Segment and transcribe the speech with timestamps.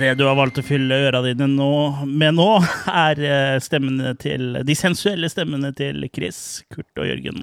[0.00, 1.70] Det du har valgt å fylle øra dine nå,
[2.06, 2.48] med nå,
[2.90, 6.38] er eh, stemmene til De sensuelle stemmene til Chris,
[6.72, 7.42] Kurt og Jørgen.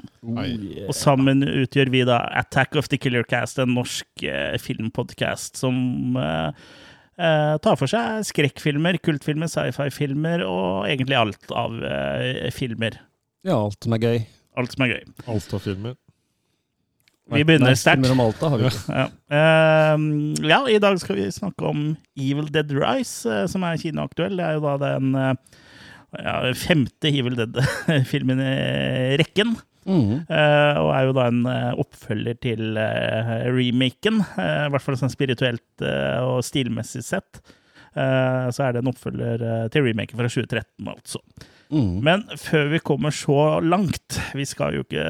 [0.88, 6.20] Og sammen utgjør vi da Attack of the Killer Cast, en norsk eh, filmpodkast som
[6.20, 6.68] eh,
[7.18, 13.02] eh, tar for seg skrekkfilmer, kultfilmer, sci-fi-filmer og egentlig alt av eh, filmer.
[13.44, 14.24] Ja, alt som er gøy.
[14.60, 15.06] Alt som er gøy.
[15.28, 15.96] Alta-filmer.
[17.32, 18.04] Vi begynner sterkt.
[18.92, 19.06] Ja.
[19.32, 20.08] Ehm,
[20.44, 24.36] ja, i dag skal vi snakke om Evil Dead Rise, eh, som er kinoaktuell.
[24.40, 25.62] Det er jo da den eh,
[26.20, 29.56] ja, femte Evil Dead-filmen i rekken.
[29.84, 30.22] Mm.
[30.32, 31.42] Og er jo da en
[31.82, 32.78] oppfølger til
[33.52, 35.84] remaken, i hvert fall sånn spirituelt
[36.24, 37.42] og stilmessig sett.
[37.92, 39.44] Så er det en oppfølger
[39.76, 41.20] til remaken fra 2013, altså.
[41.72, 42.02] Mhm.
[42.04, 45.06] Men før vi kommer så langt Vi skal jo ikke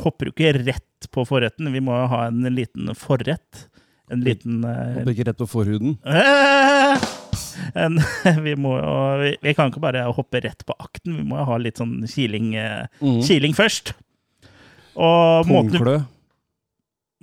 [0.00, 1.72] hopper jo ikke rett på forretten.
[1.74, 3.66] Vi må jo ha en liten forrett.
[4.12, 5.98] En liten eh, Hopper ikke rett på forhuden.
[7.84, 7.98] en,
[8.44, 11.16] vi, må jo, vi, vi kan ikke bare hoppe rett på akten.
[11.18, 13.20] Vi må jo ha litt sånn kiling, eh, Mhm.
[13.26, 13.92] kiling først.
[14.94, 15.96] Og måten, Pungklø.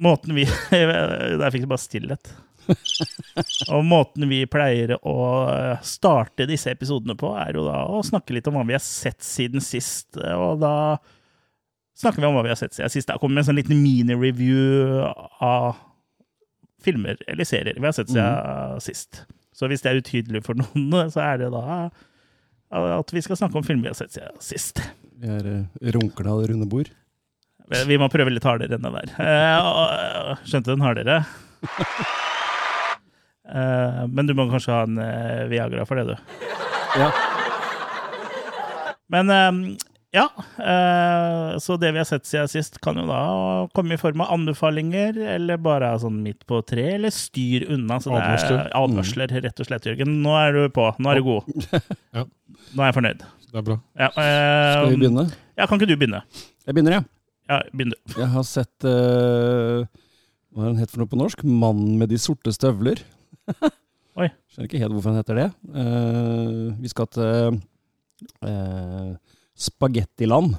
[0.01, 2.33] måten vi Der fikk jeg bare stillhet.
[3.75, 5.17] Og måten vi pleier å
[5.85, 9.21] starte disse episodene på, er jo da å snakke litt om hva vi har sett
[9.25, 10.17] siden sist.
[10.17, 10.73] Og da
[12.01, 13.09] snakker vi om hva vi har sett siden sist.
[13.09, 15.03] Da kommer vi med en sånn liten mini-review
[15.43, 15.79] av
[16.81, 19.23] filmer eller serier vi har sett siden sist.
[19.53, 21.91] Så hvis det er utydelig for noen, så er det da
[22.71, 24.81] at vi skal snakke om filmer vi har sett siden sist.
[25.21, 26.89] Vi er uh, runkla og runde bord.
[27.87, 29.11] Vi må prøve litt hardere enn det der.
[29.23, 31.21] Eh, skjønte den hardere?
[33.51, 36.49] Eh, men du må kanskje ha en eh, Viagra for det, du.
[36.99, 37.09] Ja.
[39.11, 39.77] Men eh,
[40.15, 40.25] ja.
[41.63, 43.21] så det vi har sett siden sist, kan jo da
[43.75, 47.99] komme i form av anbefalinger, eller bare sånn midt på tre, eller styr unna.
[48.03, 48.65] Så det er Advarsler.
[48.81, 50.19] advarsler, rett og slett, Jørgen.
[50.23, 50.89] Nå er du på.
[50.99, 51.55] Nå er du god.
[52.15, 52.25] Ja.
[52.75, 53.23] Nå er jeg fornøyd.
[53.51, 53.81] Det er bra.
[53.99, 55.25] Ja, Skal vi begynne?
[55.59, 56.21] Ja, kan ikke du begynne?
[56.63, 57.07] Jeg begynner, ja.
[57.51, 57.97] Ja, begynn du.
[58.15, 59.83] Jeg har sett uh,
[60.55, 61.43] Hva er den het for noe på norsk?
[61.43, 63.01] 'Mannen med de sorte støvler'.
[64.21, 64.27] Oi.
[64.51, 65.47] Skjønner ikke helt hvorfor den heter det.
[65.71, 67.59] Uh, vi skal til
[68.45, 69.13] uh,
[69.55, 70.57] Spagettiland.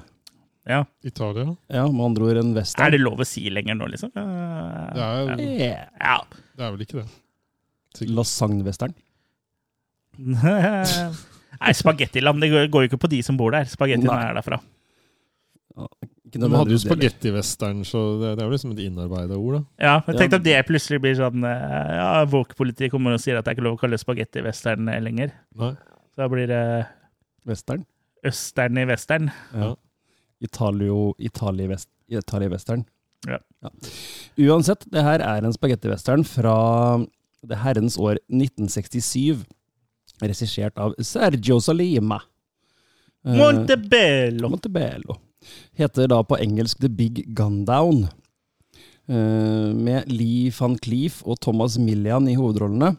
[0.69, 0.81] Ja.
[1.03, 1.53] Italia.
[1.67, 4.13] Ja, med andre ord en Er det lov å si lenger nå, liksom?
[4.15, 5.89] Uh, Det er, Yeah.
[5.99, 6.17] Ja.
[6.57, 7.07] det er vel ikke det.
[7.93, 8.15] Sikkert.
[8.17, 8.95] Lasagne-western.
[11.63, 12.41] Nei, spagettiland.
[12.41, 13.67] Det går går jo ikke på de som bor der.
[13.69, 14.59] Spagettiland er derfra.
[16.33, 19.53] Ikke De hadde jo spagettivesteren, spagettivestern, så det, det er jo liksom et innarbeida ord,
[19.59, 19.61] da.
[19.85, 20.39] Ja, jeg tenkte Ja.
[20.39, 23.65] om det plutselig blir sånn eh, Ja, Woke-politiet kommer og sier at det er ikke
[23.67, 25.35] lov å kalle spagetti-western eh, lenger.
[25.61, 25.69] Nei.
[26.09, 26.61] Så da blir det
[27.45, 27.85] Western.
[28.25, 29.29] østern i western.
[29.53, 29.75] Ja.
[30.41, 32.85] Italio, Italie-west, Italie-western.
[33.29, 33.37] Ja.
[34.49, 36.55] Uansett, det her er en spagetti-western fra
[37.45, 39.45] det herrens år 1967.
[40.23, 42.21] Regissert av Sergio Salima.
[43.25, 44.49] Eh, Montebello.
[44.51, 45.15] Montebello.
[45.79, 48.05] Heter da på engelsk The Big Gun Down.
[49.03, 52.93] Eh, med Lee van Cleef og Thomas Millian i hovedrollene.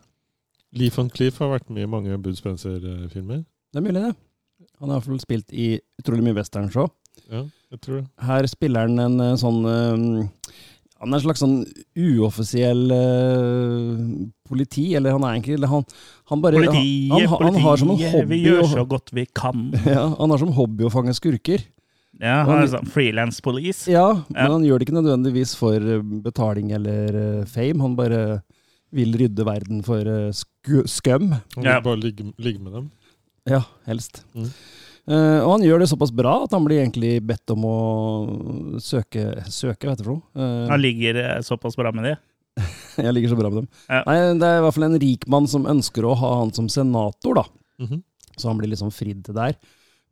[0.77, 3.44] Lee van Cleef har vært med i mange Bud Spencer-filmer.
[3.72, 4.69] Det er mulig, det.
[4.82, 6.91] Han har iallfall spilt i utrolig mye westernshow.
[7.31, 8.06] Ja, jeg tror det.
[8.27, 10.32] Her spiller han en eh, sånn eh,
[11.00, 11.56] Han er en slags sånn
[11.97, 12.82] uoffisiell
[14.49, 15.85] politi, eller han er egentlig eller han,
[16.31, 19.25] han bare Politiet, han, han, han har som en politiet, vi gjør så godt vi
[19.29, 19.67] kan.
[19.88, 21.64] ja, Han har som hobby å fange skurker.
[22.20, 23.88] Ja, han er sånn Freelance police.
[23.90, 24.50] Ja, men Ja.
[24.52, 27.81] han gjør det ikke nødvendigvis for eh, betaling eller eh, fame.
[27.82, 28.43] Han bare
[28.94, 31.31] vil rydde verden for eh, skum.
[31.56, 31.81] Han Ja.
[31.81, 32.90] vil bare ligge, ligge med dem.
[33.46, 34.22] Ja, helst.
[34.34, 34.50] Mm.
[35.06, 39.44] Uh, og han gjør det såpass bra at han blir egentlig bedt om å søke
[39.52, 40.22] Søke, vet du for noe?
[40.34, 42.14] Eh, Han ligger såpass bra med det.
[43.05, 43.69] Jeg ligger så bra med dem.
[43.90, 44.00] Ja.
[44.06, 46.70] Nei, det er i hvert fall en rik mann som ønsker å ha han som
[46.72, 47.44] senator, da.
[47.84, 48.02] Mhm.
[48.38, 49.58] Så han blir liksom fridd til der.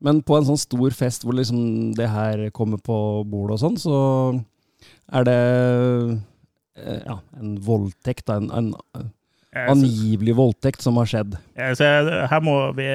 [0.02, 2.96] Men på en sånn stor fest hvor liksom det her kommer på
[3.28, 3.96] bordet og sånn, så
[5.14, 5.40] er det
[6.82, 8.72] eh, ja, en voldtekt, en, en
[9.52, 11.34] angivelig voldtekt som har skjedd.
[11.58, 12.86] Ja, Så her må vi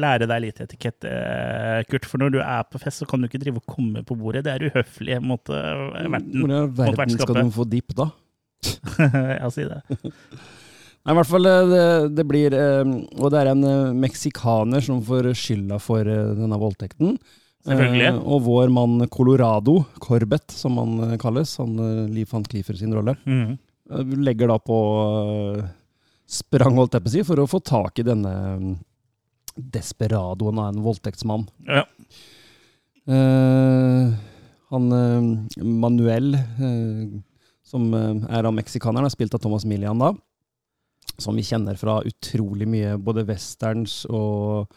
[0.00, 2.08] lære deg litt etikette, eh, Kurt.
[2.08, 4.46] For når du er på fest, så kan du ikke drive og komme på bordet.
[4.46, 6.40] Det er uhøflig mot eh, verten.
[6.40, 8.10] Hvor i all verden skal du få dipp da?
[9.40, 9.82] ja, si det.
[11.00, 11.84] Nei, i hvert fall eh, det,
[12.18, 17.16] det blir eh, Og det er en eh, meksikaner som får skylda for denne voldtekten.
[17.64, 18.12] Selvfølgelig.
[18.24, 21.74] Og vår mann Colorado, Corbett som han kalles, han
[22.12, 23.50] Liv van Cleaver sin rolle, mm.
[24.24, 24.78] legger da på
[26.24, 28.32] sprang, holdt jeg på å si, for å få tak i denne
[28.62, 28.70] mm,
[29.76, 31.44] desperadoen av en voldtektsmann.
[31.68, 31.84] Ja.
[33.12, 34.16] Eh,
[34.72, 34.88] han
[35.84, 37.04] Manuel, eh,
[37.66, 40.14] som er av meksikaneren, er spilt av Thomas Millian da.
[41.20, 44.70] Som vi kjenner fra utrolig mye, både westerns og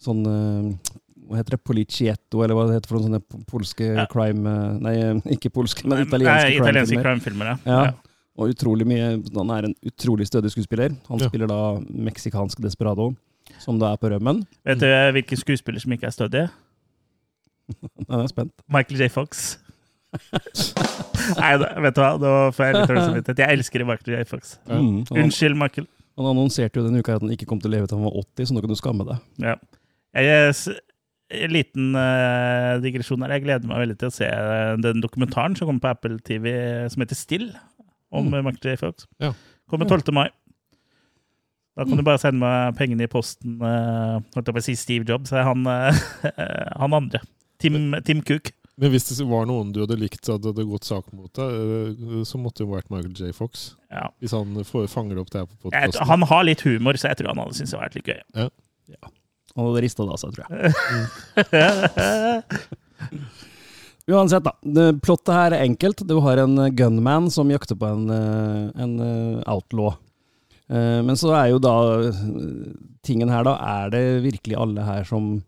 [0.00, 0.92] sånn eh,
[1.30, 1.64] Hva heter det?
[1.66, 4.06] Policietto, eller hva det heter for noen sånne polske Ja.
[4.10, 7.04] crime eh, Nei, eh, ikke polske, men Nei, italienske italienske crime-filmer.
[7.04, 7.66] crime-filmer.
[7.66, 7.82] Ja.
[7.90, 7.92] Ja.
[8.40, 10.94] Og utrolig mye Han er en utrolig stødig skuespiller.
[11.10, 11.28] Han Ja.
[11.28, 11.60] spiller da
[11.92, 13.14] meksikansk desperado,
[13.58, 14.46] som da er på rømmen.
[14.64, 16.50] Vet du hvilken skuespiller som ikke er stødig?
[17.70, 18.52] Jeg er spent.
[18.68, 19.08] Michael J.
[19.10, 19.58] Fox.
[21.40, 23.42] Nei, da- vet du hva, nå får jeg litt dårlig samvittighet.
[23.44, 24.22] Jeg elsker Michael J.
[24.30, 24.54] Fox.
[24.70, 25.02] Mm.
[25.14, 25.86] Unnskyld, Michael.
[26.20, 28.16] han annonserte jo denne uka at han ikke kom til å leve til han var
[28.24, 29.22] 80, så nå kan du skamme deg.
[29.44, 29.54] Ja.
[30.18, 30.56] Jeg,
[31.40, 33.36] en liten uh, digresjon her.
[33.36, 36.50] Jeg gleder meg veldig til å se eh, den dokumentaren som kommer på Apple TV
[36.90, 37.48] som heter Still,
[38.10, 38.32] om Mm.
[38.34, 38.46] mm.
[38.48, 38.80] Michael J.
[38.80, 39.06] Fox.
[39.22, 39.30] Ja.
[39.70, 40.10] Kommer 12.
[40.16, 40.26] mai.
[41.78, 43.54] Da kan du bare sende meg pengene i posten.
[43.62, 45.94] Uh, holdt jeg på å si Steve Jobs, er han, uh,
[46.82, 47.20] han andre.
[47.62, 48.50] Tim, Tim Cook.
[48.80, 51.50] Men hvis det var noen du hadde likt så hadde det gått sak mot deg,
[51.52, 53.32] eh, så måtte det jo vært Michael J.
[53.36, 53.74] Fox.
[53.92, 54.06] Ja.
[54.22, 56.06] Hvis han får, fanger opp det her på podkasten.
[56.08, 58.20] han har litt humor, så jeg tror han hadde syntes det var litt gøy.
[59.56, 60.60] Han hadde rista det av seg, tror jeg.
[64.10, 64.54] Uansett, da.
[64.62, 66.02] Det, plottet her er enkelt.
[66.08, 69.94] Du har en gunman som jakter på en, eh, en eh, outlaw.
[70.70, 71.74] Eh, Men så er jo da
[73.06, 73.56] tingen her, da.
[73.84, 75.42] Er det virkelig alle her som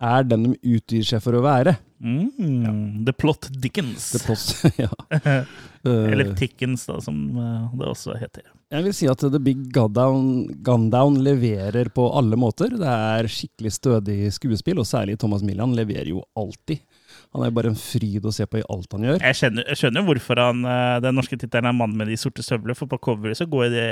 [0.00, 1.76] er den de utgir seg for å være?
[2.00, 4.10] Mm, The Plot Dickens.
[4.14, 5.44] The plot, ja.
[5.80, 8.42] Eh, Eller Tickens, da, som eh, det også heter.
[8.68, 12.74] Jeg vil si at The Big Gundown, Gundown leverer på alle måter.
[12.76, 16.82] Det er skikkelig stødig skuespill, og særlig Thomas Millian leverer jo alltid.
[17.30, 19.20] Han er jo bare en fryd å se på i alt han gjør.
[19.22, 22.42] Jeg skjønner, jeg skjønner hvorfor han, eh, den norske tittelen er 'Mannen med de sorte
[22.42, 23.84] støvler', for på coveret så går de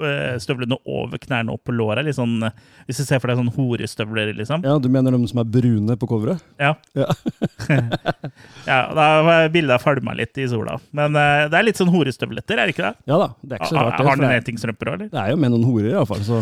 [0.00, 2.00] eh, støvlene over knærne opp på låra.
[2.16, 2.40] Sånn,
[2.88, 4.64] hvis du ser for deg sånn horestøvler, liksom.
[4.64, 6.40] Ja, Du mener de som er brune på coveret?
[6.58, 6.72] Ja.
[6.96, 7.12] Ja.
[8.70, 10.78] ja da var bildet falma litt i sola.
[10.92, 12.94] Men eh, det er litt sånn horestøvletter, er det ikke det?
[13.12, 13.98] Ja da, det er ikke så rart.
[13.98, 15.12] det, har han er, nettingstrømper òg, eller?
[15.12, 16.24] det er jo med noen horer, iallfall.
[16.24, 16.40] Så.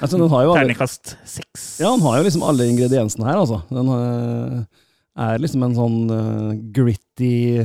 [0.00, 1.66] Altså, den har jo alle, Terningkast seks.
[1.82, 3.60] ja, den har jo liksom alle ingrediensene her, altså.
[3.70, 4.84] Den eh,
[5.28, 7.64] er liksom en sånn uh, gritty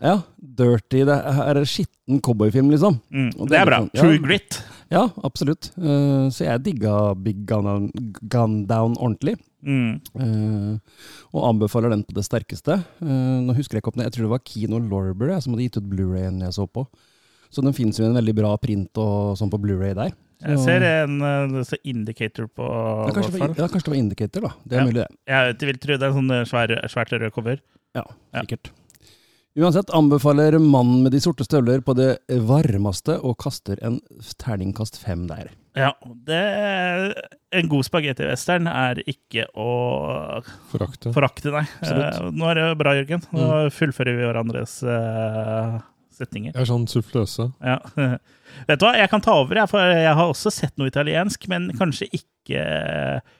[0.00, 3.00] Ja, dirty Det er en skitten cowboyfilm, liksom.
[3.12, 3.82] Mm, Og det er bra.
[3.84, 4.04] Sånn, ja.
[4.04, 4.60] True grit.
[4.92, 5.70] Ja, absolutt.
[5.80, 7.90] Uh, så jeg digga Big Gun
[8.30, 9.36] Gun Down ordentlig.
[9.64, 9.96] Mm.
[10.12, 10.76] Uh,
[11.32, 12.78] og anbefaler den på det sterkeste.
[13.00, 15.54] Uh, nå husker jeg ikke opp det, jeg tror det var Kino Lorber jeg, som
[15.54, 16.84] hadde gitt ut Blu-rayen jeg så på.
[17.54, 20.12] Så den finnes jo i en veldig bra print og sånn på Blu-ray der.
[20.42, 24.40] Jeg ser en eh, indicator på ja, kanskje, det var, ja, kanskje det var Indicator,
[24.48, 24.52] da.
[24.64, 24.86] Det er Ja.
[24.86, 25.18] mulig, det.
[25.28, 27.60] Jeg vil tro det er en sånn eh, svær, svært rød cover.
[27.94, 28.02] Ja,
[28.34, 28.40] Ja.
[28.42, 28.70] sikkert.
[29.56, 34.00] Uansett anbefaler mannen med de sorte støvler på det varmeste og kaster en
[34.42, 35.52] terningkast fem der.
[35.76, 35.92] Ja,
[36.26, 37.14] det
[37.54, 41.12] En god spagetti-western er ikke å Forakte.
[41.14, 41.62] forakte, nei.
[41.80, 42.18] Absolutt.
[42.18, 43.22] Eh, nå er det bra, Jørgen.
[43.32, 45.78] Nå fullfører vi hverandres eh,
[46.18, 46.50] setninger.
[46.52, 47.52] Jeg er sånn suffløse.
[47.62, 47.78] Ja.
[48.68, 51.48] Vet du hva, jeg kan ta over, jeg, for jeg har også sett noe italiensk,
[51.52, 53.34] men kanskje ikke eh,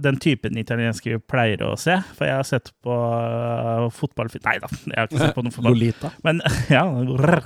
[0.00, 1.98] den typen italiensk vi pleier å se.
[2.16, 5.52] For jeg har sett på uh, fotballfilm Nei da, jeg har ikke sett på noe
[5.52, 5.74] fotball.
[5.76, 6.10] Lolita.
[6.24, 6.40] Men
[6.72, 6.84] ja,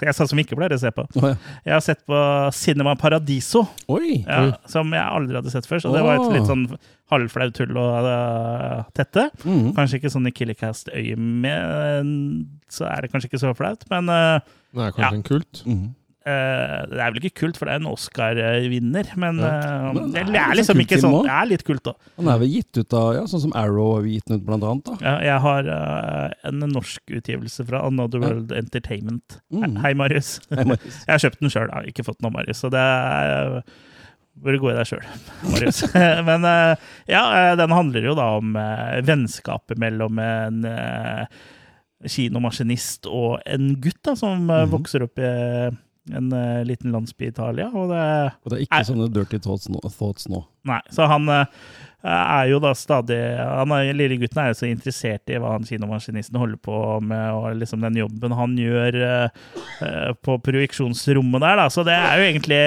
[0.06, 1.02] jeg sa som ikke pleier å se på.
[1.18, 1.34] Oh, ja.
[1.66, 2.20] Jeg har sett på
[2.54, 4.20] Cinema Paradiso, Oi!
[4.22, 5.82] ja, som jeg aldri hadde sett før.
[5.82, 6.68] Så det var et litt sånn
[7.12, 9.26] halvflaut hull å uh, tette.
[9.42, 9.72] Mm.
[9.76, 12.14] Kanskje ikke sånn i Killercast-øyemed,
[12.72, 14.38] så er det kanskje ikke så flaut, men uh,
[14.72, 15.12] Det er kanskje Ja.
[15.18, 15.64] en kult.
[15.66, 15.90] Mhm.
[16.24, 19.48] Eh, det er vel ikke kult, for det er en Oscar-vinner, men, Ja.
[19.58, 21.16] eh, Men det, er er liksom sånn ikke sånn.
[21.26, 21.94] Det er litt kult, da.
[22.16, 24.62] Han er vel gitt ut av, ja, sånn som Arrow har gitt den ut, blant
[24.62, 24.84] annet.
[24.84, 24.96] da.
[25.02, 28.28] Ja, jeg har uh, en norsk utgivelse fra Another Ja.
[28.28, 29.40] World Entertainment.
[29.52, 29.76] Mm.
[29.82, 30.40] Hei, Marius.
[30.54, 31.00] Hei, Marius.
[31.06, 32.60] Jeg har kjøpt den sjøl, ikke fått den av Marius.
[32.62, 33.62] Så det er
[34.42, 35.02] Burde gå i deg sjøl,
[35.52, 35.82] Marius.
[36.28, 36.46] Men
[37.06, 38.54] ja, den handler jo da om
[39.04, 40.62] vennskapet mellom en
[42.08, 44.70] kinomaskinist og en gutt da, som Mhm.
[44.72, 45.70] vokser opp i
[46.10, 47.68] en uh, liten landsby i Italia.
[47.70, 48.02] Og det
[48.42, 49.80] Og det er ikke er, sånne dirty thoughts nå.
[49.94, 50.42] Thoughts nå.
[50.68, 51.44] Nei, så han, uh,
[52.02, 55.66] er jo da stadig han er, Lille gutten er jo så interessert i hva han
[55.66, 61.68] kinomaskinisten holder på med, og liksom den jobben han gjør uh, på projeksjonsrommet der, da.
[61.70, 62.62] Så det er jo egentlig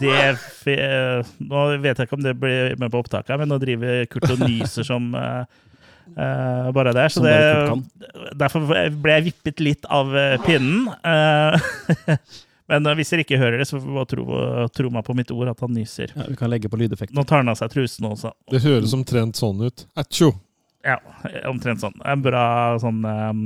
[0.00, 0.20] det
[1.42, 4.46] Nå vet jeg ikke om det blir med på opptaket, men nå driver Kurt og
[4.46, 5.10] nyser som
[6.16, 7.12] eh, eh, bare der.
[7.12, 7.34] Så det,
[8.38, 10.88] derfor ble jeg vippet litt av eh, pinnen.
[11.04, 12.16] Uh,
[12.70, 14.26] men hvis dere ikke hører det, så får tro,
[14.74, 16.14] tro meg på mitt ord at han nyser.
[16.16, 17.18] Ja, vi kan legge på lydeffekten.
[17.18, 18.34] Nå tar han av seg trusen også.
[18.52, 19.86] Det høres omtrent sånn ut.
[20.00, 20.34] Atjo!
[20.86, 20.96] Ja,
[21.50, 21.98] omtrent sånn.
[22.08, 22.44] En bra
[22.80, 23.42] sånn um,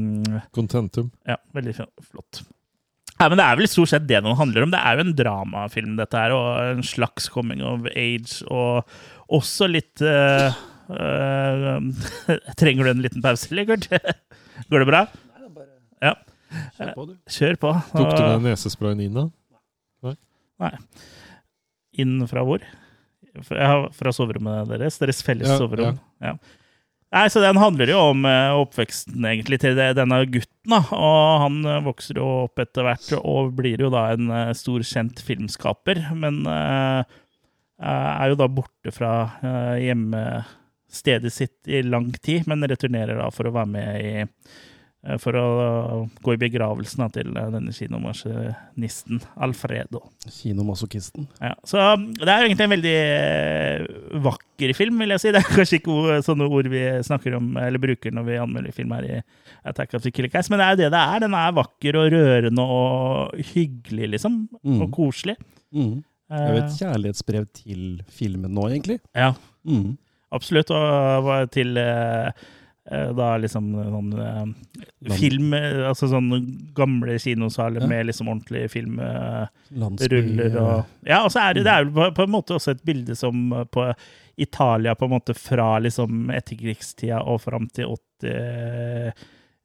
[0.55, 1.09] Contentum.
[1.27, 2.45] Ja, veldig flott.
[3.19, 4.73] Ja, men Det er vel stort sett det den handler om.
[4.75, 8.85] Det er jo en dramafilm, dette her, og en slags coming of age, og
[9.33, 10.55] også litt eh,
[12.61, 13.65] Trenger du en liten pause, eller,
[14.71, 15.07] Går det bra?
[16.05, 16.15] Ja.
[16.77, 17.15] Kjør på, du.
[17.37, 17.73] Kjør på.
[17.95, 19.29] Tok du med nesesprayen inn, da?
[20.63, 20.71] nei
[21.99, 22.63] Inn fra hvor?
[23.43, 25.01] Fra, soverommet deres?
[25.01, 25.99] Deres felles Ja, soverom?
[26.23, 26.37] Ja.
[27.15, 30.71] Nei, så Den handler jo om eh, oppveksten egentlig til denne gutten.
[30.71, 34.55] da, og Han eh, vokser jo opp etter hvert og blir jo da en eh,
[34.59, 36.03] stor, kjent filmskaper.
[36.19, 37.07] Men uh,
[37.79, 39.87] er jo da borte fra eh,
[40.95, 45.35] hjemmestedet sitt i lang tid, men returnerer da for å være med i eh, For
[45.37, 50.01] å gå i begravelsen til eh, denne kinomaskinisten Alfredo.
[50.31, 51.27] Kinomasochisten.
[51.41, 53.85] Ja, så um, det er jo egentlig en veldig eh,
[54.25, 55.33] vakker film, vil jeg si.
[55.35, 58.95] Det er kanskje ikke sånne ord vi snakker om eller bruker når vi anmelder film
[58.97, 59.21] her i
[59.65, 61.21] Attack of the Killer Cats, men det er jo det det er.
[61.27, 64.45] Den er vakker og rørende og hyggelig, liksom.
[64.63, 64.81] Mm.
[64.85, 65.37] Og koselig.
[65.75, 66.03] Mm.
[66.35, 67.83] Det er jo et kjærlighetsbrev til
[68.13, 69.01] filmen nå, egentlig.
[69.17, 69.35] ja,
[69.65, 69.95] Mm.
[70.35, 70.71] Absolutt.
[70.75, 72.29] Og til eh,
[72.91, 76.29] eh, da liksom sånn eh, film eh, Altså sånn
[76.77, 77.89] gamle kinosaler Ja.
[77.91, 78.99] med liksom ordentlige film.
[79.01, 82.35] eh, Landsby, ruller og Ja, og så er det, det er jo på, på en
[82.35, 83.89] måte også et bilde som eh, på
[84.37, 87.87] Italia på en måte fra liksom etterkrigstida og fram til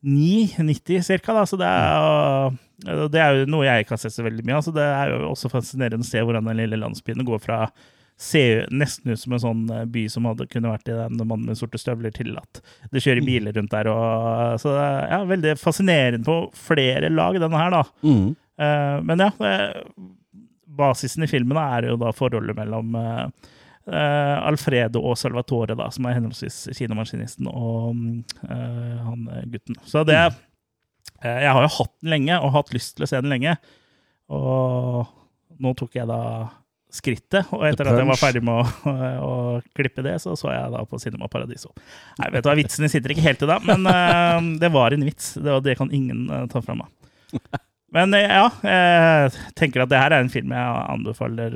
[0.04, 1.34] 89-90 ca.
[1.34, 1.46] da.
[1.46, 2.52] Så det er,
[2.86, 4.64] jo- det er jo noe jeg ikke har sett så veldig mye av.
[4.68, 7.64] Så det er jo også fascinerende å se hvordan den lille landsbyen går fra
[8.20, 11.48] se nesten ut som en sånn eh, by som hadde kunne vært i den mannen
[11.48, 12.62] med sorte støvler, til at
[12.92, 13.92] det kjører biler rundt der.
[13.94, 17.84] Og, så det er ja, veldig fascinerende på flere lag, denne her, da.
[18.04, 18.26] Mm.
[18.60, 19.54] Uh, men ja, det,
[20.80, 23.56] basisen i filmen er jo da forholdet mellom uh,
[23.94, 27.98] eh, Alfredo og Salvatore, da, som er henholdsvis kinomaskinisten og
[28.46, 29.80] uh, han eh, gutten.
[29.88, 33.22] Så det eh, Jeg har jo hatt den lenge, og hatt lyst til å se
[33.22, 33.58] den lenge.
[34.30, 35.10] Og
[35.60, 36.22] nå tok jeg da
[36.90, 38.94] skrittet, og etter at jeg var ferdig med å,
[39.30, 39.34] å
[39.78, 41.72] klippe det, så så jeg da på Cinema Paradiso.
[42.18, 45.06] Nei, vet du hva, Vitsene sitter ikke helt i dag, men uh, det var en
[45.06, 46.90] vits, det, og det kan ingen uh, ta fra meg.
[47.94, 51.56] Men uh, ja, jeg tenker at det her er en film jeg anbefaler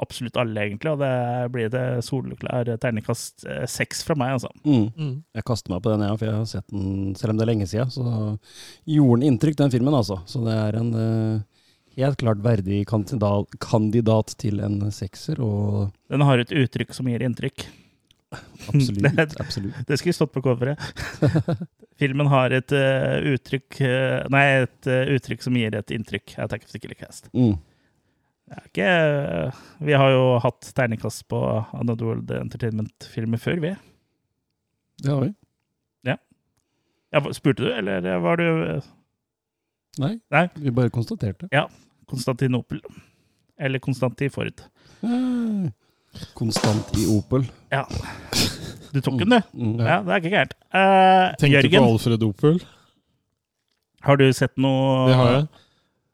[0.00, 0.94] absolutt alle, egentlig.
[0.94, 1.12] Og det
[1.52, 4.48] blir det soleklar terningkast seks fra meg, altså.
[4.64, 4.86] Mm.
[4.96, 5.14] Mm.
[5.36, 7.50] Jeg kaster meg på den, ja, for jeg har sett den selv om det er
[7.52, 7.92] lenge siden.
[7.92, 8.04] Så
[8.88, 10.22] gjorde den inntrykk, den filmen, altså.
[10.24, 10.92] Så det er en
[11.96, 17.22] helt klart verdig kandidat, kandidat til en sekser, og Den har et uttrykk som gir
[17.26, 17.66] inntrykk.
[18.70, 19.80] absolutt, Det- absolutt.
[19.88, 20.78] Det skulle stått på coveret.
[22.00, 26.38] Filmen har et uh, uttrykk eh, Nei, et uh, uttrykk som gir et inntrykk.
[26.40, 27.28] Attack of the Killer Cast.
[27.34, 27.58] Mm.
[28.64, 28.86] Ikke,
[29.84, 31.38] vi har jo hatt terningkast på
[31.76, 33.74] Another World Entertainment-filmer før, vi.
[35.04, 35.34] Det har vi.
[37.10, 38.46] Ja, spurte du, eller var du
[39.98, 40.48] Nei, Nei.
[40.54, 41.48] vi bare konstaterte.
[41.50, 41.66] Ja.
[42.06, 42.80] Konstantinopel?
[43.58, 44.62] Eller Konstantiford?
[46.34, 47.44] Konstant i Opel.
[47.70, 47.86] Ja.
[48.92, 49.40] Du tok den, du?
[49.54, 49.78] Mm.
[49.78, 50.54] Ja, det er ikke gærent.
[50.74, 52.62] Uh, Tenkte Jørgen, på Alfred Opel.
[54.02, 55.44] har du sett noe Det har jeg.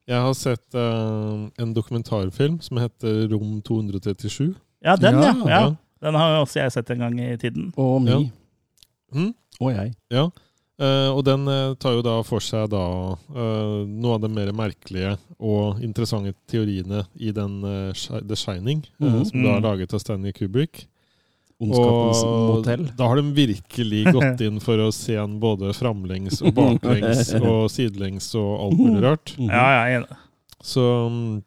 [0.06, 4.54] Jeg har sett uh, en dokumentarfilm som heter Rom 237.
[4.84, 5.32] Ja, den, ja.
[5.32, 5.60] Ja, ja.
[5.60, 5.74] ja.
[6.04, 7.72] Den har jo også jeg sett en gang i tiden.
[7.80, 8.12] Og mi.
[8.12, 8.20] Ja.
[9.16, 9.32] Mm?
[9.60, 9.94] Og jeg.
[10.12, 10.28] Ja,
[10.80, 12.82] eh, og den uh, tar jo da for seg da
[13.16, 17.62] uh, noe av de mer merkelige og interessante teoriene i den
[18.28, 19.24] The Shining, mm -hmm.
[19.24, 19.62] som da er Mm.
[19.62, 20.86] laget av Stanley Kubrick.
[21.58, 22.90] Ondskapens Og motell.
[22.96, 27.70] da har de virkelig gått inn for å se en både framlengs og baklengs og
[27.70, 29.34] sidelengs og alt mulig rart.
[29.38, 29.48] Mhm.
[29.48, 30.16] Ja, ja, jeg er enig.
[30.62, 31.42] Så um,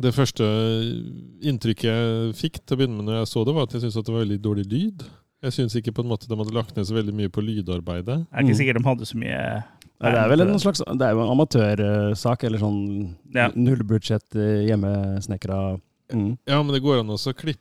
[0.00, 0.42] det første
[1.44, 4.02] inntrykket jeg fikk til å begynne med når jeg så det, var at jeg syntes
[4.04, 5.04] det var veldig dårlig lyd.
[5.44, 8.22] Jeg syns ikke på en måte de hadde lagt ned så veldig mye på lydarbeidet.
[8.24, 9.40] Jeg er ikke sikker de hadde så mye
[10.02, 12.80] Nei, det er vel en slags Det er jo en amatørsak, eller sånn
[13.36, 13.50] Ja.
[13.54, 15.60] nullbudsjett, eh, hjemmesnekra
[16.12, 16.32] mm.
[16.50, 17.60] Ja, men det går an å klippe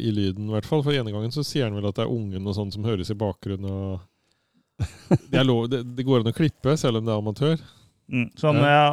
[0.00, 0.82] i lyden, i hvert fall.
[0.82, 3.12] For ene gangen så sier han vel at det er ungen og sånn som høres
[3.12, 3.68] i bakgrunnen.
[3.68, 4.00] Og
[5.30, 7.66] det, er lov, det, det går an å klippe, selv om det er amatør.
[8.12, 8.26] Mm.
[8.36, 8.90] Sånn, Ja.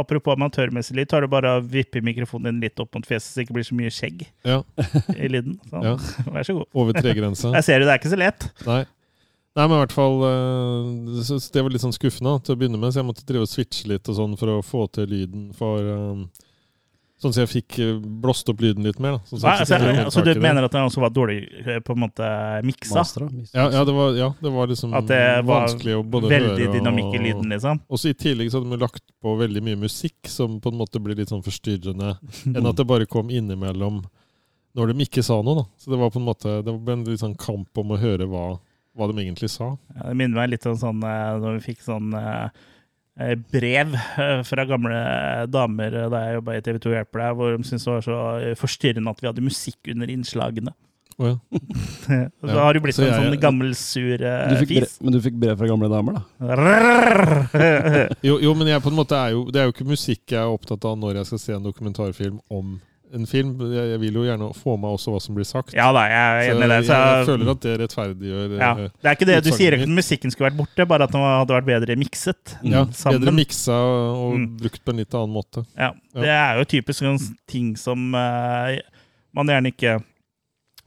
[0.00, 3.34] apropos amatørmessig lyd, tar du bare og vipper mikrofonen din litt opp mot fjeset, så
[3.38, 4.62] det ikke blir så mye skjegg Ja,
[5.14, 5.60] i lyden.
[5.70, 5.84] Sånn.
[5.86, 5.92] Ja.
[6.34, 6.66] Vær så god.
[6.74, 7.52] over tregrensa.
[7.58, 8.48] Jeg ser jo, det er ikke så lett.
[8.66, 8.80] Nei.
[9.58, 12.92] Nei, men i hvert fall eh, Det var litt sånn skuffende til å begynne med,
[12.94, 15.48] så jeg måtte drive og switche litt og sånn for å få til lyden.
[15.58, 16.20] For eh,
[17.18, 19.16] Sånn at jeg fikk eh, blåst opp lyden litt mer.
[19.16, 19.20] da.
[19.26, 19.54] Sånn så Hva?
[19.58, 22.28] jeg Altså, altså, du mener at den også var dårlig eh, på en måte
[22.62, 23.02] miksa?
[23.50, 26.52] Ja, ja, det var, ja, det var liksom At det var vanskelig å både Veldig
[26.68, 27.82] høre dynamikk i lyden, liksom?
[27.90, 30.78] Og så I tillegg så hadde de lagt på veldig mye musikk som på en
[30.78, 32.14] måte blir litt sånn forstyrrende,
[32.54, 34.04] enn at det bare kom innimellom
[34.78, 35.64] når de ikke sa noe.
[35.64, 35.66] da.
[35.82, 38.28] Så det var på en måte, det ble en litt sånn kamp om å høre
[38.30, 38.46] hva,
[38.94, 39.72] hva de egentlig sa.
[39.96, 42.46] Ja, Det minner meg litt om sånn eh, når vi fikk sånn eh,
[43.50, 44.98] brev eh, fra gamle
[45.50, 48.04] damer eh, da jeg jobba i TV 2 Hjelper deg, hvor de syntes det var
[48.06, 50.74] så eh, forstyrrende at vi hadde musikk under innslagene.
[51.18, 51.36] Oh, ja.
[52.38, 54.68] Så Ja, har du blitt så en jeg- sånn gammel, sur uh, fis.
[54.70, 56.22] Brev, men du fikk brev fra gamle damer, da?
[58.28, 60.38] Jo, jo, men jeg på en måte er jo, det er jo ikke musikk jeg
[60.38, 62.76] er opptatt av når jeg skal se en dokumentarfilm om
[63.14, 63.54] en film.
[63.72, 65.72] Jeg, jeg vil jo gjerne få med også hva som blir sagt.
[65.76, 66.80] Ja da, jeg er enig i det.
[66.88, 68.70] Så, jeg føler at det rettferdiggjør ja.
[68.84, 71.24] eh, Det er ikke det du sier at musikken skulle vært borte, bare at den
[71.24, 73.20] hadde vært bedre mikset ja, sammen.
[73.22, 74.46] bedre miksa og Mm.
[74.60, 75.64] brukt på en litt annen måte.
[75.78, 78.76] Ja, det er jo typisk sånn ting som uh,
[79.34, 79.96] man gjerne ikke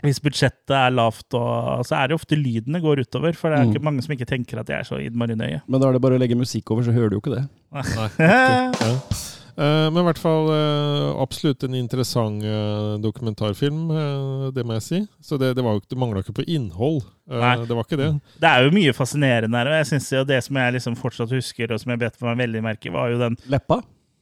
[0.01, 3.36] Hvis budsjettet er lavt, og, så er det ofte lydene går utover.
[3.38, 3.74] For det er Mm.
[3.75, 5.60] ikke mange som ikke tenker at det er så innmari nøye.
[5.70, 7.44] Men da er det bare å legge musikk over, så hører du jo ikke det.
[7.72, 9.01] Nei, ja.
[9.58, 15.00] Men i hvert fall eh, absolutt en interessant eh, dokumentarfilm, eh, det må jeg si.
[15.24, 17.01] Så det, det, var det mangla ikke på innhold.
[17.29, 17.55] Eh, Nei.
[17.67, 18.12] Det var ikke det.
[18.41, 21.34] Det er jo mye fascinerende her, og jeg synes jo det som jeg liksom fortsatt
[21.36, 23.81] husker, og som jeg bet meg veldig merke var jo den Leppa?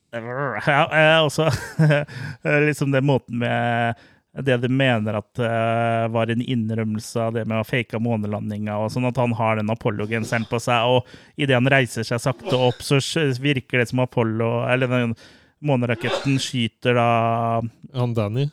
[0.09, 1.51] Ja, eh, også
[2.67, 3.99] liksom den måten med
[4.37, 8.91] det de mener at uh, var en innrømmelse av det med å fake månelandinga, og
[8.93, 11.09] sånn at han har den Apollo-genseren på seg, og
[11.39, 13.01] idet han reiser seg sakte opp, så
[13.41, 15.17] virker det som Apollo, eller den
[15.65, 17.09] måneraketten skyter da
[17.97, 18.45] Han Danny.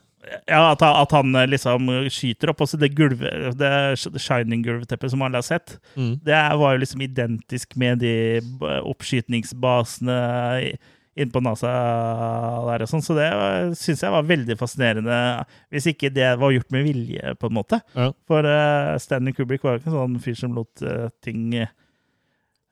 [0.49, 2.65] ja, at, at han eh, liksom skyter opp.
[2.65, 5.77] Også det, gulve, det Shining-gulvteppet som alle har sett.
[5.95, 6.17] Mm.
[6.25, 8.17] Det var jo liksom identisk med de
[8.81, 10.19] oppskytningsbasene
[11.17, 11.71] inn på NASA
[12.67, 13.27] der og sånn, så det
[13.81, 15.17] syns jeg var veldig fascinerende.
[15.73, 17.79] Hvis ikke det var gjort med vilje, på en måte.
[17.97, 18.11] Ja.
[18.29, 21.67] For uh, Stanley Kubrick var jo ikke en sånn fyr som lot uh, ting uh,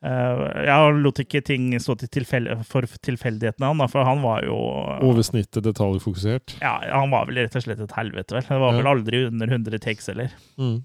[0.04, 4.44] Ja, han lot ikke ting stå til tilfell for tilfeldighetene, han, da, for han var
[4.44, 4.58] jo
[5.00, 6.58] Over snittet detaljfokusert.
[6.60, 8.44] ja, Han var vel rett og slett et helvete, vel.
[8.44, 8.82] Det var Ja.
[8.82, 10.36] vel aldri under 100 takes heller.
[10.60, 10.82] Mm.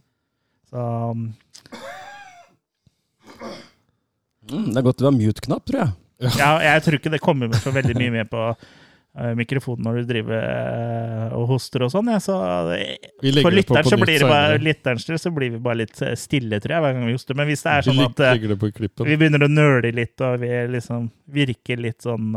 [0.71, 1.27] Så um,
[4.49, 5.91] Mm, det er godt det var mute-knapp, tror jeg.
[6.19, 10.01] Ja, jeg tror ikke det kommer med så veldig mye med på eh, mikrofonen når
[10.01, 12.11] du driver eh, og hoster og sånn.
[12.11, 12.19] Ja.
[12.23, 16.85] Så for lytteren så blir bare, så blir vi bare litt eh, stille, tror jeg,
[16.85, 17.39] hver gang vi hoster.
[17.39, 18.23] Men hvis det er sånn at
[19.07, 22.31] vi begynner å nøle litt, og vi liksom virker litt sånn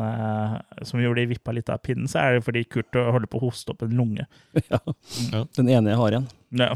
[0.82, 3.40] som vi gjorde i Vippa litt av pinnen, så er det fordi Kurt holder på
[3.40, 4.28] å hoste opp en lunge.
[4.72, 4.78] Ja.
[5.32, 5.46] Ja.
[5.58, 6.28] Den ene jeg har igjen.
[6.56, 6.70] Ja.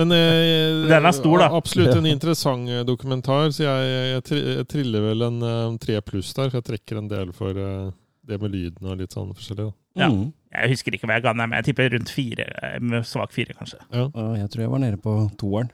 [0.00, 1.50] Men eh, Den er stor, da.
[1.56, 6.32] Absolutt en interessant eh, dokumentar, så jeg, jeg, jeg triller vel en eh, tre pluss
[6.36, 6.48] der.
[6.48, 7.90] For jeg trekker en del for eh,
[8.28, 9.68] det med lyden og litt sånn forskjellig.
[9.68, 10.04] Da.
[10.04, 10.08] Ja.
[10.12, 10.30] Mm.
[10.52, 12.48] Jeg husker ikke hva jeg ga den, men jeg tipper rundt fire.
[12.84, 13.80] med Svak fire, kanskje.
[13.92, 14.08] Ja.
[14.36, 15.72] Jeg tror jeg var nede på toeren.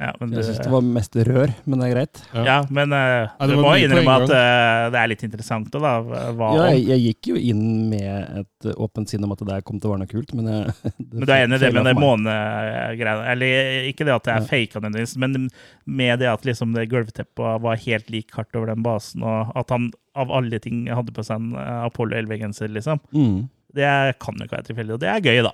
[0.00, 2.20] Ja, men Jeg syns det var mest rør, men det er greit.
[2.32, 2.44] Ja.
[2.46, 6.22] Ja, men uh, Ja, du må innrømme at uh, det er litt interessant da, da
[6.38, 9.50] hva Ja, jeg, jeg gikk jo inn med et eh, åpent sinn om at det
[9.50, 10.74] der kom til å være noe kult, men jeg,
[11.12, 13.28] Men du er enig i det med det månegreiene?
[13.34, 14.48] Eller ikke det at det er Ja.
[14.54, 15.48] faka nødvendigvis, men
[15.84, 19.72] med det at liksom det gulvteppet var helt lik kart over den basen, og at
[19.74, 23.04] han av alle ting hadde på seg en eh, Apollo 11-genser, liksom.
[23.12, 23.50] Mm.
[23.76, 25.52] Det kan jo ikke være tilfeldig, og det er gøy, da.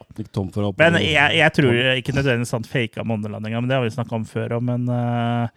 [0.81, 4.25] Men jeg, jeg tror ikke nødvendigvis han faka månelandinga, men det har vi snakka om
[4.29, 4.65] før òg.
[4.65, 5.51] Men uh,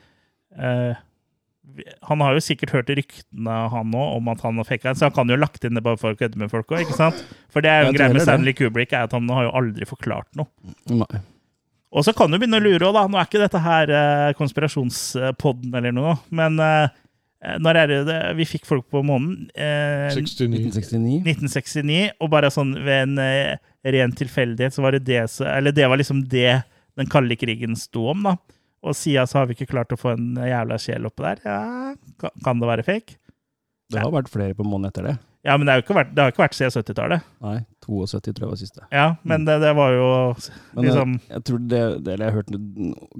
[0.60, 1.00] uh,
[2.10, 5.08] han har jo sikkert hørt ryktene, han òg, om at han har faka den, så
[5.08, 7.00] han kan jo ha lagt inn det bare for å kødde med folk òg, ikke
[7.00, 7.24] sant?
[7.54, 8.26] For det er jo en greie med.
[8.28, 10.52] Stanley Kubrick, er at han har jo aldri forklart noe.
[10.92, 11.24] Nei.
[11.90, 13.06] Og så kan du begynne å lure òg, da.
[13.10, 16.92] Nå er ikke dette her eh, konspirasjonspodden eller noe, men eh,
[17.40, 19.48] når er det det Vi fikk folk på månen.
[19.56, 20.50] Eh, 69.
[20.74, 21.22] 1969.
[21.24, 23.56] 1969, og bare sånn ved en eh,
[23.96, 26.62] ren tilfeldighet så var det det så, Eller det var liksom det
[27.00, 28.36] den kalde krigen sto om, da.
[28.84, 31.42] Og siden så har vi ikke klart å få en jævla sjel oppå der.
[31.48, 33.16] Ja, kan, det være fake?
[33.92, 35.16] Det har vært flere på månen etter det.
[35.48, 37.28] Ja, men det har jo ikke vært, det har ikke vært siden 70-tallet.
[37.46, 37.58] Nei,
[37.90, 38.86] 72 tror jeg var siste.
[38.94, 40.06] Ja, men det, det var jo
[40.80, 42.54] liksom jeg, jeg tror det, det jeg har hørt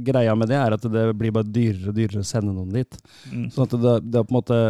[0.10, 3.00] Greia med det er at det blir bare dyrere og dyrere å sende noen dit.
[3.32, 4.62] mm, Sånn at det, det er på en måte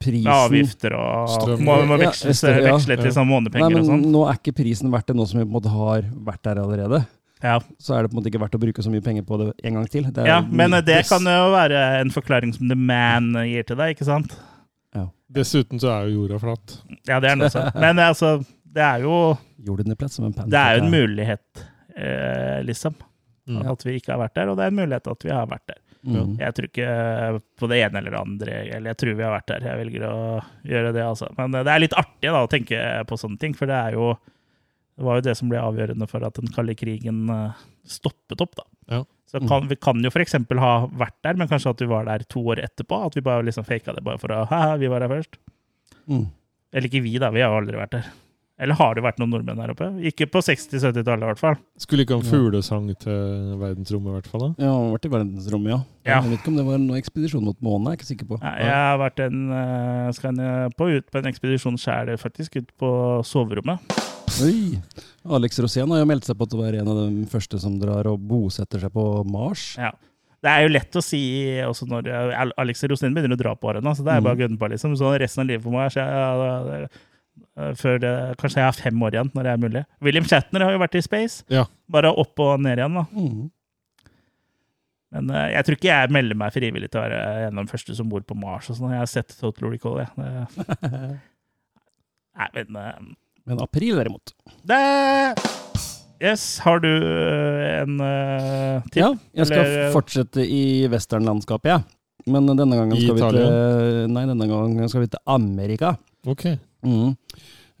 [0.00, 1.62] prisen avgifter og Strøm.
[1.64, 2.74] Må, må Ja, veksles, ja, ja.
[2.74, 4.04] veksle til sånn Nei, men og sånn.
[4.12, 6.60] nå er ikke prisen verdt det nå som vi på en måte har vært der
[6.60, 7.00] allerede.
[7.40, 7.56] Ja.
[7.80, 9.48] Så er det på en måte ikke verdt å bruke så mye penger på det
[9.64, 10.04] en gang til.
[10.12, 11.08] Det er ja, men det press.
[11.14, 14.36] kan jo være en forklaring som The Man gir til deg, ikke sant?
[14.96, 15.06] Ja.
[15.32, 16.76] Dessuten så er jo jorda flat.
[17.08, 17.64] Ja, det er den også.
[17.80, 18.34] Men altså,
[18.70, 19.14] det er jo,
[19.58, 21.62] det er jo en mulighet,
[21.96, 22.96] eh, liksom.
[23.50, 23.62] Mm.
[23.72, 25.72] At vi ikke har vært der, og det er en mulighet at vi har vært
[25.72, 25.80] der.
[26.00, 26.36] Mm.
[26.40, 26.90] Jeg tror ikke
[27.60, 29.66] på det ene eller det andre, eller jeg tror vi har vært der.
[29.68, 30.18] Jeg velger å
[30.70, 31.30] gjøre det, altså.
[31.36, 33.98] Men eh, det er litt artig da, å tenke på sånne ting, for det er
[33.98, 34.12] jo
[35.00, 38.58] det var jo det som ble avgjørende for at den kalde krigen eh, stoppet opp.
[38.58, 38.66] da.
[38.92, 39.04] Ja.
[39.30, 40.34] Så kan, Vi kan jo f.eks.
[40.60, 42.98] ha vært der, men kanskje at vi var der to år etterpå.
[43.06, 45.38] At vi bare liksom faka det bare for å Haha, vi var her først.
[46.10, 46.26] Mm.
[46.74, 47.30] Eller ikke vi, da.
[47.32, 48.10] Vi har jo aldri vært der.
[48.60, 49.86] Eller har det vært noen nordmenn der oppe?
[50.04, 51.54] Ikke på 60-70-tallet, i hvert fall.
[51.80, 52.32] Skulle ikke ha en Ja.
[52.34, 54.40] fuglesang til verdensrommet, i hvert fall?
[54.40, 54.48] da?
[54.66, 55.78] Ja, han har vært i verdensrommet, ja.
[56.04, 56.20] Ja.
[56.20, 58.40] Jeg vet ikke om det var noen ekspedisjon mot månen, jeg er ikke sikker på.
[58.42, 62.56] Ja, jeg har vært en, eh, skal jeg på, ut på en ekspedisjon sjæl, faktisk.
[62.60, 62.90] Ut på
[63.24, 63.80] soverommet.
[64.44, 64.78] Oi!
[65.28, 67.78] Alex Rosén har jo meldt seg på til å være en av de første som
[67.80, 69.76] drar og bosetter seg på Mars.
[69.80, 69.90] Ja.
[70.40, 71.20] Det er jo lett å si
[71.60, 72.06] også når
[72.56, 74.44] Alex Rosén begynner å dra på årene, så det er bare å Mm.
[74.48, 74.96] gunne på, liksom.
[74.96, 76.90] Så resten av livet for meg så jeg, ja, det- det-
[77.80, 79.82] Før det, Kanskje jeg har fem år igjen, når det er mulig.
[80.04, 81.44] William Shatner har jo vært i space.
[81.52, 81.64] Ja.
[81.90, 83.06] Bare opp og ned igjen, da.
[83.14, 83.48] Mm.
[85.10, 87.72] Men uh, jeg tror ikke jeg melder meg frivillig til å være en av de
[87.72, 88.68] første som bor på Mars.
[88.70, 88.92] og sånn.
[88.94, 90.10] Jeg har sett Total Recall, jeg.
[90.20, 91.00] Det...
[92.38, 92.92] Nei, men uh...
[93.50, 94.34] Men april, derimot.
[94.68, 94.82] det...
[96.20, 98.98] Yes, har du eh, en uh, tipp?
[99.00, 99.08] Ja,
[99.40, 101.96] jeg skal Eller- fortsette i westernlandskapet, jeg.
[102.28, 105.94] Men denne gangen I skal vi til Nei, denne gangen skal vi til Amerika.
[106.28, 106.44] Ok.
[106.86, 107.16] Mm.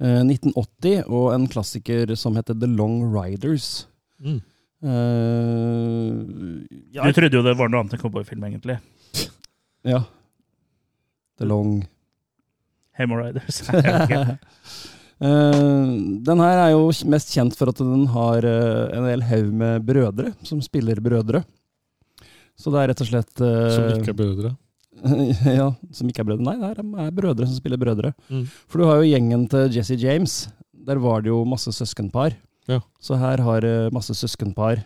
[0.00, 3.86] Eh, 1980, og en klassiker som heter The Long Riders.
[4.20, 4.40] Mm.
[4.80, 8.78] Eh, ja, Du trodde jo det var noe annet enn cowboyfilm, egentlig.
[9.84, 10.02] ja.
[11.40, 11.82] The Long
[12.96, 13.62] Hemorrhoiders.
[13.68, 14.48] Jeg vet.
[15.20, 15.92] Eh,
[16.24, 19.84] den her er jo mest kjent for at den har uh, en hel haug med
[19.84, 21.42] brødre som spiller brødre.
[22.60, 24.54] Så det er rett og slett uh, Som ikke er brødre.
[25.60, 26.44] ja, som ikke er brødre.
[26.46, 28.12] Nei, det er- brødre som spiller brødre.
[28.28, 28.46] Mm.
[28.68, 30.48] For du har jo gjengen til Jesse James.
[30.86, 32.36] Der var det jo masse søskenpar.
[32.68, 32.80] Ja.
[33.02, 34.82] Så her har eh, masse søskenpar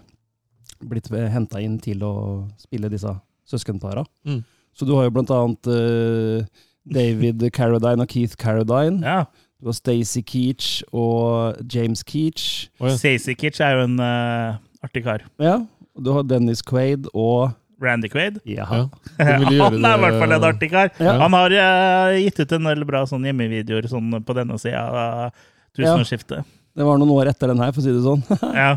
[0.85, 2.15] blitt henta inn til å
[2.61, 3.13] spille disse
[3.49, 4.05] søskenpara.
[4.27, 4.43] Mm.
[4.75, 6.47] Så du har jo blant annet eh,
[6.85, 9.01] David Carradine og Keith Carradine.
[9.05, 9.25] Ja.
[9.61, 12.69] Du har Stacey Keach og James Keach.
[12.81, 12.97] Ja.
[12.99, 15.25] Stacey Keech er jo en uh, artig kar.
[15.41, 15.63] Ja.
[15.97, 18.39] Du har Dennis Quaid og Randy Quaid.
[18.49, 18.65] Ja.
[18.71, 20.91] Han er i hvert fall en artig kar.
[21.03, 21.17] Ja.
[21.25, 25.47] Han har uh, gitt ut en del bra sånn hjemmevideoer sånn på denne sida av
[25.77, 26.47] tusenårsskiftet.
[26.75, 28.25] Det var noen år etter den her, for å si det sånn.
[28.65, 28.75] Ja.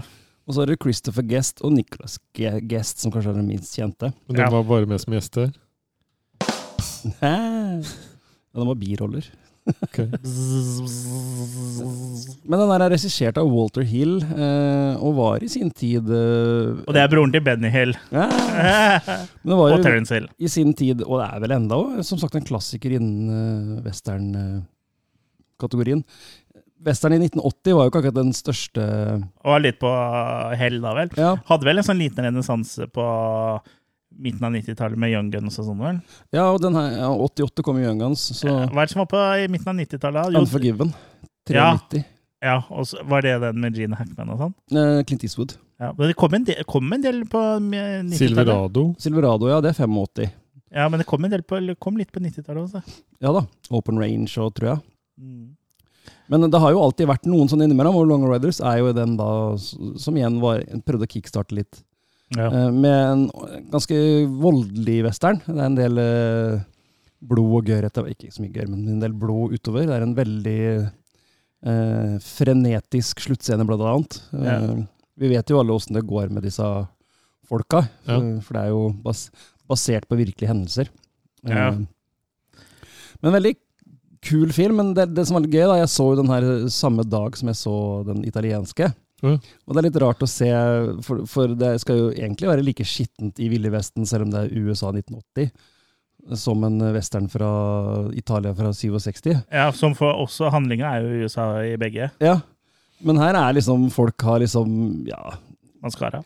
[0.48, 4.14] Og så er det Christopher Guest og Nicholas Guest, som kanskje er den minst kjente.
[4.30, 4.52] Men de Ja.
[4.54, 5.50] var bare med som gjester.
[7.20, 7.82] Nei.
[7.84, 9.28] Ja, de var biroller.
[12.48, 16.80] Men den der er regissert av Walter Hill, eh, og var i sin tid eh,
[16.86, 17.94] Og det er broren til Benny Hill.
[18.14, 18.28] ja,
[19.44, 20.28] Men det var Og Terence Hill.
[20.40, 23.34] i sin tid, og det er vel enda òg, som sagt en klassiker innen uh,
[23.86, 26.02] western-kategorien.
[26.88, 29.90] Western i 1980 var jo ikke akkurat den største Og var litt på
[30.60, 31.10] hell, da vel.
[31.18, 33.06] Ja, Hadde vel en sånn liten renessanse på
[34.18, 36.02] midten av 90-tallet med Young Guns og sånn, vel?
[36.36, 39.04] ja og den her, ja, 88 kom jo Young Guns, så Hva er det som
[39.04, 40.34] var på i midten av 90-tallet?
[40.34, 40.94] Jo, Unforgiven.
[41.54, 41.70] Ja.
[41.78, 42.04] 93.
[42.44, 44.58] Ja, og så var det den med Gene Hackman og sånn?
[44.78, 45.56] Eh, Clint Eastwood.
[45.82, 48.18] Ja, men det kom en del, kom en del på 90-tallet.
[48.20, 48.84] Silverado.
[49.02, 50.28] Silverado, ja, det er 85.
[50.74, 53.00] Ja, men det kom, en del på, eller kom litt på 90-tallet også.
[53.24, 53.46] Ja da.
[53.74, 54.84] Open Range og tror jeg.
[55.22, 55.56] Mm.
[56.28, 59.16] Men det har jo alltid vært noen sånn innimellom, og Long Riders er jo den
[59.20, 61.82] da som igjen var, prøvde å kickstarte litt.
[62.36, 62.48] Ja.
[62.52, 63.22] Eh, med en
[63.72, 63.96] ganske
[64.42, 65.40] voldelig western.
[65.46, 66.58] Det er en del eh,
[67.24, 69.88] blod og gørr etter Ikke så mye gørr, men en del blod utover.
[69.88, 74.20] Det er en veldig eh, frenetisk sluttscene, blant annet.
[74.34, 74.58] Ja.
[74.58, 74.84] Eh,
[75.18, 76.66] vi vet jo alle åssen det går med disse
[77.48, 78.20] folka, Ja.
[78.44, 79.30] for, det er jo bas
[79.68, 80.90] basert på virkelige hendelser.
[81.48, 81.72] Ja.
[83.24, 83.56] Men veldig
[84.24, 84.78] kul film.
[84.80, 87.36] Men det, det som var litt gøy, da, jeg så jo den her samme dag
[87.40, 87.76] som jeg så
[88.08, 88.92] den italienske.
[89.24, 89.34] Ja.
[89.66, 90.50] Og det er litt rart å se,
[91.06, 94.44] for, for det skal jo egentlig være like skittent i Ville Vesten, selv om det
[94.46, 95.50] er USA 1980,
[96.38, 97.50] som en western fra
[98.18, 99.32] Italia fra 67.
[99.34, 102.12] ja, som for også handlinga er jo USA i begge.
[102.22, 102.40] Ja,
[103.06, 105.22] men her er liksom folk har liksom, ja,
[105.86, 106.24] Maskara?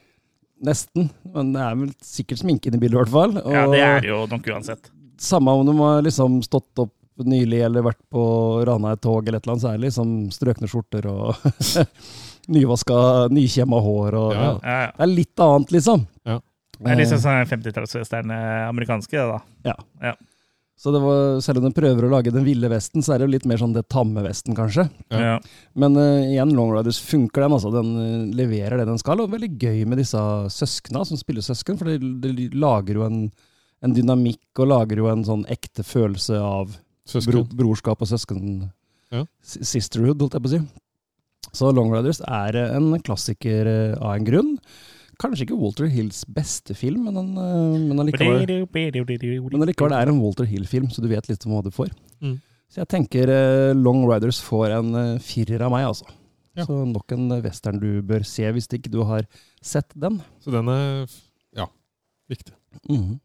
[0.62, 1.10] nesten.
[1.34, 3.38] Men det er vel sikkert sminken i bildet, i hvert fall.
[3.42, 4.92] Og Ja, det er jo nok uansett.
[5.22, 8.22] Samme om de har liksom stått opp nylig eller vært på
[8.66, 11.36] rana et tog eller et eller annet, så er det liksom strøkne skjorter og
[12.54, 13.02] nyvaska,
[13.34, 14.42] nykjemma hår og Ja.
[14.42, 14.54] ja.
[14.64, 14.92] Ja, ja.
[14.98, 16.08] Det er litt annet, liksom.
[16.28, 16.40] Ja.
[16.82, 19.42] Det er liksom sånn 50-tallswestern eh, amerikanske, det da.
[20.82, 23.28] Så det var, selv om de prøver å lage den ville vesten, så er det
[23.28, 24.88] jo litt mer sånn det tamme vesten, kanskje.
[25.14, 25.20] Ja.
[25.22, 25.36] Ja.
[25.78, 27.70] Men uh, igjen, Long Riders funker den, altså.
[27.76, 29.22] Den leverer det den skal.
[29.22, 30.18] Og veldig gøy med disse
[30.50, 33.28] søskna som spiller søsken, for de, de lager jo en,
[33.86, 36.74] en dynamikk og lager jo en sånn ekte følelse av
[37.30, 38.72] bro, brorskap og søsken
[39.14, 39.28] Ja.
[39.46, 40.64] Sisterhood, holdt jeg på å si.
[41.50, 44.54] Så Long Riders er eh, en klassiker eh, av en grunn.
[45.22, 50.22] Kanskje ikke Walter Hills beste film, men, den, eh, men allikevel Men allikevel er en
[50.22, 51.92] Walter Hill-film, så du vet litt om hva du får.
[52.24, 52.40] Mm.
[52.72, 53.28] Så jeg tenker
[53.76, 56.08] Long Riders får en firer av meg, altså.
[56.56, 56.64] Ja.
[56.68, 59.28] Så nok en western du bør se hvis ikke du har
[59.64, 60.22] sett den.
[60.44, 61.04] Så den er
[61.58, 61.68] ja,
[62.32, 62.56] viktig.
[62.88, 63.20] Mhm.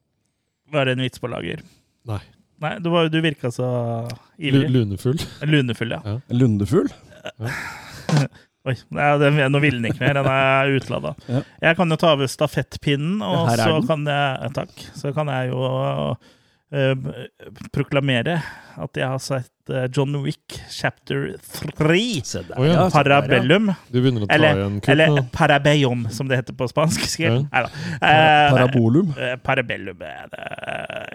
[0.74, 1.62] Var det en vits på lager?
[2.10, 2.18] Nei.
[2.58, 3.66] Nei, du, var, du virka så
[4.34, 4.66] ivrig.
[4.72, 5.20] Lunefull.
[5.46, 6.18] Lunefull, ja.
[6.34, 6.90] Lundefugl?
[8.66, 10.18] Oi, det er, nå vil den ikke mer.
[10.18, 11.14] Den er utlada.
[11.36, 11.42] Ja.
[11.68, 14.74] Jeg kan jo ta over stafettpinnen, og så kan jeg Takk.
[14.98, 15.60] Så kan jeg jo
[16.16, 17.12] uh,
[17.74, 18.40] proklamere
[18.76, 21.30] at jeg har sett eh, John Wick chapter
[21.78, 22.00] 3.
[22.26, 22.82] Se der, Å ja.
[22.92, 23.70] Parabellum.
[23.88, 25.22] Du begynner å ta Eller, igjen kutt eller.
[25.32, 27.16] Parabellum, som det heter på spansk.
[27.22, 27.38] Ja.
[27.56, 29.14] Eh, Parabolum.
[29.16, 30.04] Eh, Parabellum.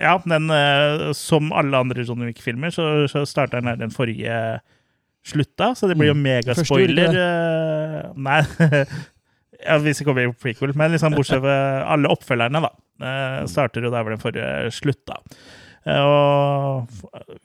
[0.02, 4.40] Ja, den uh, Som alle andre John Wick-filmer, så, så starter den her den forrige
[5.24, 6.24] slutta, så det blir jo Mm.
[6.26, 7.16] megaspoiler.
[7.16, 8.42] eh, Nei
[9.66, 12.72] ja, Hvis det kommer i prequel, men liksom bortsett fra alle oppfølgerne, da.
[13.06, 15.20] eh, Starter jo der hvor den forrige slutta.
[15.86, 16.88] Eh, Og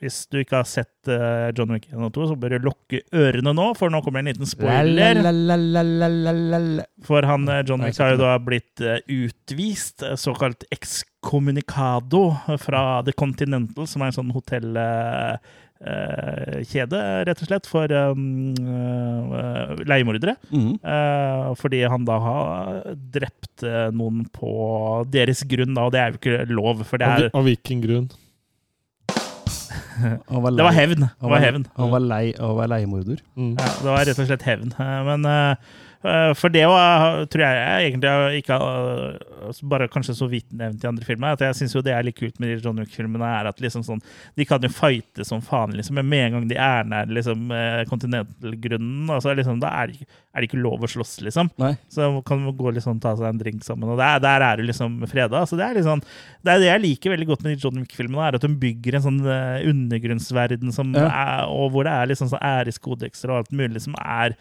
[0.01, 1.09] hvis du ikke har sett
[1.57, 4.29] John Wick 1 og 2, så bør du lukke ørene nå, for nå kommer en
[4.29, 5.17] liten spoiler.
[7.07, 14.03] For han, John Wick har jo da blitt utvist, såkalt excommunicado, fra The Continental, som
[14.05, 14.35] er en sånn
[15.77, 20.37] hotellkjede, rett og slett, for um, eh, leiemordere.
[20.51, 20.77] Mm.
[20.83, 22.83] Uh, fordi han da har
[23.15, 27.07] drept eh, noen på deres grunn, da, og det er jo ikke lov, for det
[27.07, 28.09] er av hvilken grunn?
[30.29, 31.01] Han var Det var hevn.
[31.01, 31.63] Det han var hevn.
[31.79, 33.21] Han var lei av å være leiemorder.
[33.33, 33.55] Mm.
[33.57, 34.75] Ja, det var rett og slett hevn.
[34.77, 35.96] Eh, Men eh, eh,
[36.39, 38.57] for det var, tror jeg egentlig ikke
[39.71, 41.35] Bare kanskje så vidt nevnt i andre filmer.
[41.37, 43.85] At jeg syns jo det er litt kult med de John Wick-filmene, er at liksom
[43.87, 44.01] sånn
[44.39, 45.95] De kan jo fighte som faen, liksom.
[46.01, 47.47] Men med en gang de er nær liksom,
[47.91, 51.51] kontinentalgrunnen, altså, liksom, da er det, ikke, er det ikke lov å slåss, liksom.
[51.63, 51.73] Nei.
[51.93, 54.67] Så kan man gå liksom ta seg en drink sammen, og der, der er du
[54.69, 55.45] liksom freda.
[55.49, 56.03] Så det er liksom
[56.47, 58.99] Det er det jeg liker veldig godt med de John Wick-filmene, er at de bygger
[58.99, 61.07] en sånn eh, undergrunnsverden som Ja.
[61.11, 64.37] er, og hvor det er liksom sånn æreskodekser og alt mulig som er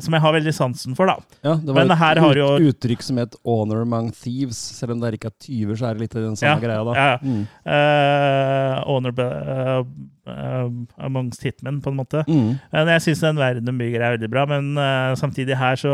[0.00, 1.16] som jeg har veldig sansen for, da.
[1.44, 4.54] Ja, det Men var et har ut, jo- uttrykk som het 'honor among thieves'.
[4.78, 6.84] Selv om det ikke er tyver, så er det litt den samme Ja, greia.
[6.84, 6.94] da.
[6.94, 7.18] ja.
[7.22, 7.46] Mm.
[7.66, 9.84] uh, honor uh,
[10.28, 10.70] uh,
[11.04, 12.24] amongst hitmen, på en måte.
[12.28, 12.58] Mm.
[12.72, 14.46] Men jeg syns den verden de bygger, er veldig bra.
[14.46, 15.92] Men eh, samtidig her så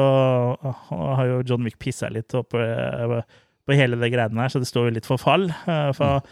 [0.90, 3.22] har jo John Wick pissa litt opp på, eh,
[3.66, 5.48] på hele det greiene her, så det står jo litt for fall.
[5.64, 6.22] for for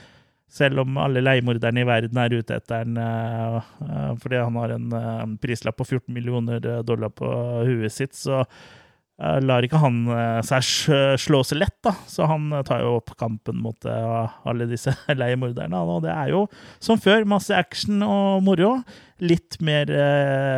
[0.52, 4.76] selv om alle leiemorderne i verden er ute etter han eh, eh, fordi han har
[4.76, 7.32] en eh, prislapp på 14 millioner dollar på
[7.68, 8.44] huet sitt, så
[9.22, 9.98] lar ikke han
[10.42, 10.64] seg
[11.20, 11.92] slå så lett, da.
[12.10, 15.78] Så han tar jo opp kampen mot alle disse leiemorderne.
[15.78, 16.40] Og det er jo,
[16.82, 18.72] som før, masse action og moro.
[19.22, 19.92] Litt mer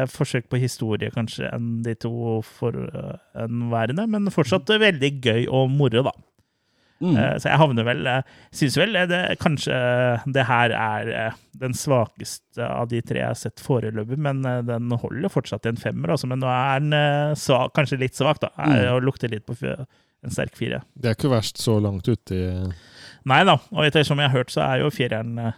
[0.09, 6.15] forsøk på historie, kanskje, enn de to forhenværende, men fortsatt veldig gøy og moro, da.
[7.03, 7.17] Mm.
[7.19, 8.23] Eh, Så jeg havner vel eh,
[8.55, 9.75] Syns vel det, kanskje
[10.31, 14.91] det her er eh, den svakeste av de tre jeg har sett foreløpig, men den
[15.03, 16.15] holder fortsatt i en femmer.
[16.15, 18.51] Altså, men nå er den svak, kanskje litt svak, da.
[18.59, 20.81] Er, og lukter litt på en sterk fire.
[20.95, 22.39] Det er ikke verst så langt uti
[23.29, 25.55] Nei da, og etter som jeg har hørt, så er jo fireren eh,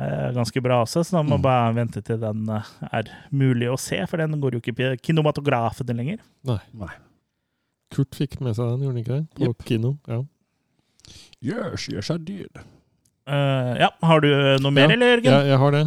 [0.00, 1.44] eh, ganske bra også, så da må Mm.
[1.44, 5.86] bare vente til den er mulig å se, for den går jo ikke på kinomatografen
[5.96, 6.18] lenger.
[6.48, 6.58] Nei.
[7.94, 9.24] Kurt fikk med seg den, gjorde han ikke det?
[9.38, 9.64] På yep.
[9.66, 9.92] kino.
[10.08, 10.20] Ja.
[11.40, 12.52] Yes, yes, I did.
[13.24, 14.28] Uh, ja, har du
[14.60, 15.32] noe mer, Ja, eller, Jørgen?
[15.32, 15.84] Ja, jeg har det.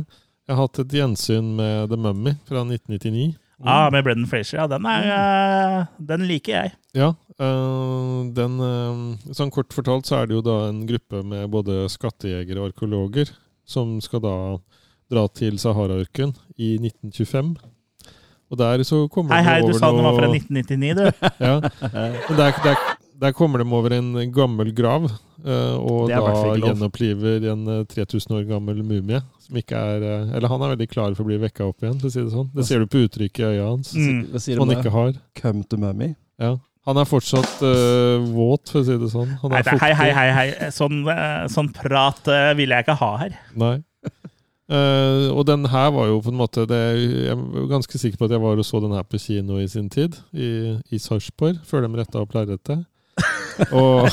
[0.47, 3.35] Jeg har hatt et gjensyn med The Mummy fra 1999.
[3.63, 4.63] Ja, med Brendan Frazier.
[4.63, 6.73] Ja, den, er, eh, den liker jeg.
[6.97, 11.47] Ja, øh, den øh, Sånn kort fortalt så er det jo da en gruppe med
[11.53, 13.31] både skattejegere og arkeologer
[13.63, 14.35] som skal da
[15.13, 17.53] dra til Sahara-ørken i 1925.
[18.51, 21.05] Og der så kommer Hei, hei, du over sa den var fra 1999, du.
[21.47, 21.55] ja,
[22.27, 22.83] men der, der,
[23.21, 25.05] der kommer de over en gammel grav,
[25.45, 26.19] øh, og da
[26.59, 29.21] gjenoppliver en øh, 3000 år gammel mumie.
[29.43, 31.99] Som ikke er øh, Eller han er veldig klar for å bli vekka opp igjen,
[32.01, 32.51] for å si det sånn.
[32.55, 33.93] Det ser du på uttrykket i øya hans.
[33.95, 34.37] Mm.
[34.37, 35.17] Som han ikke har.
[35.39, 36.13] Come to mummy.
[36.41, 36.57] Ja.
[36.83, 39.29] Han er fortsatt uh, våt, for å si det sånn.
[39.39, 40.69] Han Nei, er det- hei, hei, hei, hei.
[40.75, 43.37] Sånn, eh, sånn prat uh, vil jeg ikke ha her.
[43.55, 43.77] Nei.
[44.67, 48.27] Uh, og den her var jo på en måte det, Jeg er ganske sikker på
[48.27, 51.61] at jeg var og så den her på kino i sin tid, i, i Sarpsborg,
[51.67, 52.83] før de retta opp lerretet.
[53.71, 54.07] Og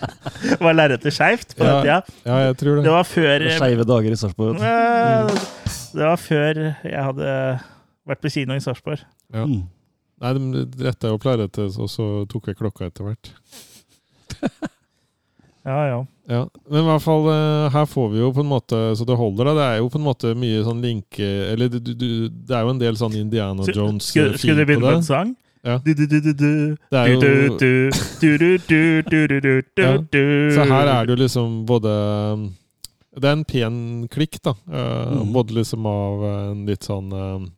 [0.64, 2.00] Var lerretet skeivt på den tida?
[2.24, 2.92] Ja, ja, jeg tror Det det.
[2.94, 4.60] var før Skeive dager i Sarpsborg.
[4.60, 5.38] Eh,
[5.94, 7.30] Det var før jeg hadde
[8.08, 9.00] vært på kino i Sarpsborg.
[9.34, 9.44] Ja.
[9.48, 9.62] Mm.
[10.24, 13.32] Nei, de retta opp lerretet, og så tok jeg klokka etter hvert.
[15.64, 16.00] Ja, ja.
[16.28, 19.16] Ja, men i hvert fall eh, her får vi jo på en måte Så det
[19.16, 19.52] holder, da.
[19.56, 22.72] Det er jo på en måte mye sånn linke Eller du, du, det er jo
[22.74, 25.32] en del sånn Indiana Skulle- Jones Skulle, skulle du begynne på med en sang?
[30.52, 31.94] Så her er det jo liksom både
[32.34, 32.44] um,
[33.16, 33.76] Det er en pen
[34.12, 34.52] klikk, da.
[34.68, 37.48] Eh, både liksom av en litt sånn um,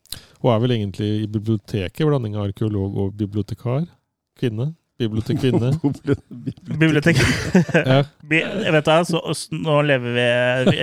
[0.42, 3.86] Hun er vel egentlig i biblioteket, blanding av arkeolog og bibliotekar.
[4.38, 4.74] Kvinne.
[4.98, 5.68] Bibliotekkvinne.
[6.80, 7.16] Bibliotek.
[7.92, 7.98] ja.
[8.76, 9.20] Vet da, så,
[9.52, 10.24] nå lever vi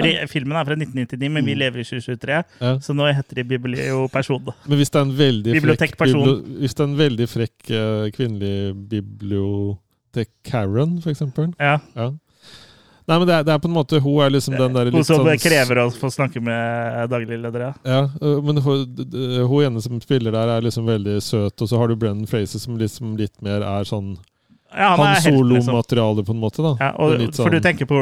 [0.06, 2.76] re- Filmen er fra 1999, men vi lever i 2023, Ja.
[2.86, 4.52] så nå heter de biblioperson.
[4.70, 6.22] Men hvis det er en veldig frekk, Bibliotekperson.
[6.30, 8.54] bibli- hvis det er en veldig frekk eh, kvinnelig
[8.94, 11.80] bibliotek-Karen, for eksempel Ja.
[11.98, 12.12] ja.
[13.04, 15.04] Nei, men det er, det er på en måte Hun er liksom den der Hun
[15.04, 17.72] som sånn krever å få snakke med daglig leder, ja.
[17.84, 18.04] Ja,
[18.46, 18.86] men hun,
[19.50, 22.64] hun ene som spiller der, er liksom veldig søt, og så har du Brennan Fraser
[22.64, 24.16] som liksom litt mer er sånn
[24.74, 26.26] ja han Han er helt, liksom.
[26.26, 26.72] på en måte, da.
[26.80, 28.00] Ja, og, er For du sånn- tenker på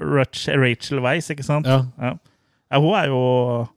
[0.00, 1.66] Rachel Weiss, ikke sant?
[1.66, 1.82] Ja.
[2.00, 2.14] Ja.
[2.80, 3.68] hun er jo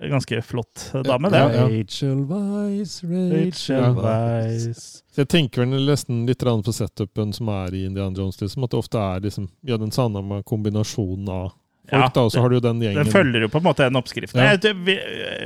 [0.00, 1.38] ganske flott dame, det.
[1.38, 1.64] Ja, ja.
[1.68, 5.02] Rachel Weiss, Rachel Wise.
[5.14, 8.70] Så jeg tenker vel nesten litt på setupen som er i Indiana Jones, liksom, at
[8.70, 12.50] det ofte er liksom, ja, den samme kombinasjonen av folk, Ja, da, og så har
[12.52, 14.36] du jo den gjengen Den følger jo på en måte en oppskrift.
[14.36, 14.52] Ja.
[14.52, 14.98] Jeg, jeg,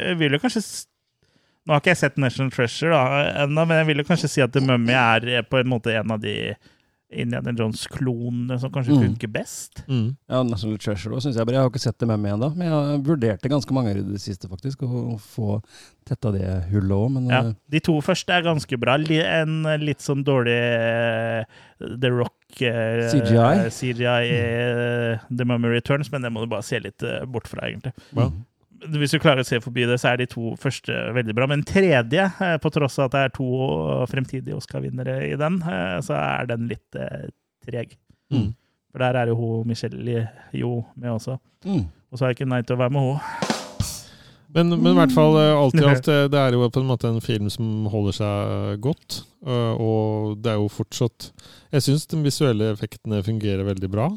[0.09, 0.62] jeg vil jo kanskje
[1.62, 4.43] Nå har ikke jeg sett National Treasure da, ennå, men jeg vil jo kanskje si
[4.43, 6.35] at The Mummy er på en måte en av de
[7.12, 9.03] Indiana Jones-klonene som kanskje Mm.
[9.07, 9.83] funker best.
[9.88, 10.16] mm.
[10.29, 11.46] Ja, National Treasure òg, syns jeg.
[11.46, 11.55] bare.
[11.57, 14.20] Jeg har ikke sett det med meg ennå, men jeg vurderte ganske mange i det
[14.20, 15.62] siste, faktisk, å få
[16.07, 17.40] tetta det hullet òg, men Ja.
[17.48, 18.94] eh, De to første er ganske bra.
[18.94, 21.44] En litt sånn dårlig eh,
[21.81, 23.68] The Rock eh, CGI?
[23.70, 25.37] CGI mm.
[25.37, 26.98] The Mummy Returns, men det må du bare se litt
[27.29, 27.92] bort fra, egentlig.
[28.16, 28.31] Ja.
[28.90, 31.47] Hvis du klarer å se forbi det, så er de to første veldig bra.
[31.51, 33.51] Men tredje, eh, på tross av at det er to
[34.11, 37.31] fremtidige Oscar-vinnere i den, eh, så er den litt eh,
[37.66, 37.95] treg.
[38.33, 38.51] Mm.
[38.92, 41.38] For der er jo hun Michelle Jo med også.
[41.64, 41.87] Mm.
[42.11, 43.49] Og så har jeg ikke nei til å være med henne.
[44.53, 47.23] Men, men i hvert fall, alt i alt, det er jo på en måte en
[47.25, 49.23] film som holder seg godt.
[49.49, 51.31] Og det er jo fortsatt
[51.73, 54.11] Jeg syns de visuelle effektene fungerer veldig bra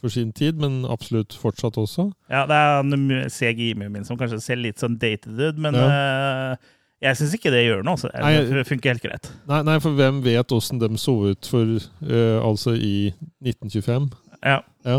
[0.00, 2.08] for sin tid, men absolutt fortsatt også.
[2.32, 6.56] Ja, det er en mu- CGI-mumien som kanskje ser litt sånn dated ut, men eh,
[7.04, 7.96] jeg syns ikke det gjør noe.
[7.96, 8.10] Altså.
[8.12, 9.30] Det funker helt greit.
[9.48, 13.10] Nei, nei, for hvem vet åssen de så ut for uh, altså i
[13.44, 14.10] 1925?
[14.44, 14.58] Ja.
[14.88, 14.98] Ja.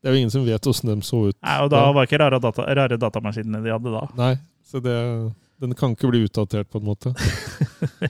[0.00, 1.36] Det er jo ingen som vet åssen de så ut.
[1.44, 1.92] Nei, og da Ja.
[1.96, 4.02] var ikke rare, data, rare datamaskinene de hadde da.
[4.20, 4.34] Nei,
[4.68, 4.96] så det,
[5.60, 7.12] den kan ikke bli utdatert, på en måte.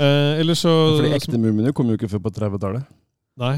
[0.00, 2.84] eh, eller så For de ekte mumiene kom jo ikke før på 30-tallet.
[3.40, 3.56] Nei.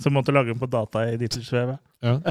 [0.00, 1.78] Så måtte lage den på data i Dittersvevet.
[2.02, 2.18] Ja.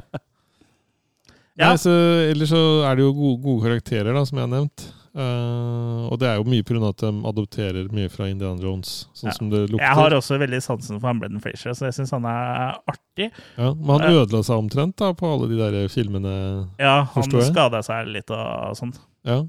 [1.60, 1.67] Ja.
[1.74, 1.91] Nei, så,
[2.32, 4.86] ellers så er det jo gode, gode karakterer, da, som jeg har nevnt.
[5.12, 6.80] Uh, og det er jo mye pga.
[6.88, 9.34] at de adopterer mye fra Indiana Jones, sånn Ja.
[9.36, 9.84] som det lukter.
[9.84, 13.28] Jeg har også veldig sansen for han Brendan Frazier, så jeg syns han er artig.
[13.58, 16.69] ja, men han ødela seg omtrent da, på alle de der filmene.
[16.80, 18.95] Ja, han skada seg litt og sånn.
[19.28, 19.41] Ja,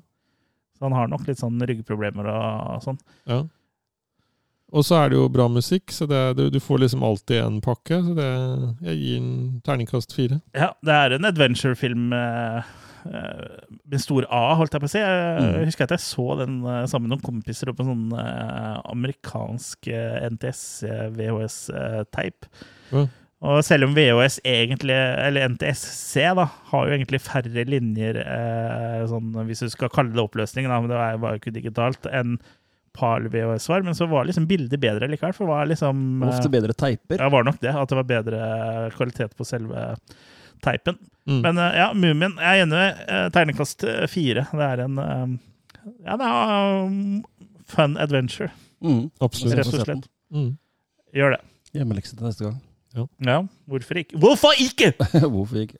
[0.77, 2.98] Så han har nok litt sånn ryggproblemer og sånn.
[3.31, 3.44] ja.
[4.73, 7.59] Og så er det jo bra musikk, så det, du, du får liksom alltid en
[7.61, 7.99] pakke.
[8.07, 8.29] Så det,
[8.89, 9.33] jeg gir en
[9.67, 10.39] terningkast fire.
[10.57, 12.63] Ja, det er en adventure-film med
[13.05, 13.59] eh,
[13.93, 15.03] med stor A, holdt jeg på å si.
[15.03, 15.65] Jeg Mm.
[15.67, 19.89] husker at jeg så den uh, sammen med noen kompiser på en sånn uh, amerikansk
[19.93, 20.23] eh,
[21.33, 22.47] NTS-VHS-teip.
[22.93, 23.03] Ja.
[23.03, 23.09] eh,
[23.43, 29.33] Og selv om VHS egentlig, eller NTSC, da, har jo egentlig færre linjer, eh, sånn,
[29.49, 32.37] hvis du skal kalle det oppløsning, da, men det var jo ikke digitalt, enn
[32.93, 36.23] PAL VHS var, men så var liksom bildet bedre likevel, for det var liksom...
[36.23, 37.19] eh, Ofte bedre teiper.
[37.23, 37.73] ja, var nok det.
[37.75, 38.41] At det var bedre
[38.97, 39.87] kvalitet på selve
[40.63, 40.99] teipen.
[41.29, 41.41] Mm.
[41.45, 44.45] Men eh, ja, Mumien Jeg er enig med eh, tegnekast eh, fire.
[44.53, 45.39] Det er en eh,
[46.07, 47.25] Ja, det er um,
[47.71, 48.51] fun adventure,
[48.83, 49.05] Mm.
[49.23, 49.55] Absolutt.
[49.61, 50.07] rett og slett.
[50.35, 50.49] Mm.
[51.15, 51.41] Gjør det.
[51.79, 52.57] Hjemmelekse til neste gang.
[53.23, 53.37] Ja,
[53.71, 54.19] hvorfor ikke?
[54.19, 54.89] Hvorfor ikke?!
[55.35, 55.79] Hvorfor ikke?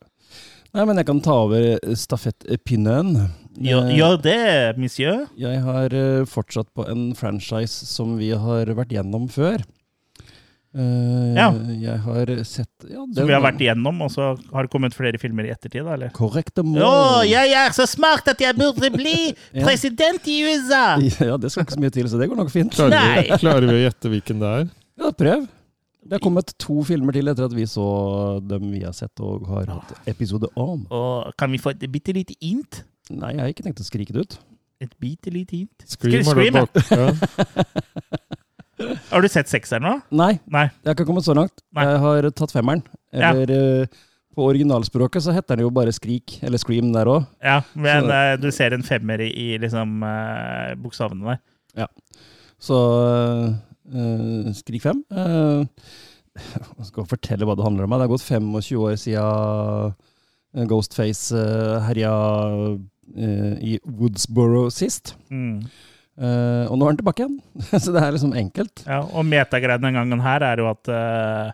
[0.73, 1.67] Nei, men jeg kan ta over
[1.99, 3.17] stafettpinnen.
[3.61, 4.39] Gjør, Eh, gjør det,
[4.81, 5.27] monsieur.
[5.37, 9.61] Jeg har eh, fortsatt på en franchise som vi har vært gjennom før.
[10.73, 11.51] Uh, Ja.
[11.69, 15.19] Jeg har sett ja, Som vi har vært igjennom, og så har det kommet flere
[15.21, 16.09] filmer i ettertid, eller?
[16.17, 16.81] Korrekte mål.
[16.81, 19.67] Å, jeg er så smart at jeg burde bli Ja.
[19.67, 20.97] president i USA!
[21.29, 22.73] Ja, det skal ikke så mye til, så det går nok fint.
[22.73, 24.71] Klarer, vi, klarer vi å gjette hvilken det er?
[25.03, 25.45] Ja, prøv.
[26.03, 27.85] Det har kommet to filmer til etter at vi så
[28.41, 30.87] dem vi har sett og har hatt episode om.
[30.89, 32.81] Og kan vi få et bitte lite int?
[33.13, 34.39] Nei, jeg har ikke tenkt å skrike det ut.
[34.83, 35.85] Et bitte lite hint.
[35.87, 37.11] Scream, har Scream, ja.
[39.13, 39.93] Har du sett sekseren nå?
[40.19, 40.65] Nei, Nei.
[40.81, 41.63] jeg har ikke kommet så langt.
[41.77, 41.85] Nei.
[41.87, 42.81] Jeg har tatt femmeren.
[43.15, 43.85] Eller ja.
[44.35, 47.29] på originalspråket så heter den jo bare Skrik, eller Scream der òg.
[47.45, 51.43] Ja, men Så- eh, du ser en femmer i, i liksom uh, bokstavene der.
[51.85, 51.87] Ja.
[52.59, 53.53] Så uh,
[53.93, 55.05] eh, Skrik 5.
[55.15, 55.63] uh,
[56.33, 57.95] jeg skal fortelle hva det handler om.
[57.95, 59.95] Det har gått 25 år siden
[60.57, 62.79] eh, Ghostface uh, herja eh,
[63.13, 65.17] i Woodsboro sist.
[65.33, 65.65] Mm.
[66.13, 67.37] Uh, og nå er han tilbake igjen.
[67.83, 68.85] Så det er liksom enkelt.
[68.87, 71.53] Ja, og metagreien den gangen her er jo at uh,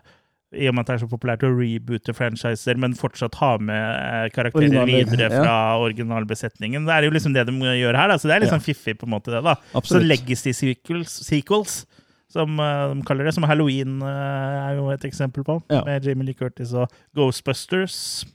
[0.49, 3.77] i og med at det er så populært å reboote franchiser, men fortsatt ha med
[3.77, 5.43] eh, karakterer Originale, videre ja.
[5.43, 6.87] fra originalbesetningen.
[6.87, 8.09] Det er jo liksom det de gjør her.
[8.09, 9.29] da, så Det er litt sånn fiffig, på en måte.
[9.29, 9.53] det da.
[9.85, 11.75] Så legges legacy sequels, sequels
[12.33, 15.83] som uh, de kaller det, som Halloween eh, er jo et eksempel på, Ja.
[15.85, 18.25] med Jamie Lee Curtis og Ghostbusters.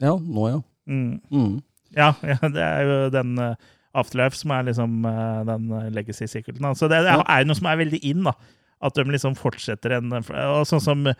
[0.00, 0.60] Ja, nå ja.
[0.88, 1.20] Mm.
[1.32, 1.60] Mm.
[1.96, 3.54] Ja, ja, det er jo den eh,
[3.94, 6.62] Afterlife som er liksom eh, den eh, legacy sequelen.
[6.64, 6.72] da.
[6.78, 8.32] Så det, det er jo noe som er veldig in, da.
[8.82, 11.14] At de liksom fortsetter en og Sånn som uh,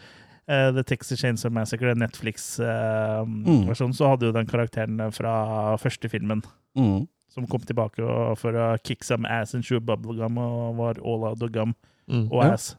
[0.48, 6.42] The Texas Chainsaw Massacre, Netflix-versjonen, så hadde jo den karakteren fra første filmen
[6.74, 7.04] Mm.
[7.28, 8.00] som kom tilbake
[8.40, 11.74] for å kick some ass and chew bubblegum og var all out of gum
[12.08, 12.26] Mm.
[12.32, 12.50] og Ja.
[12.52, 12.76] ass.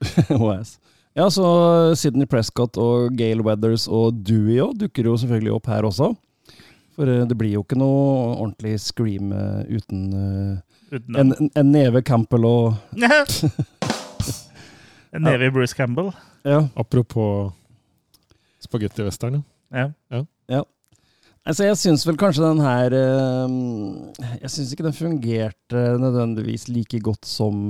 [1.14, 5.82] Ja, så Sydney Prescott og Gale Weathers og Dewey òg dukker jo selvfølgelig opp her
[5.84, 6.14] også.
[6.96, 10.60] For eh, det blir jo ikke noe ordentlig scream eh, uten eh,
[10.92, 12.74] Uten en, en, neve Campbell og
[15.12, 15.54] En neve ja.
[15.54, 16.12] Bruce Campbell.
[16.42, 16.64] Ja.
[16.74, 17.52] Apropos
[18.58, 19.92] spagettivestern, ja.
[20.10, 20.62] Ja.
[21.46, 22.96] Altså, jeg syns vel kanskje den her
[24.40, 27.60] Jeg syns ikke den fungerte nødvendigvis like godt som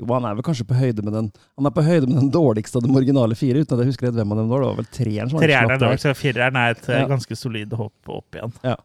[0.00, 1.26] Jo, han er vel kanskje på høyde med den
[1.58, 4.08] Han er på høyde med den dårligste av de originale fire, uten at jeg husker
[4.08, 4.62] rett hvem av dem var.
[4.64, 7.08] Det var vel treeren som Treeren er dårlig, så fireren er et eh, Ja.
[7.10, 8.54] ganske solid hopp opp igjen.
[8.64, 8.76] Ja.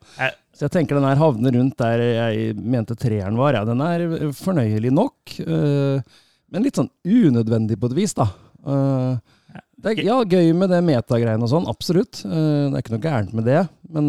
[0.55, 3.55] Så jeg tenker den her havner rundt der jeg mente treeren var.
[3.57, 4.05] Ja, den er
[4.35, 8.29] fornøyelig nok, men litt sånn unødvendig på et vis, da.
[9.85, 12.21] Det er ja, gøy med det metagreiene og sånn, absolutt.
[12.23, 14.07] Det er ikke noe gærent med det, men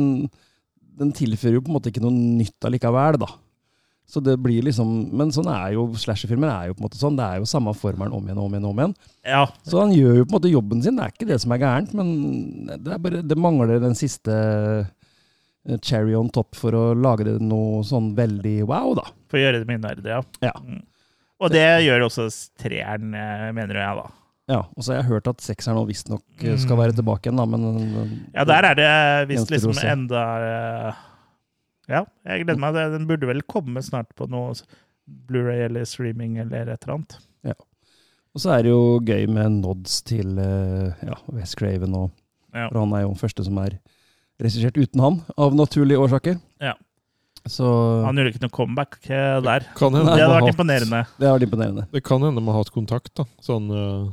[0.97, 3.29] den tilfører jo på en måte ikke noe nytt allikevel, da.
[4.07, 7.17] Så det blir liksom Men sånn er jo slasherfilmer er jo på en måte sånn.
[7.19, 8.67] Det er jo samme formelen om igjen og om igjen.
[8.69, 8.95] om igjen.
[9.27, 11.53] Ja, Så han gjør jo på en måte jobben sin, det er ikke det som
[11.57, 12.13] er gærent, men
[12.87, 14.31] det, bare, det mangler den siste
[15.67, 19.09] eh, cherry on top for å lage det noe sånn veldig wow, da.
[19.27, 20.21] for å gjøre det minneverdig, ja.
[20.47, 20.55] Ja.
[20.63, 20.85] Mm.
[21.43, 22.29] Og det gjør også
[22.63, 24.07] treeren, eh, mener jeg, da.
[24.47, 26.61] Ja, Og så har jeg hørt at sekseren visstnok eh, Mm.
[26.63, 30.23] skal være tilbake igjen, da, men Ja, der er det visst liksom enda
[31.89, 32.75] Ja, jeg gleder meg.
[32.97, 34.55] Den burde vel komme snart på noe
[35.07, 37.19] Blu-ray eller streaming eller et eller annet.
[37.47, 37.55] Ja.
[38.35, 42.11] Og så er det jo gøy med nods til eh, ja, Wes Craven, og,
[42.57, 42.67] Ja.
[42.69, 43.79] for han er jo den første som er
[44.43, 46.41] regissert uten han, av naturlige årsaker.
[46.61, 46.75] Ja.
[47.47, 47.65] Så
[48.03, 49.67] Han gjorde ikke noe comeback der.
[49.79, 51.01] Kan hende Det hadde vært imponerende.
[51.17, 51.85] det har vært imponerende.
[51.93, 53.25] Det kan hende man har hatt kontakt, da.
[53.41, 54.11] Sånn uh,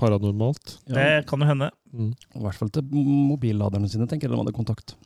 [0.00, 0.78] paranormalt.
[0.88, 0.94] Ja.
[0.96, 1.68] Det kan jo hende.
[1.92, 2.12] Mm.
[2.38, 4.96] I hvert fall til mobilladerne sine, tenker jeg de hadde kontakt.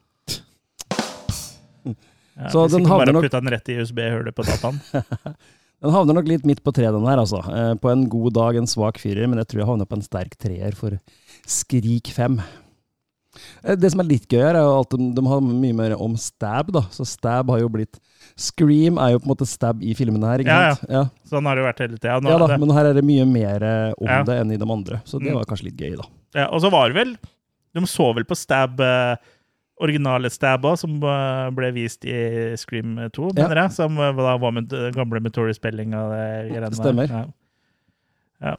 [2.37, 4.81] Ja, Så den havner nok- putta den rett i USB-hullet på dataen.
[5.83, 7.39] Den havner nok litt midt på treet, den her, altså.
[7.53, 10.03] Eh, På en god dag en svak firer, men jeg tror jeg havner på en
[10.05, 10.97] sterk treer for
[11.47, 12.39] Skrik 5.
[13.63, 15.95] Eh, Det som er litt gøy her, er jo at de, de har mye mer
[16.01, 16.81] om stab, da.
[16.95, 18.01] Så stab har jo blitt
[18.41, 20.75] Scream er jo på en måte stab i filmene her, ikke Ja, ja.
[20.81, 20.91] sant?
[20.97, 22.17] Ja, Sånn har det jo vært hele tida.
[22.25, 24.23] Ja da, det- men her er det mye mer eh, om Ja.
[24.25, 25.03] det enn i de andre.
[25.05, 25.35] Så det Mm.
[25.37, 26.05] var kanskje litt gøy, da.
[26.35, 27.17] Ja, og så var det vel
[27.77, 29.17] De så vel på Stab eh,
[29.83, 32.15] originale stabba som eh, ble vist i
[32.57, 33.43] Scream 2, Ja.
[33.49, 33.75] mener jeg.
[33.77, 35.35] Som eh, da var med gamle med
[36.71, 36.79] der.
[36.79, 37.11] Stemmer.
[37.13, 37.25] Ja.
[38.45, 38.55] Ja.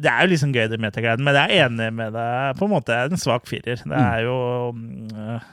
[0.00, 2.56] Det er jo liksom gøy, det metagreiene, men jeg er enig med deg.
[2.60, 3.76] På en måte en svak firer.
[3.84, 4.36] Det er jo
[4.72, 5.48] mm, eh,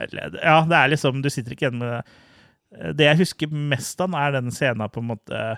[0.00, 2.94] eller, Ja, det er liksom Du sitter ikke igjen med det.
[2.96, 5.56] Det jeg husker mest av, er den scenen på en måte eh,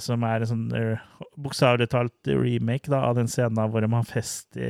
[0.00, 1.00] som er en sånn eh,
[1.36, 4.68] bokstavelig talt remake da, av den scenen hvor de har fest i,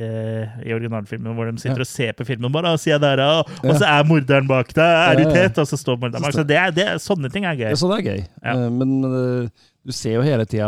[0.65, 1.85] i originalfilmen, hvor de sitter Ja.
[1.85, 3.37] og ser på filmen bare, og sier der, ja.
[3.63, 5.35] og så er morderen bak deg, er du Ja, ja.
[5.47, 5.61] tett?
[5.63, 6.35] Og så står morderen bak.
[6.35, 7.69] Så det er, det, sånne ting er gøy.
[7.71, 8.25] Ja, så det er gøy.
[8.43, 8.55] Ja.
[8.57, 10.67] Eh, Men eh, du ser jo hele tida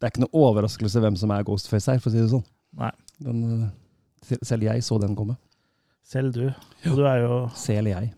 [0.00, 2.44] Det er ikke noe overraskelse hvem som er Ghostface her, for å si det sånn.
[2.80, 2.90] Nei.
[3.22, 3.42] Den,
[4.26, 5.36] eh, selv jeg så den komme.
[6.02, 6.48] Selv du.
[6.90, 8.10] Og du er jo Selv jeg.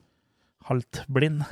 [0.71, 1.45] halvt blind.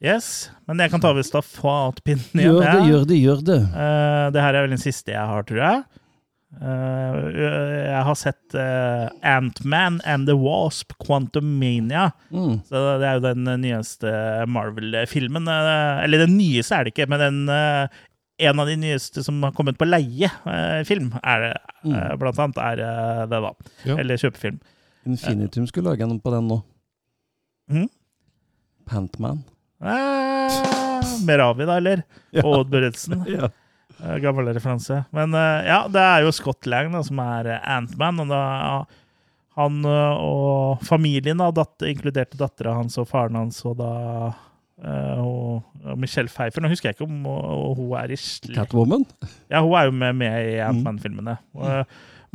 [0.00, 2.54] Yes, men jeg kan ta over stafettpinnen igjen.
[2.56, 3.58] Gjør det, gjør det, gjør det.
[3.74, 5.82] Uh, det her er vel den siste jeg har, tror jeg.
[6.56, 12.06] Uh, jeg har sett uh, Ant-Man and the Wasp, Quantumania.
[12.32, 12.56] Mm.
[12.64, 14.14] Så det er jo den nyeste
[14.50, 15.46] Marvel-filmen.
[15.52, 17.38] Uh, Eller den nyeste er det ikke, men den,
[18.40, 22.18] en av de nyeste som har kommet på leie-film, er det, Mm.
[22.20, 23.50] blant annet, er det, da.
[23.88, 23.94] Ja.
[24.00, 24.58] Eller kjøpefilm.
[25.08, 26.58] Infinitum skulle lage en på den nå.
[27.72, 27.86] Mm?
[28.84, 29.38] Pantman.
[29.80, 30.60] Eh,
[31.26, 32.02] Meravi, da, eller?
[32.36, 32.46] Ja.
[32.46, 33.24] Odd Børretzen.
[33.38, 33.50] Ja.
[34.00, 35.02] Eh, Gammel referanse.
[35.10, 38.20] Men eh, ja, det er jo Scott Lang da, som er Antman.
[38.20, 38.20] Ant-Man.
[38.24, 39.00] Og da,
[39.60, 43.90] han eh, og familien, da, datt, inkluderte dattera hans og faren hans, og da
[44.84, 46.64] eh, og, og Michelle Pfeiffer.
[46.64, 48.20] Nå husker jeg ikke om og, hun er i
[48.54, 49.04] Catwoman?
[49.50, 51.36] Ja, hun er jo med, med i Ant-Man-filmene.
[51.52, 51.84] Mm.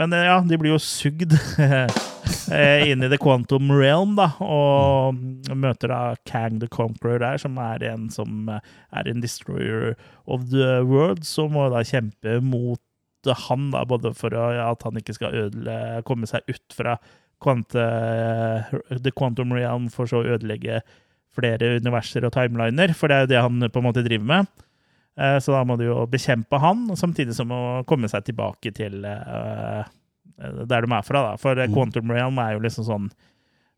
[0.01, 1.87] Men eh, ja, de blir jo sugd eh,
[2.51, 5.17] inn i The Quantum Realm, da, og
[5.55, 8.59] møter da Kang the Conqueror der, som er en som eh,
[8.95, 9.95] er en destroyer
[10.27, 12.81] of the world, som må da kjempe mot
[13.25, 16.99] han, da, både for at han ikke skal ødele, komme seg ut fra
[17.41, 17.87] quanta,
[18.93, 20.83] The Quantum Realm, for så å ødelegge
[21.35, 24.53] flere universer og timeliner, for det er jo det han på en måte driver med.
[25.17, 29.01] Eh, Så da må du jo bekjempe han, samtidig som å komme seg tilbake til
[29.09, 29.83] eh,
[30.38, 31.23] der de er fra.
[31.31, 31.39] da.
[31.41, 33.09] For eh, Quantum Realm er jo liksom sånn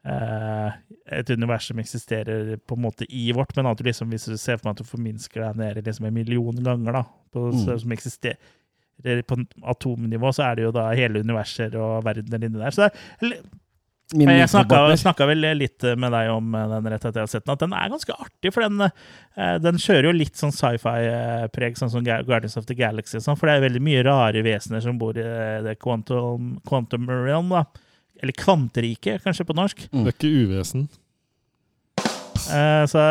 [0.08, 0.78] eh,
[1.20, 4.38] et univers som eksisterer på en måte i vårt, men at du liksom, hvis du
[4.38, 7.03] ser for deg at du forminsker deg ned liksom en million ganger, da,
[7.34, 9.39] på, som eksisterer på
[9.70, 12.74] atomnivå, så er det jo da hele universer og verdener inni der.
[12.74, 13.47] Så det er,
[14.16, 17.43] Min jeg snakka, vel litt med deg om eh, den rett etter jeg har sett
[17.43, 18.53] den, at den er ganske artig.
[18.55, 23.20] For den, eh, den kjører jo litt sånn sci-fi-preg, sånn som Guardians of the Galaxy.
[23.20, 27.10] Sånn, for det er veldig mye rare vesener som bor i eh, det quantum, quantum
[27.12, 27.51] realm.
[27.51, 27.66] da.
[28.24, 29.84] Eller kvanteriket, kanskje på norsk.
[29.91, 30.88] Det er ikke uvesen.
[32.54, 33.02] Eh, Så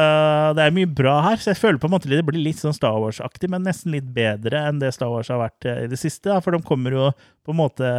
[0.56, 1.36] det er mye bra her.
[1.42, 4.08] Så jeg føler på en måte det blir litt sånn Star Wars-aktig, men nesten litt
[4.16, 6.30] bedre enn det Star Wars har vært eh, i det siste.
[6.30, 7.10] da, For de kommer jo
[7.44, 7.90] på en måte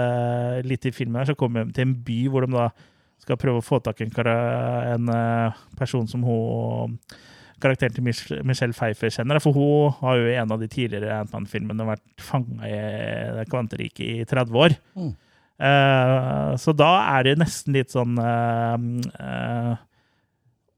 [0.67, 2.69] litt i filmen her, så kommer de til en by hvor de da
[3.23, 4.13] skal prøve å få tak i en,
[4.93, 6.99] en eh, person som hun
[7.57, 8.05] Karakteren til
[8.45, 9.39] Michelle Pfeiffer kjenner.
[9.41, 14.25] For hun har jo i en av de tidligere Ant-Man-filmene vært fanga i kvanteriket i
[14.29, 14.75] 30 år.
[14.93, 15.15] Mm.
[15.57, 18.75] Uh, så da er det nesten litt sånn eh,
[19.17, 19.86] eh, eh, Ga- Ga-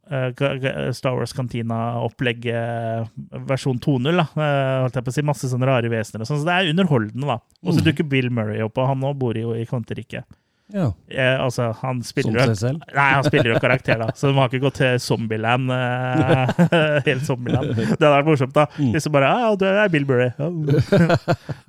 [0.09, 3.05] Star Wars Cantina-opplegg eh,
[3.45, 4.09] versjon 2.0.
[4.17, 4.25] da.
[4.41, 6.21] Eh, holdt jeg på å si, Masse sånne rare vesener.
[6.25, 7.39] og sånn, Så det er underholdende, da.
[7.65, 7.85] Og så Mm.
[7.91, 10.23] dukker Bill Murray opp, og han nå bor jo i kvanteriket.
[10.71, 12.81] Ja, Eh, altså, han spiller jo seg selv.
[12.93, 14.07] Nei, han spiller jo karakter, da.
[14.13, 15.71] Så de har ikke gått til Zombieland.
[15.73, 17.73] eh, helt Zombieland.
[17.75, 18.65] Det hadde vært morsomt, da.
[18.77, 18.91] Mm.
[18.93, 20.29] Hvis du bare Ja, du er Bill Murray.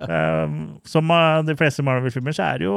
[0.00, 2.76] Um, som uh, de fleste Marvel-filmer, så er det jo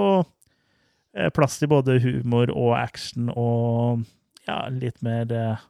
[1.16, 4.04] eh, plass til både humor og action og
[4.48, 5.70] ja, litt mer eh,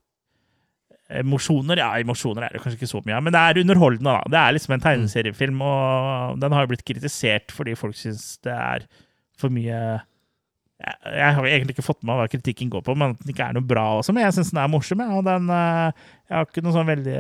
[1.20, 1.78] Emosjoner?
[1.78, 4.14] Ja, emosjoner er det kanskje ikke så mye av, men det er underholdende.
[4.16, 4.32] da.
[4.34, 8.56] Det er liksom en tegneseriefilm, og den har jo blitt kritisert fordi folk syns det
[8.56, 8.88] er
[9.38, 9.78] for mye
[10.84, 13.34] jeg, jeg har egentlig ikke fått med meg hva kritikken går på, men at den
[13.34, 14.16] ikke er noe bra også.
[14.16, 15.04] Men jeg syns den er morsom.
[15.04, 17.20] jeg, Og den, eh, jeg har ikke noe sånn veldig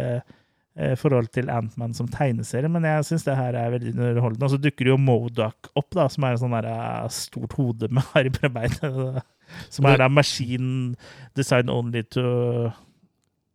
[0.97, 4.47] forhold til Ant-Man som tegneserie, men jeg syns det her er veldig underholdende.
[4.47, 7.91] Og så dukker jo Modoc opp, da, som er en sånn der, eh, stort hode
[7.93, 8.74] med armbein.
[9.69, 10.95] Som er da maskin
[11.38, 12.24] designed only to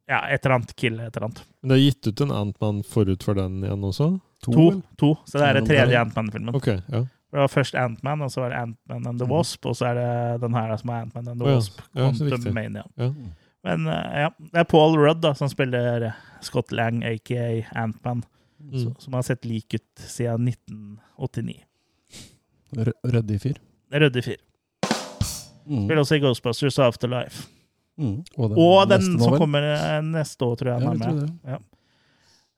[0.08, 0.76] Ja, et eller annet.
[0.78, 1.40] Kill et eller annet.
[1.60, 4.06] Men det er gitt ut en Ant-Man forut for den igjen også?
[4.46, 4.66] To, To.
[5.00, 6.04] to så det er den tredje Ja.
[6.04, 6.54] Ant-Man-filmen.
[6.54, 7.02] Ok, ja.
[7.02, 9.98] Det var først Ant-Man, og så var det Ant-Man and the Wasp, og så er
[9.98, 11.54] det den her som er Ant-Man and the ja.
[11.58, 11.82] Wasp.
[11.98, 12.54] Ja, så Quantum.
[12.54, 12.84] Mania.
[12.96, 13.10] ja.
[13.68, 17.48] Men eh, ja, det er Paul Rudd da, som spiller eh, Scott Lang, aka
[17.84, 18.24] Ant-Man,
[18.58, 18.88] Mm.
[18.98, 21.60] som har sett lik ut siden 1989.
[22.74, 23.60] Rø- Ryddig fyr.
[23.94, 24.40] Rødde fyr.
[25.68, 25.84] Mm.
[25.84, 27.44] Spiller også i Ghostbusters Afterlife.
[27.98, 28.16] Mm.
[28.36, 30.82] Og den, Og den som kommer eh, neste år, tror jeg.
[30.82, 31.30] Ja, jeg tror med.
[31.46, 31.60] det.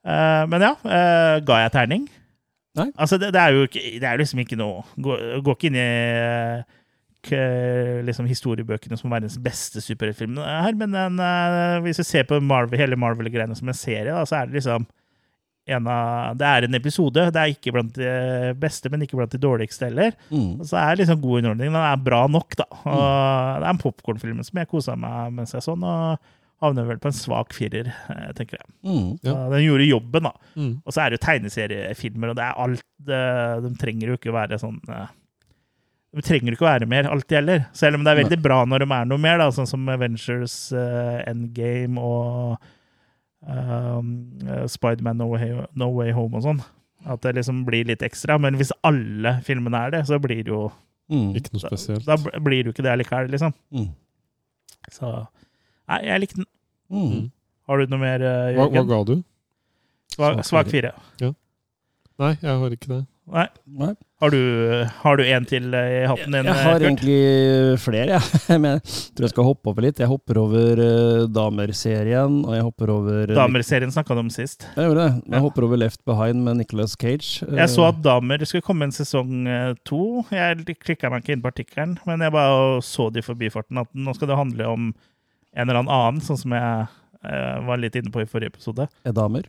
[0.08, 2.08] Eh, men ja, uh, ga jeg terning?
[2.80, 2.88] Nei.
[2.96, 5.78] Altså, det, det er jo ikke, det er liksom ikke noe Går, går ikke inn
[5.82, 6.64] i k,
[7.28, 12.78] liksom historiebøkene som verdens beste superheltfilm her, men den, eh, hvis vi ser på Marvel,
[12.80, 14.86] hele Marvel-greiene som en serie, da, så er det liksom
[15.70, 17.30] en av, Det er en episode.
[17.30, 20.16] Det er ikke blant de beste, men ikke blant de dårligste heller.
[20.30, 20.64] Mm.
[20.64, 21.70] Så det er liksom god underholdning.
[21.70, 22.66] Den er bra nok, da.
[22.70, 26.18] Og Det er en popkornfilm som jeg kosa meg mens jeg så den, og
[26.60, 28.66] havner vel på en svak firer, eh, tenker jeg.
[28.82, 29.20] Mm.
[29.22, 29.36] Ja.
[29.52, 30.32] Den gjorde jobben, da.
[30.56, 30.82] Mm.
[30.84, 34.36] Og så er det jo tegneseriefilmer, og det er alt De trenger jo ikke å
[34.36, 34.80] være sånn
[36.16, 37.64] eh, trenger ikke å være mer, alt gjelder.
[37.76, 40.58] Selv om det er veldig bra når de er noe mer, da, sånn som Avengers
[40.74, 42.58] uh, Endgame og
[43.46, 44.12] um,
[44.46, 46.62] eh, Spiderman no, Way- no Way Home og sånn.
[47.08, 48.36] At det liksom blir litt ekstra.
[48.42, 50.68] Men hvis alle filmene er det, så blir det jo
[51.10, 51.32] Mm.
[51.34, 52.04] Ikke noe spesielt.
[52.06, 53.50] Da da blir det jo ikke det allikevel, liksom.
[53.74, 53.88] Mm.
[54.94, 55.08] Så
[55.90, 56.46] Nei, jeg likte den.
[56.94, 57.24] Mm.
[57.66, 58.60] Har du noe mer, Jørgen?
[58.60, 59.16] Hva, hva ga du?
[60.14, 60.92] Svak, Svak fire.
[61.18, 61.32] Ja.
[62.22, 63.00] Nei, jeg har ikke det.
[63.30, 63.46] Nei.
[63.78, 63.92] Nei.
[64.20, 64.40] Har du,
[65.00, 66.44] har du en til eh, i hatten din?
[66.50, 66.82] Jeg har Kurt?
[66.84, 68.40] egentlig flere, jeg.
[68.62, 68.82] Men jeg
[69.16, 70.00] tror jeg skal hoppe over litt.
[70.02, 74.66] Jeg hopper over uh, Damer-serien, og jeg hopper over Damer-serien snakka du om sist.
[74.74, 75.14] Jeg gjorde det.
[75.30, 75.42] Jeg Ja.
[75.46, 77.46] hopper over Left Behind med Nicolas Cage.
[77.46, 80.24] Jeg så at Damer skulle komme en sesong eh, to.
[80.34, 83.88] Jeg klikka meg ikke inn på artikkelen, men jeg bare så det i forbifarten at
[83.94, 86.84] nå skal det handle om en eller annen sånn som jeg
[87.24, 88.88] eh, var litt inne på i forrige episode.
[89.06, 89.48] er damer.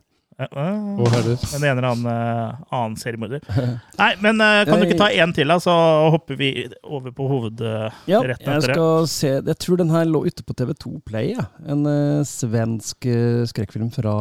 [0.50, 1.44] Herrer.
[1.56, 3.44] En eller annen, uh, annen seriemorder.
[4.02, 5.76] Nei, men uh, kan du ikke ta én til, da, så
[6.14, 6.52] hopper vi
[6.84, 8.10] over på hovedretten?
[8.10, 8.74] Ja, jeg etter det.
[8.76, 11.34] skal se Jeg tror den her lå ute på TV2 Play.
[11.38, 11.48] Ja.
[11.70, 13.08] En eh, svensk
[13.52, 14.16] skrekkfilm fra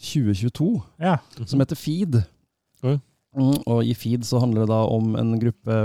[0.00, 0.70] 2022
[1.02, 1.18] Ja.
[1.44, 2.22] som heter Feed.
[2.82, 3.00] Mm.
[3.36, 5.76] Mm, og i Feed så handler det da om en gruppe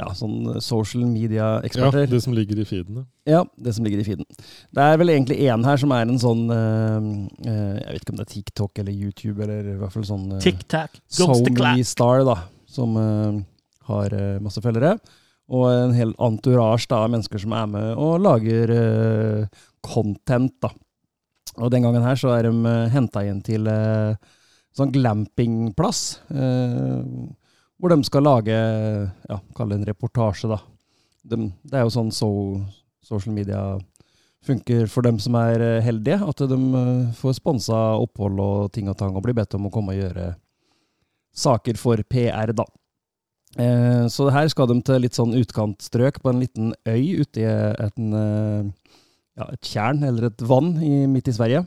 [0.00, 2.04] ja, sånn social media-eksperter.
[2.06, 3.04] Ja, det som ligger i feeden.
[3.30, 4.26] Ja, det som ligger i feeden.
[4.74, 7.10] Det er vel egentlig én her som er en sånn eh,
[7.46, 10.24] eh, Jeg vet ikke om det er TikTok eller YouTube, eller i hvert fall sånn
[10.34, 11.76] uh, Tic-tac, goes the clap.
[11.78, 12.38] Somi Star, da,
[12.74, 13.42] som eh,
[13.90, 14.96] har eh, masse følgere.
[15.54, 20.56] Og en hel entourage da, av mennesker som er med og lager eh, content.
[20.64, 20.72] da.
[21.60, 24.16] Og den gangen her så er de uh, henta inn til uh,
[24.74, 26.00] sånn glampingplass.
[26.34, 27.00] eh,
[27.80, 30.60] hvor de skal lage ja, Kall det en reportasje, da.
[31.24, 32.30] De, det er jo sånn so,
[33.04, 33.62] social media
[34.44, 36.20] funker for dem som er eh, heldige.
[36.20, 39.72] At de eh, får sponsa opphold og ting og tang, og blir bedt om å
[39.74, 40.32] komme og gjøre
[41.34, 42.66] saker for PR, da.
[43.58, 47.46] Eh, så her skal de til litt sånn utkantstrøk på en liten øy ute i
[47.46, 48.92] en, eh,
[49.38, 51.64] ja, et tjern, eller et vann, i, midt i Sverige.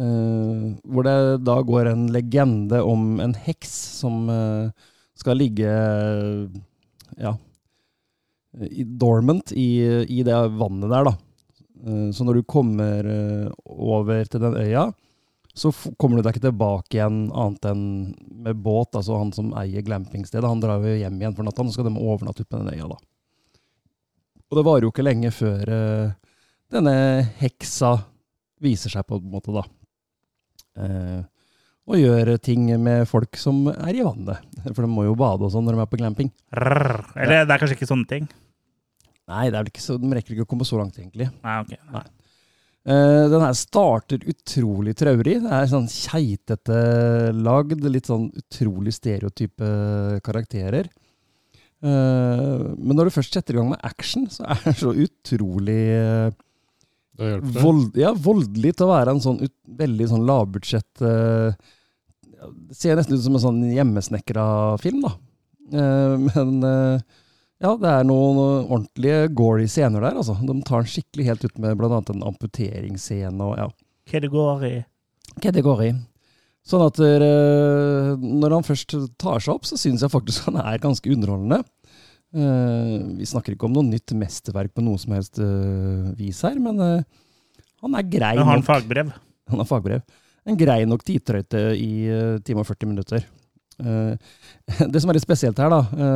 [0.00, 4.70] Eh, hvor det da går en legende om en heks som uh,
[5.18, 5.72] skal ligge
[7.20, 7.32] ja,
[8.64, 9.68] i dormant i,
[10.08, 11.12] i det vannet der, da.
[11.84, 13.10] Eh, Så når du kommer
[13.66, 14.86] over til den øya,
[15.52, 17.82] så kommer du deg ikke tilbake igjen annet enn
[18.46, 18.94] med båt.
[18.96, 21.66] Altså han som eier glampingstedet, han drar jo hjem igjen for natta.
[21.66, 22.96] så skal de overnatte ute på den øya, da.
[24.48, 25.74] Og det varer jo ikke lenge før
[26.72, 26.94] denne
[27.42, 27.98] heksa
[28.62, 29.66] viser seg, på en måte, da.
[30.78, 31.20] Eh,
[31.90, 34.44] og gjør ting med folk som er i vannet.
[34.74, 36.30] For de må jo bade og sånn når de er på glamping.
[36.54, 38.30] Eller det er kanskje ikke sånne ting?
[39.30, 41.28] Nei, det er vel ikke så, de rekker ikke å komme så langt, egentlig.
[41.44, 41.76] Nei, ok.
[42.80, 45.36] Uh, den her starter utrolig traurig.
[45.44, 46.78] Det er sånn keitete
[47.36, 49.68] lagd, litt sånn utrolig stereotype
[50.26, 50.90] karakterer.
[51.80, 55.82] Uh, men når du først setter i gang med action, så er det så utrolig
[55.94, 56.32] eh,
[57.18, 57.62] Hjelper det.
[57.64, 61.56] vold, ja, voldelig til å være en sånn ut, veldig sånn lavbudsjett eh,
[62.70, 64.44] Det ser nesten ut som en sånn hjemmesnekra
[64.80, 65.16] film, da.
[65.74, 67.02] Eh, men eh,
[67.60, 70.38] ja, det er noen ordentlige gory scener der, altså.
[70.38, 73.68] De tar den skikkelig helt ut med annet en amputeringsscene og ja.
[74.10, 74.22] Kategori.
[74.24, 74.76] det går i?
[75.40, 75.90] Hva det går i.
[76.66, 80.80] Sånn at eh, når han først tar seg opp, så syns jeg faktisk han er
[80.82, 81.62] ganske underholdende.
[82.30, 86.60] Eh, vi snakker ikke om noe nytt mesterverk på noe som helst eh, vis her,
[86.62, 87.02] men eh,
[87.82, 88.44] han er grei nok.
[88.44, 89.10] Men har han fagbrev?
[89.50, 90.04] Han har fagbrev.
[90.46, 93.24] En grei nok tidtrøyte i uh, time og 40 minutter.
[94.92, 96.08] Det som er litt spesielt her, da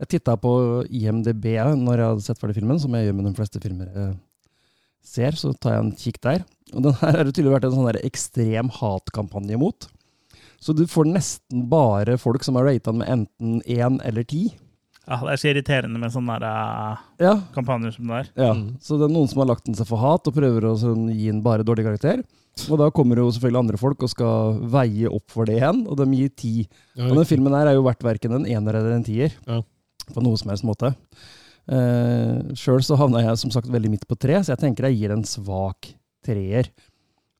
[0.00, 0.52] Jeg titta på
[0.88, 4.14] IMDb når jeg hadde sett ferdig filmen, som jeg gjør med de fleste filmer jeg
[5.04, 5.36] ser.
[5.36, 6.44] Så tar jeg en kikk der.
[6.72, 9.88] Og den her har det tydeligvis vært en sånn der ekstrem hatkampanje mot.
[10.60, 14.46] Så du får nesten bare folk som har rata den med enten én eller ti.
[15.10, 16.44] Ja, det er så irriterende med sånne der,
[16.94, 18.28] uh, Ja, kampanjer som det er.
[18.38, 18.50] ja.
[18.54, 18.76] Mm.
[18.78, 21.08] Så det er noen som har lagt den seg for hat og prøver å sånn,
[21.10, 22.22] gi den bare dårlig karakter.
[22.68, 25.98] Og da kommer jo selvfølgelig andre folk og skal veie opp for det igjen, og
[25.98, 26.54] de gir ti.
[26.98, 29.34] Ja, Og den filmen her er jo verdt verken en ener eller en tier.
[29.46, 29.60] Ja.
[30.14, 30.92] På noe som helst måte.
[31.70, 34.98] Uh, Sjøl så havna jeg som sagt veldig midt på tre, så jeg tenker jeg
[35.02, 35.92] gir en svak
[36.26, 36.70] treer.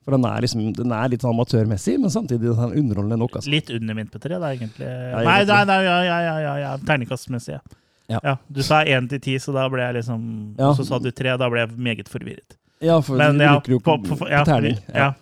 [0.05, 3.36] For den er, liksom, den er litt sånn amatørmessig, men samtidig den er underholdende nok.
[3.36, 3.51] Altså.
[3.53, 6.55] Litt under min P3, det er egentlig Ja, Nei, nei, nei ja, ja, ja, ja,
[6.62, 6.70] ja.
[6.88, 7.59] terningkastmessig.
[7.59, 7.78] Ja.
[8.11, 8.18] Ja.
[8.24, 10.22] Ja, du sa én til ti, så da ble jeg liksom
[10.59, 10.72] Ja.
[10.72, 12.57] Og så sa du tre, da ble jeg meget forvirret.
[12.82, 14.80] Ja, for Men vi ja, bruker jo på, på, på, ja, terning.
[14.88, 15.12] Ja.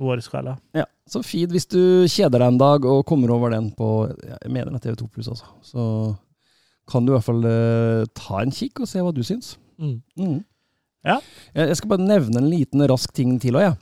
[0.00, 0.54] Vår skala.
[0.72, 4.48] Ja, så feed hvis du kjeder deg en dag og kommer over den på Jeg
[4.48, 5.50] mener det er TV2 pluss, altså.
[5.66, 5.82] Så
[6.90, 9.58] kan du i hvert fall uh, ta en kikk og se hva du syns.
[9.80, 9.98] Mm.
[10.16, 10.38] Mm.
[11.06, 11.18] Ja.
[11.54, 13.76] Jeg, jeg skal bare nevne en liten rask ting til òg, jeg.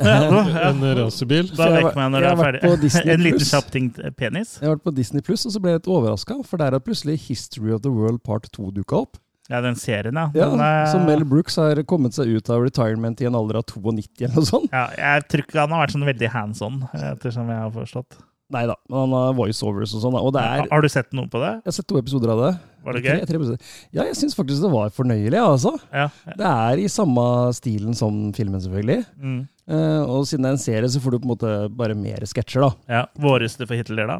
[0.00, 1.50] En racerbil.
[1.56, 2.92] Da vekk meg når du er ferdig.
[3.14, 3.88] en liten kjapp ting.
[4.16, 4.54] Penis?
[4.60, 6.84] Jeg har vært på Disney Pluss, og så ble jeg litt overraska, for der har
[6.84, 9.20] plutselig History of the World Part 2 dukka opp.
[9.50, 10.28] Ja, den serien, ja.
[10.38, 13.58] Ja, Den er- Så Mel Brooks har kommet seg ut av retirement i en alder
[13.58, 14.70] av 92 eller noe sånt.
[14.70, 18.20] ja, jeg tror ikke han har vært sånn veldig hands on, ettersom jeg har forstått.
[18.50, 20.16] Nei da, men han har voiceovers og sånn.
[20.18, 21.52] Og det er Har du sett noe på det?
[21.60, 22.50] Jeg har sett to episoder av det.
[22.82, 23.20] Var det gøy?
[23.28, 23.56] tre tre
[23.94, 25.76] Ja, jeg syns faktisk det var fornøyelig, altså.
[25.94, 26.08] Ja.
[26.26, 27.22] Det er i samme
[27.54, 29.04] stilen som filmen, selvfølgelig.
[29.20, 29.40] Mm.
[29.70, 32.26] Uh, og siden det er en serie, så får du på en måte bare mer
[32.26, 32.96] sketsjer, da.
[32.96, 33.04] ja.
[33.22, 34.18] Våreste for Hitler, da?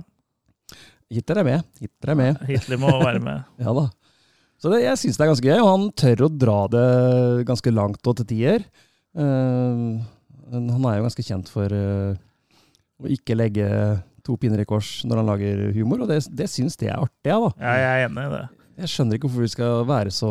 [1.10, 1.66] Hitler er med.
[1.82, 2.44] Hitler er med.
[2.46, 3.48] Hitler må være med.
[3.64, 3.88] Ja da.
[4.60, 6.86] Så det, jeg syns det er ganske gøy, og han tør å dra det
[7.48, 8.66] ganske langt og til tider.
[9.16, 9.98] Uh,
[10.52, 12.12] han er jo ganske kjent for uh,
[13.00, 13.66] å ikke legge
[14.30, 17.34] to pinner i kors når han lager humor, og det, det syns det er artig,
[17.34, 17.52] da.
[17.58, 18.46] Ja, jeg er enig i det.
[18.80, 20.28] Jeg skjønner ikke hvorfor vi skal være så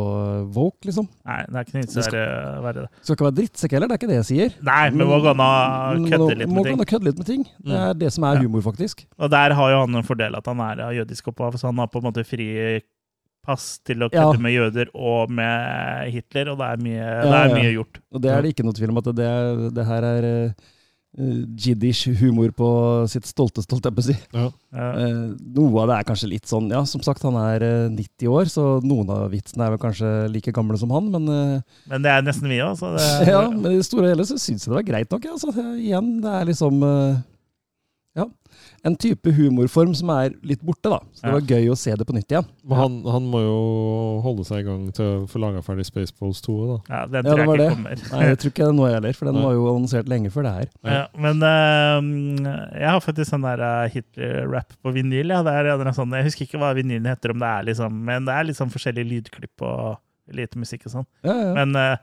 [0.56, 1.06] woke, liksom.
[1.28, 2.88] Nei, det er ikke noe skal- være, det.
[3.06, 4.56] Skal ikke være drittsekk heller, det er ikke det jeg sier.
[4.66, 5.50] Nei, men må gå an å
[6.00, 6.80] kødde kødde med litt må gå ting.
[6.80, 7.44] an å kødde litt med ting.
[7.68, 8.42] Det er det som er Ja.
[8.48, 9.04] humor, faktisk.
[9.20, 11.78] Og der har jo han en fordel at han er av jødisk opphav, så han
[11.78, 12.82] har på en måte fri
[13.46, 14.42] pass til å kødde Ja.
[14.42, 17.56] med jøder og med Hitler, og det er mye, det er ja.
[17.56, 18.02] mye gjort.
[18.14, 20.52] Og det er det ikke noe tvil om at det, det her er uh,
[21.18, 22.68] jiddish humor på
[23.10, 24.16] sitt stolte, holdt jeg på å si.
[24.36, 24.44] Ja.
[24.70, 24.90] Ja.
[25.02, 25.24] Eh,
[25.58, 28.52] noe av det er kanskje litt sånn Ja, som sagt, han er eh, 90 år,
[28.54, 32.14] så noen av vitsene er vel kanskje like gamle som han, men eh, Men det
[32.14, 34.68] er nesten vi òg, så det Ja, men i det store og hele så syns
[34.68, 35.26] jeg det var greit nok.
[35.26, 35.56] ja, Altså.
[35.82, 37.18] Igjen, det er liksom eh,
[38.22, 38.30] Ja.
[38.88, 41.00] En type humorform som er litt borte, da.
[41.14, 41.34] Så det Ja.
[41.36, 42.46] var gøy å se det på nytt igjen.
[42.64, 46.40] Men han, han må jo holde seg i gang til å få laga ferdig Spaceballs
[46.46, 46.56] 2.
[46.70, 46.78] Da.
[46.90, 47.68] Ja, den Ja, tror det var jeg det.
[47.70, 48.04] ikke kommer.
[48.20, 49.44] Nei, jeg tror ikke det nå heller, for den Nei.
[49.44, 50.70] var jo annonsert lenge før det her.
[50.84, 55.28] Ja, men uh, jeg har faktisk sånn der eh, Hitler-rap på vinyl.
[55.36, 55.42] Ja.
[55.44, 58.34] Det er, sånn, jeg husker ikke hva vinylen heter, om det er liksom, men det
[58.36, 59.98] er litt sånn forskjellige lydklipp og
[60.32, 61.08] lite musikk og sånn.
[61.26, 61.54] Ja, ja.
[61.58, 61.98] Men uh,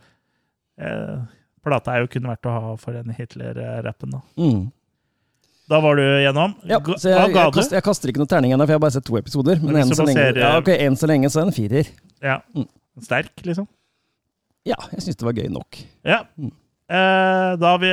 [0.79, 1.17] eh,
[1.65, 4.11] plata er jo kun verdt å ha for den Hitler-rappen.
[4.19, 4.21] Da.
[4.39, 4.67] Mm.
[5.67, 6.53] Da var du gjennom.
[6.71, 8.79] ja så jeg, Hva ga jeg, kaster, jeg kaster ikke noen terning ennå, for jeg
[8.79, 9.59] har bare sett to episoder.
[9.63, 11.91] Men enn så, lenge, ja, okay, enn så lenge så er det en firer.
[12.23, 12.37] Ja.
[12.55, 12.69] Mm.
[13.03, 13.67] Sterk, liksom.
[14.67, 15.81] Ja, jeg syns det var gøy nok.
[16.07, 16.23] Ja.
[16.39, 16.55] Mm.
[16.87, 17.91] Eh, da, vi,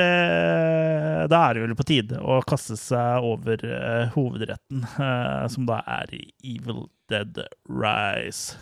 [1.30, 5.80] da er det vel på tide å kaste seg over eh, hovedretten, eh, som da
[5.96, 8.54] er Evil Dead Rise.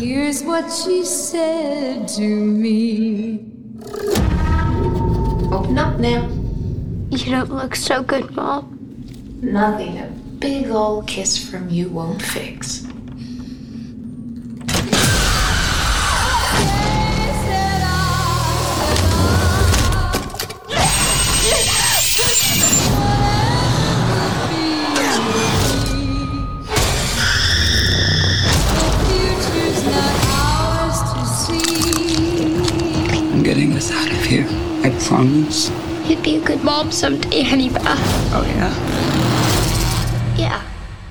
[0.00, 3.38] Here's what she said to me.
[5.52, 6.49] Open up now.
[7.10, 8.78] You don't look so good, Mom.
[9.42, 10.06] Nothing a
[10.38, 12.86] big old kiss from you won't fix.
[29.08, 32.54] Future's not ours to see.
[33.32, 34.46] I'm getting us out of here.
[34.84, 35.89] I promise.
[36.10, 37.86] You'd be a good mom someday, Honeybeth.
[37.86, 37.94] Uh,
[38.34, 38.74] oh, yeah?
[40.36, 40.60] Yeah,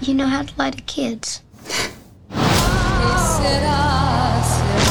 [0.01, 1.41] you know how to lie to kids.
[1.63, 4.83] They said, I said,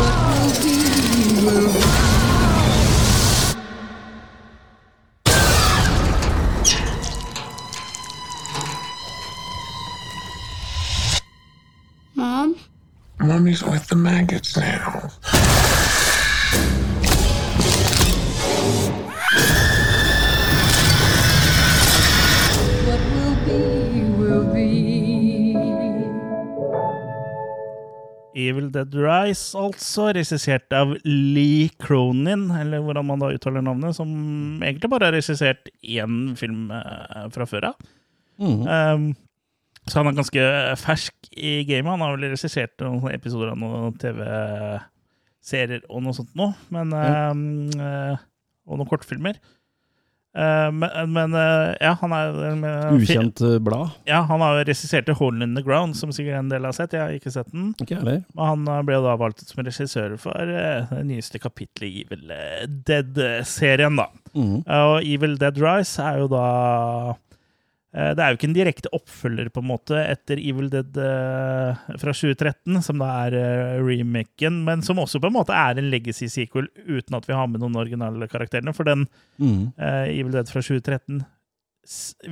[0.00, 0.76] what will be,
[1.44, 1.80] will be.
[12.14, 12.56] Mom?
[13.20, 15.10] Mommy's with the maggots now.
[28.36, 34.10] Evil Dead Rise, altså, regissert av Lee Cronin, eller hvordan man da uttaler navnet, som
[34.60, 37.86] egentlig bare har regissert én film eh, fra før av.
[38.36, 38.60] Mm.
[38.68, 39.06] Um,
[39.86, 40.46] så han er ganske
[40.82, 41.92] fersk i gamet.
[41.94, 46.56] Han har vel regissert noen episoder av noen TV-serier og noe sånt noe.
[46.74, 47.44] Men, um,
[47.78, 48.24] eh,
[48.66, 49.38] og noen kortfilmer.
[50.36, 53.94] Eh, men men eh, ja, han er med, Ukjent eh, blad.
[54.08, 56.92] Ja, han har jo regissert Hole in the Ground, som sikkert en del har sett.
[56.92, 57.70] Jeg har ikke sett den.
[57.80, 58.20] Ikke heller.
[58.36, 62.04] Og han eh, ble jo da valgt som regissør for eh, det nyeste kapittelet i
[62.04, 64.10] Evil eh, Dead-serien, da.
[64.36, 67.14] Eh, Og Evil Dead Rise er jo da eh,
[67.94, 72.12] Det er jo ikke en direkte oppfølger, på en måte, etter Evil Dead eh, fra
[72.12, 76.28] 2013, som da er eh, remaken, men som også på en måte er en legacy
[76.28, 78.74] sequel, uten at vi har med noen originale karakterene.
[78.76, 79.06] For den
[79.40, 81.22] eh, Evil Dead fra 2013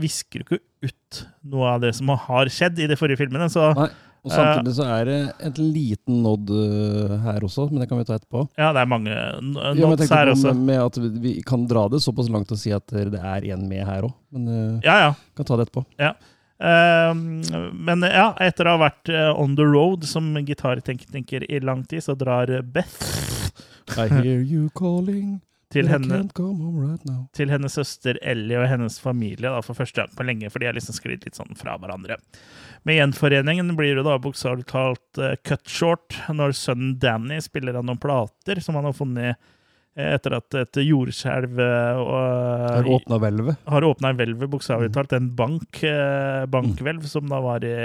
[0.03, 1.21] visker jo ikke ut
[1.55, 3.49] noe av det som har skjedd i de forrige filmene.
[3.53, 3.89] Så Nei.
[4.25, 5.17] Og samtidig så er det
[5.51, 8.47] et liten nod eh, her også, men det kan vi ta etterpå.
[8.57, 10.55] ja, det er mange nods Ja, her også.
[10.57, 13.85] med, at vi, kan dra det såpass langt og si at det er en med
[13.85, 14.15] her òg.
[14.33, 15.11] Men vi Ja, ja.
[15.37, 15.85] kan ta det etterpå.
[16.65, 17.43] Ehm,
[17.85, 22.05] men ja, etter å ha vært eh, on the road som gitartenker i lang tid,
[22.07, 23.11] så drar Beth
[23.99, 25.41] I hear you calling,
[25.75, 30.27] til henne right til hennes søster Ellie og hennes familie da, for første gang på
[30.27, 32.17] lenge, for de har liksom sklidd litt sånn fra hverandre.
[32.87, 37.87] Med gjenforeningen blir det da bokstavelig talt uh, cut short når sønnen Danny spiller av
[37.89, 39.35] noen plater som han har funnet
[39.97, 43.57] eh, etter at et jordskjelv eh, og- åpna hvelvet.
[43.71, 45.15] har åpna hvelvet, bokstavelig talt.
[45.17, 45.81] En bank,
[46.51, 47.77] bankhvelv, som da var i,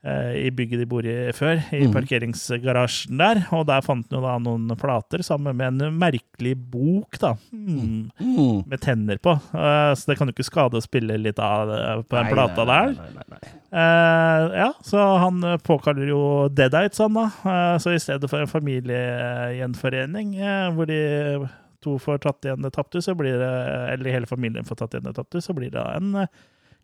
[0.00, 1.92] i bygget de bor i før, i mm.
[1.92, 3.42] parkeringsgarasjen der.
[3.52, 7.34] Og der fant han jo da noen plater sammen med en merkelig bok, da.
[7.52, 8.08] Mm.
[8.16, 8.62] Mm.
[8.70, 9.36] Med tenner på.
[9.36, 11.68] Eh, så det kan jo ikke skade å spille litt av
[12.06, 12.94] på den Nei, plata der.
[12.96, 13.56] nei, nei.
[13.70, 17.28] Eh, ja, så han eh, påkaller jo Deadites, han da.
[17.44, 21.00] Eh, så i stedet for en familiegjenforening eh, hvor de
[21.84, 23.52] to får tatt igjen det tapte, så blir det,
[23.94, 26.32] eller hele familien får tatt igjen det tapte, så blir det en eh,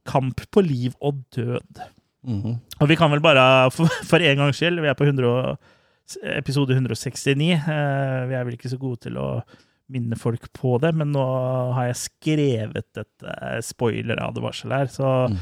[0.07, 1.83] kamp på liv og død.
[2.27, 2.57] Mhm.
[2.83, 5.57] Og vi kan vel bare, for, for en gangs skyld, vi er på 100,
[6.37, 7.53] episode 169.
[7.55, 9.29] eh, vi er vel ikke så gode til å
[9.91, 11.23] minne folk på det, men nå
[11.77, 14.87] har jeg skrevet et eh, spoiler-advarsel her.
[14.91, 15.37] Så Mm.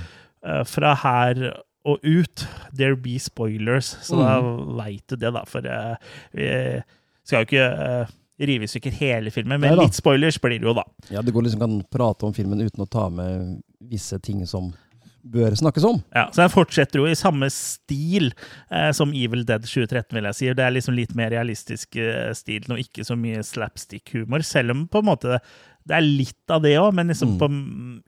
[0.45, 3.97] eh, fra her og ut, there be spoilers.
[4.05, 4.39] Så da
[4.79, 5.43] veit du det, da.
[5.45, 5.61] For
[6.33, 6.81] vi
[7.25, 7.67] skal jo ikke
[8.05, 8.07] uh,
[8.41, 10.85] rive i stykker hele filmen, men litt spoilers blir det jo, da.
[11.13, 14.73] Ja, det går liksom kan prate om filmen uten å ta med visse ting som
[15.25, 16.03] bør snakkes om.
[16.13, 18.27] Ja, så den fortsetter jo i samme stil
[18.71, 20.51] eh, som Evil Dead 2013, vil jeg si.
[20.53, 24.45] Det er liksom litt mer realistisk eh, stil og ikke så mye slapstick-humor.
[24.45, 25.39] Selv om på en måte
[25.85, 27.39] det er litt av det òg, men liksom Mm.
[27.41, 27.47] på,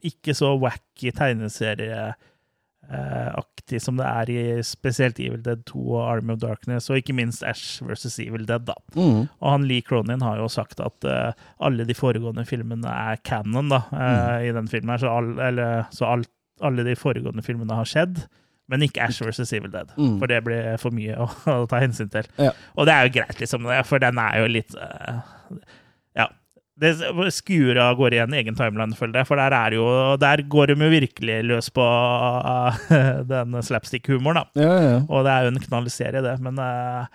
[0.09, 6.39] ikke så wacky tegneserieaktig som det er i spesielt Evil Dead 2 og Army of
[6.41, 8.63] Darkness, og ikke minst Ash versus Evil Dead.
[8.65, 8.73] da.
[8.95, 9.27] Mm.
[9.41, 13.69] Og han Lee Cronin har jo sagt at eh, alle de foregående filmene er canon
[13.69, 14.41] da, mm.
[14.47, 14.89] i den filmen.
[14.95, 16.29] her, Så, all, eller, så alt,
[16.65, 18.23] alle de foregående filmene har skjedd,
[18.67, 19.53] men ikke Ash vs.
[19.55, 19.91] Evil Dead.
[19.95, 20.17] Mm.
[20.19, 21.29] For det blir for mye å,
[21.63, 22.27] å ta hensyn til.
[22.41, 22.51] Ja.
[22.75, 25.23] Og det er jo greit, liksom, for den er jo litt uh,
[26.17, 26.29] Ja.
[26.77, 26.91] Det
[27.33, 29.27] skuer av gårde i en egen timeline, føler jeg.
[29.31, 29.85] For der, er jo,
[30.21, 32.83] der går de jo virkelig løs på uh,
[33.31, 34.61] den slapstick-humoren, da.
[34.61, 34.99] Ja, ja.
[35.07, 36.35] Og det er jo en knallserie, det.
[36.45, 37.07] Men uh,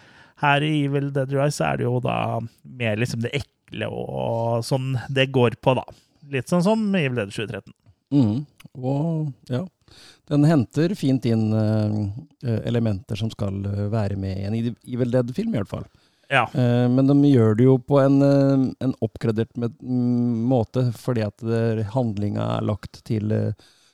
[0.43, 2.17] her i Evil Dead Rise er det jo da
[2.65, 5.87] mer liksom det ekle og sånn det går på, da.
[6.33, 7.71] Litt sånn som Evil Dead 2013.
[8.13, 8.43] Mhm.
[8.79, 9.65] Og ja,
[10.33, 15.53] den henter fint inn eh, elementer som skal eh, være med i en Evil Dead-film,
[15.53, 15.85] i hvert fall.
[16.33, 16.47] Ja.
[16.57, 21.27] Eh, men de gjør det jo på en, eh, en oppgradert med, mm, måte, fordi
[21.27, 21.45] at
[21.93, 23.53] handlinga er lagt til eh,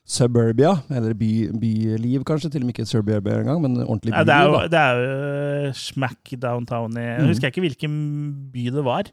[0.09, 4.37] suburbia, eller by, byliv kanskje, til og med ikke suburbia engang, men ordentlig Ja, det,
[4.39, 7.29] er jo, det er jo smack downtown i Jeg Mhm.
[7.35, 7.99] husker ikke hvilken
[8.55, 9.11] by det var,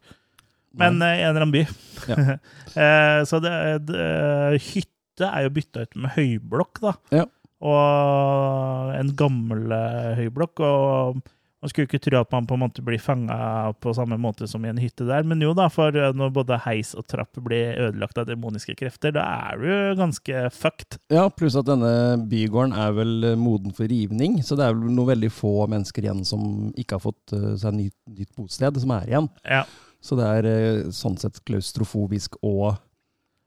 [0.78, 1.66] men eh, en eller annen by.
[2.13, 2.38] Ja.
[2.76, 3.51] Eh, så det,
[3.88, 4.91] det, hytte
[5.24, 6.93] er jo bytta ut med høyblokk, da.
[7.16, 7.26] Ja.
[7.66, 10.61] Og en gammel eh, høyblokk.
[10.66, 11.22] Og
[11.63, 13.38] man skulle ikke tro at man på en måte blir fanga
[13.82, 16.59] på samme måte som i en hytte der, men jo da, for eh, når både
[16.66, 20.99] heis og trapp blir ødelagt av demoniske krefter, da er du ganske fucked.
[21.13, 24.93] Ja, pluss at denne bygården er vel eh, moden for rivning, så det er vel
[24.93, 29.09] noe veldig få mennesker igjen som ikke har fått seg nytt, nytt bosted, som er
[29.09, 29.32] igjen.
[29.47, 29.63] Ja.
[30.05, 32.76] Så det er sånn sett klaustrofobisk og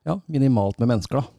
[0.08, 1.37] ja, minimalt med mennesker, da.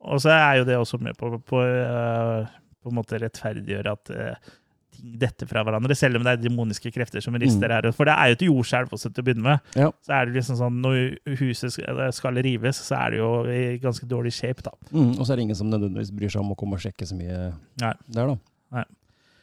[0.00, 2.46] Og så er jo det også med på på, eh,
[2.82, 4.50] på en måte rettferdiggjøre at eh,
[4.96, 7.74] ting detter fra hverandre, selv om det er demoniske krefter som rister Mm.
[7.76, 7.92] her.
[7.92, 9.60] For det er jo et jordskjelv også til å begynne med.
[9.76, 9.90] Ja.
[10.04, 13.78] Så er det liksom sånn, Når huset skal, skal rives, så er det jo i
[13.78, 14.72] ganske dårlig shape, da.
[14.92, 17.06] Mm, og så er det ingen som nødvendigvis bryr seg om å komme og sjekke
[17.08, 17.92] så mye Nei.
[18.08, 18.36] der, da.
[18.72, 18.84] Nei.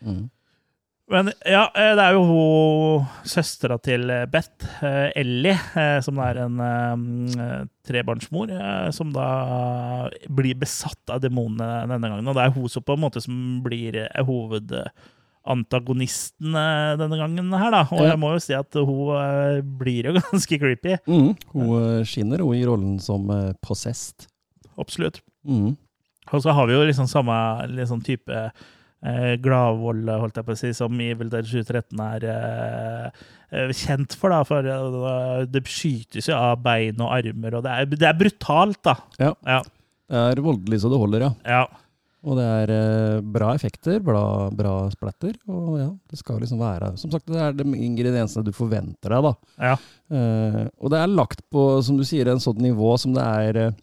[0.05, 0.29] Mm.
[1.07, 5.55] Men ja, eh, det er jo hun søstera til eh, Beth, eh, Ellie,
[6.03, 6.59] som er en
[7.87, 8.51] trebarnsmor,
[8.91, 12.27] som da blir besatt av demonene denne gangen.
[12.27, 13.93] Og det er hun som på en måte som blir
[14.27, 16.51] hovedantagonisten
[16.99, 17.87] denne gangen her, da.
[17.95, 20.99] Og jeg må jo si at hun blir jo ganske creepy.
[21.07, 21.31] Mm.
[21.55, 23.31] Hun skinner hun i rollen som
[23.63, 24.27] possessed.
[24.75, 25.23] Absolutt.
[25.47, 25.79] Mm.
[26.35, 27.31] Og så har vi jo liksom samme
[27.71, 28.51] liksom type
[29.05, 34.17] eh, gladvold, holdt jeg på å si, som Evil Dead 2013 er eh, eh, kjent
[34.17, 34.33] for.
[34.33, 38.21] da, For eh, det skytes jo av bein og armer, og det er, det er
[38.21, 38.97] brutalt, da.
[39.21, 39.33] Ja.
[39.47, 39.63] Ja.
[40.07, 41.33] Det er voldelig så det holder, ja.
[41.51, 41.65] ja.
[42.27, 44.21] Og det er eh, bra effekter, bra,
[44.51, 45.35] bra splatter.
[45.47, 49.27] Og ja, det skal liksom være Som sagt, det er de ingrediensene du forventer deg,
[49.27, 49.33] da.
[49.71, 49.75] ja.
[50.07, 53.61] Eh, og det er lagt på, som du sier, en sånn nivå som det er
[53.65, 53.77] eh,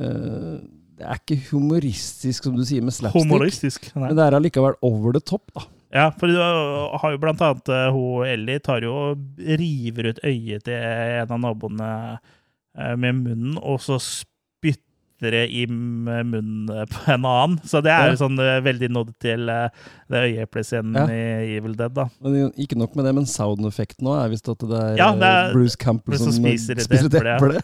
[0.00, 0.56] eh,
[0.96, 3.26] Det er ikke humoristisk, som du sier, med slapstick.
[3.26, 3.88] Humoristisk.
[3.96, 4.06] Nei.
[4.08, 5.66] Men det er allikevel over the top, da.
[5.96, 10.18] Ja, for du har jo blant annet eh, hun Ellie tar jo og river ut
[10.26, 17.04] øyet til en av naboene eh, med munnen, og så spytter det i munnen på
[17.14, 17.54] en annen.
[17.64, 21.06] Så det er jo sånn eh, veldig nådd til det øyeeplescenen Ja.
[21.12, 22.08] i Evil Dead, da.
[22.24, 25.12] Men ikke nok med det, men sound effect nå er visst at det er, Ja,
[25.16, 27.62] det er Bruce Campbell som som, spiser et eple,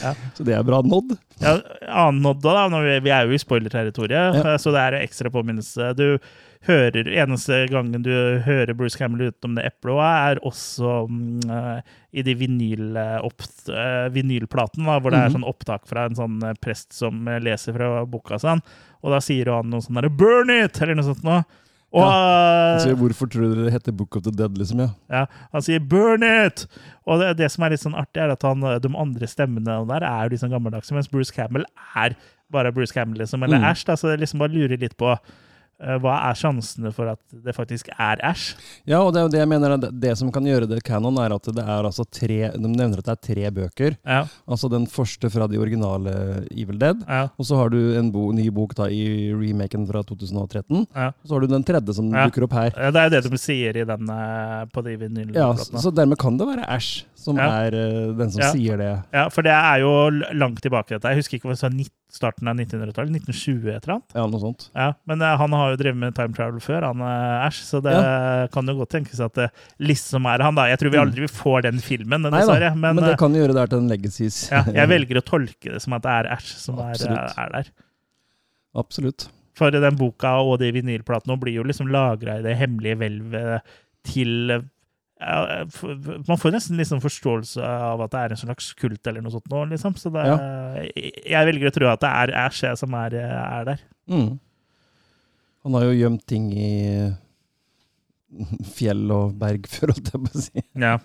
[0.00, 0.14] ja.
[0.34, 1.16] Så det er bra nådd.
[1.42, 4.52] Ja, annen nådd da, når vi, vi er jo i spoilerterritoriet, Ja.
[4.54, 5.94] eh, så det er en ekstra påminnelse.
[5.98, 6.18] Du
[6.68, 8.12] hører, eneste gangen du
[8.46, 10.92] hører Bruce Campbell utenom det eplet, er også
[11.50, 11.80] eh,
[12.14, 15.34] i de vinyl, eh, opp, uh, vinylplaten, da, hvor det er Mhm.
[15.40, 18.62] sånn opptak fra en sånn prest som leser fra boka sånn,
[19.02, 21.44] og da sier han noe sånn der 'burn it!' eller noe sånt noe.
[21.92, 24.80] Og Han eh, sier, hvorfor tror dere det heter Book of the Dead, liksom?
[24.80, 24.90] ja?
[25.12, 26.66] ja, han sier 'burn it'!
[27.04, 30.06] Og det, det som er litt sånn artig, er at han, de andre stemmene der
[30.08, 31.66] er jo liksom gammeldagse, mens Bruce Campbell
[31.96, 32.16] er
[32.52, 33.64] bare Bruce Campbell, liksom, eller Mm.
[33.70, 33.84] Ash.
[33.84, 35.18] Da, så det liksom bare lurer litt på eh,
[36.02, 38.54] hva er sjansene for at det faktisk er Ash?
[38.88, 40.82] Ja, og det er jo det jeg mener er det, det som kan gjøre det
[40.86, 43.96] canon, er at det er altså tre De nevner at det er tre bøker.
[44.06, 46.14] Ja, Altså den første fra de originale
[46.50, 47.02] Evil Dead.
[47.08, 50.86] ja, Og så har du en bo, ny bok da i remaken fra 2013.
[50.94, 51.08] ja.
[51.12, 52.72] Og så har du den tredje som dukker opp her.
[52.76, 54.96] Eh, Det er jo det de sier i den eh, på de
[55.34, 58.92] Ja, så, så dermed kan det være Ash som er eh, den som sier det.
[59.14, 59.92] Ja, for det er jo
[60.34, 60.96] langt tilbake.
[60.96, 61.08] dette.
[61.12, 63.14] Jeg husker ikke hva det var, starten av 1900-tallet?
[63.22, 64.14] 1920 et eller annet?
[64.18, 64.66] Ja, noe sånt.
[64.76, 67.80] Ja, Men eh, han har jo drevet med time travel før, han eh, Ash, så
[67.84, 67.94] det
[68.52, 69.48] kan jo godt tenkes at det
[69.80, 70.54] liksom er han.
[70.58, 70.66] da.
[70.70, 72.30] Jeg tror vi aldri får den filmen, Mm.
[72.30, 72.72] Nei dessverre.
[72.76, 74.42] men, Men, det kan kan gjøre det her til en legacies.
[74.52, 77.72] ja, jeg velger å tolke det som at det er Ash som er, er der.
[78.76, 79.28] Absolutt.
[79.58, 83.74] For den boka og de vinylplatene blir jo liksom lagra i det hemmelige hvelvet
[84.08, 84.71] til eh, ja,
[86.28, 89.50] Man får nesten liksom forståelse av at det er en slags kult eller noe sånt
[89.52, 89.96] nå, liksom.
[90.00, 90.24] Så det,
[90.96, 93.84] jeg velger å tro at det er Ash som er, er der.
[94.10, 94.32] Mm.
[95.62, 96.72] Han har jo gjemt ting i
[98.76, 100.64] fjell og berg før, holdt jeg på å si.
[100.80, 100.96] Ja.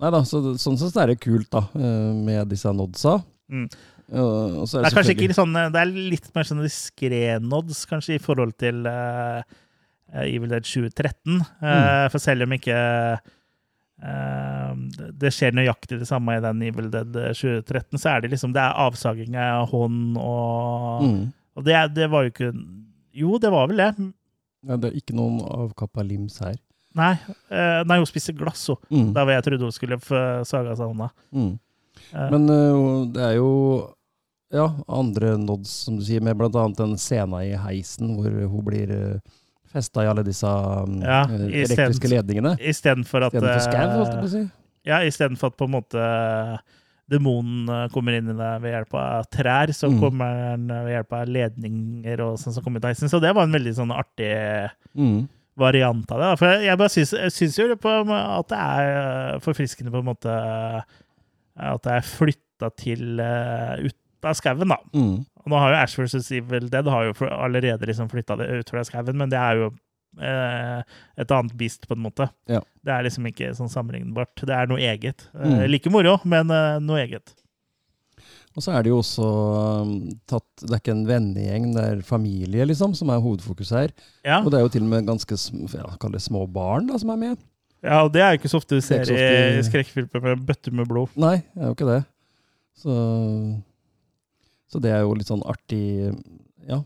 [0.00, 3.18] Nei da, så, sånn sett er det kult da, eh, med disse nodsa.
[3.52, 3.66] Mm.
[4.10, 4.24] Ja,
[4.62, 8.16] og så Det er kanskje ikke sånn, det er litt mer sånn diskré nods, kanskje,
[8.16, 9.44] i forhold til eh,
[10.12, 11.40] Evil Dead 2013.
[11.60, 12.08] Mm.
[12.10, 12.78] For selv om ikke
[14.02, 14.72] eh,
[15.20, 18.62] det skjer nøyaktig det samme i den Evil Dead 2013, så er det liksom det
[18.64, 21.20] er avsaging av hånd og mm.
[21.58, 22.50] Og det, det var jo ikke
[23.12, 23.92] Jo, det var vel det.
[24.68, 26.54] ja, Det er ikke noen avkappa lims her.
[26.96, 27.14] Nei,
[27.50, 28.78] eh, nei hun spiser glass, hun.
[28.90, 29.08] Mm.
[29.14, 31.10] Var jeg trodde hun skulle få saga seg hånda.
[31.34, 31.50] Mm.
[32.12, 32.84] Eh, Men eh,
[33.14, 33.50] det er jo
[34.50, 38.90] ja, andre nods, som du sier, med annet den scena i heisen hvor hun blir
[38.90, 39.36] uh,
[39.72, 42.56] festa i alle disse um, Ja, eh, elektriske stedet- ledningene.
[42.58, 44.44] Istedenfor at Istedenfor skau, eh, holdt jeg på å si.
[44.88, 46.04] Ja, istedenfor at på en måte
[47.10, 49.98] demonen eh, kommer inn i deg ved hjelp av trær, så Mm.
[50.00, 53.08] kommer den ved hjelp av ledninger og sånn som kommer ut av heisen.
[53.10, 55.28] Så det var en veldig sånn artig Mm.
[55.58, 56.38] variant av det.
[56.38, 60.84] For jeg bare syns, syns jo på at det er forfriskende på en måte
[61.60, 64.76] at det er flytta til uh, ut av skauen, da.
[64.94, 65.26] Mm.
[65.44, 66.30] Og nå har jo Ash vs.
[66.36, 69.70] Evil Dead har jo allerede liksom flytta det ut fra skauen, men det er jo
[70.20, 70.80] eh,
[71.22, 72.26] et annet beast, på en måte.
[72.50, 72.60] Ja.
[72.84, 74.34] Det er liksom ikke sånn sammenlignbart.
[74.44, 75.28] Det er noe eget.
[75.34, 75.70] Eh, Mm.
[75.70, 77.34] like moro, men eh, noe eget.
[78.58, 79.22] Og så er det jo også
[79.86, 79.90] um,
[80.26, 83.92] tatt Det er ikke en vennegjeng, det er familie, liksom, som er hovedfokus her.
[84.26, 87.20] Ja, Og det er jo til og med ganske ja, små barn da, som er
[87.22, 87.38] med.
[87.86, 90.74] ja og det er jo ikke så ofte du er ser i skrekkfilmer med bøtter
[90.74, 91.14] med blod.
[91.16, 92.00] Nei, det er jo ikke det.
[92.82, 92.90] Så,
[94.70, 95.82] så det er jo litt sånn artig
[96.68, 96.82] Ja.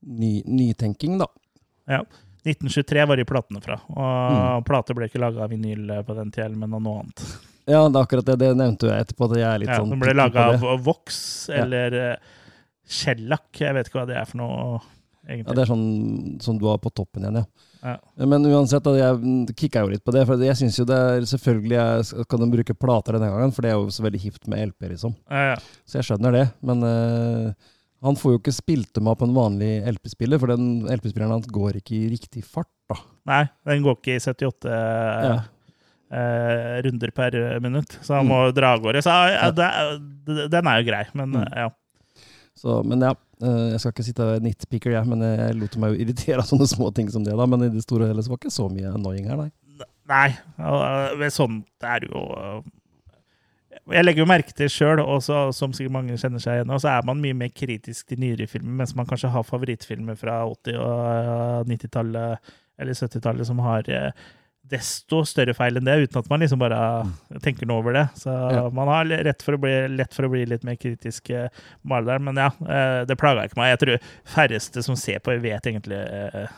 [0.00, 1.26] Ny, nytenking, da.
[1.90, 2.00] Ja.
[2.46, 4.64] 1923 var de platene fra, og Mm.
[4.64, 7.24] plater ble ikke laga av vinyl eh, på den tida, men av noe annet.
[7.68, 8.38] Ja, det er akkurat det.
[8.40, 9.28] Det nevnte jeg etterpå.
[9.30, 12.16] At jeg er litt Ja, sånn den ble laga av voks eller eh,
[12.88, 13.50] skjellakk.
[13.60, 14.80] Jeg vet ikke hva det er for noe,
[15.28, 15.46] egentlig.
[15.52, 17.44] Ja, det er sånn som du har på toppen igjen, ja.
[17.82, 17.96] Ja.
[18.28, 20.26] Men uansett, jeg kicka jo litt på det.
[20.28, 23.62] For jeg syns jo det er Selvfølgelig jeg, kan de bruke plater denne gangen, for
[23.62, 25.14] det er jo så veldig hipt med LP, liksom.
[25.30, 25.56] Ja, ja.
[25.88, 26.46] Så jeg skjønner det.
[26.62, 27.52] Men uh,
[28.04, 31.48] han får jo ikke spilt dem av på en vanlig LP-spiller, for den LP-spilleren hans
[31.52, 32.96] går ikke i riktig fart, da.
[33.28, 35.34] Nei, den går ikke i 78 Ja.
[36.10, 38.32] eh, runder per minutt, så han Mm.
[38.32, 39.02] må dra av gårde.
[39.04, 39.12] Så
[40.50, 41.48] den er jo grei, men Mm.
[41.56, 41.68] ja.
[42.60, 45.94] Så, men ja, eh, jeg skal ikke sitte og nitpicker, jeg, men jeg lot meg
[45.94, 47.46] jo irritere av sånne små ting som det, da.
[47.48, 49.50] Men i det store og hele så var det ikke så mye annoying her, nei.
[50.10, 50.28] Nei,
[51.16, 52.64] men sånt er jo eh,
[53.94, 57.06] Jeg legger jo merke til sjøl, og som sikkert mange kjenner seg igjen så er
[57.06, 61.70] man mye mer kritisk til nyere filmer, mens man kanskje har favorittfilmer fra 80- og
[61.70, 64.10] 90-tallet eller 70-tallet som har eh,
[64.70, 66.80] desto større feil enn det, uten at man liksom bare
[67.44, 68.06] tenker noe over det.
[68.20, 68.62] Så Ja.
[68.74, 71.48] man har rett for å bli, lett for å bli litt mer kritisk eh,
[71.82, 72.18] maler.
[72.22, 73.74] Men ja, eh, det plaga ikke meg.
[73.74, 76.48] Jeg tror færreste som ser på, vet egentlig eh,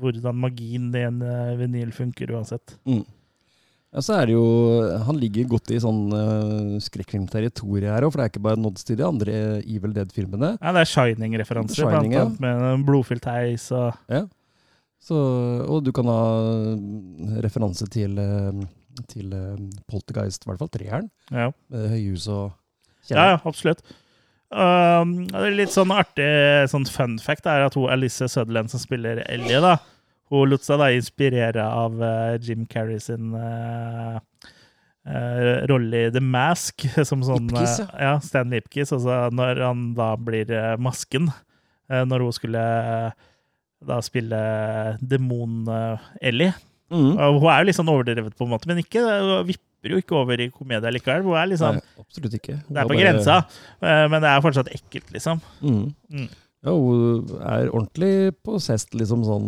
[0.00, 1.22] hvordan magien i en
[1.58, 2.78] vinyl funker uansett.
[2.86, 3.04] Mm.
[3.88, 4.44] Ja, så er det jo
[5.06, 8.84] Han ligger godt i sånn uh, skrekkfilmterritoriet her òg, for det er ikke bare nods
[8.84, 10.58] til de andre Evil Dead-filmene.
[10.60, 12.26] Ja, det er Shining-referanser, Shining, blant ja.
[12.26, 13.96] annet med en blodfylt heis og
[15.02, 15.16] Så,
[15.64, 16.22] og du kan ha
[17.44, 18.64] referanse til, eh,
[19.10, 21.10] til eh, Poltergeist, i hvert fall treeren.
[21.30, 22.50] Ja, Med høyhus og
[23.08, 23.80] ja, ja absolutt.
[24.48, 26.28] Um, det litt sånn artig
[26.72, 29.74] sånn fun fact er at hun Alice Sutherland som spiller Ellie, da,
[30.32, 34.16] hun lot seg da inspirere av uh, Jim Carrey sin uh,
[35.08, 36.84] uh, rolle i The Mask.
[37.08, 37.88] Som sånn, Ipkiss, ja.
[38.04, 38.14] ja.
[38.24, 38.92] Stan Lipkiss.
[38.96, 41.30] Altså når han da blir masken.
[41.88, 43.28] når hun skulle eh,
[43.84, 44.38] da spille
[45.00, 46.52] demon-Ellie.
[46.90, 47.12] Mm.
[47.18, 50.16] Hun er jo litt sånn overdrevet, på en måte, men ikke, hun vipper jo ikke
[50.18, 51.22] over i komedie likevel.
[51.26, 52.56] Hun er liksom, Nei, absolutt ikke.
[52.66, 53.36] det er på grensa,
[53.82, 55.42] eh, men det er fortsatt ekkelt, liksom.
[55.62, 55.84] Mm.
[56.10, 56.28] Mm.
[56.66, 58.12] Ja, hun er ordentlig
[58.42, 59.46] på sest, liksom sånn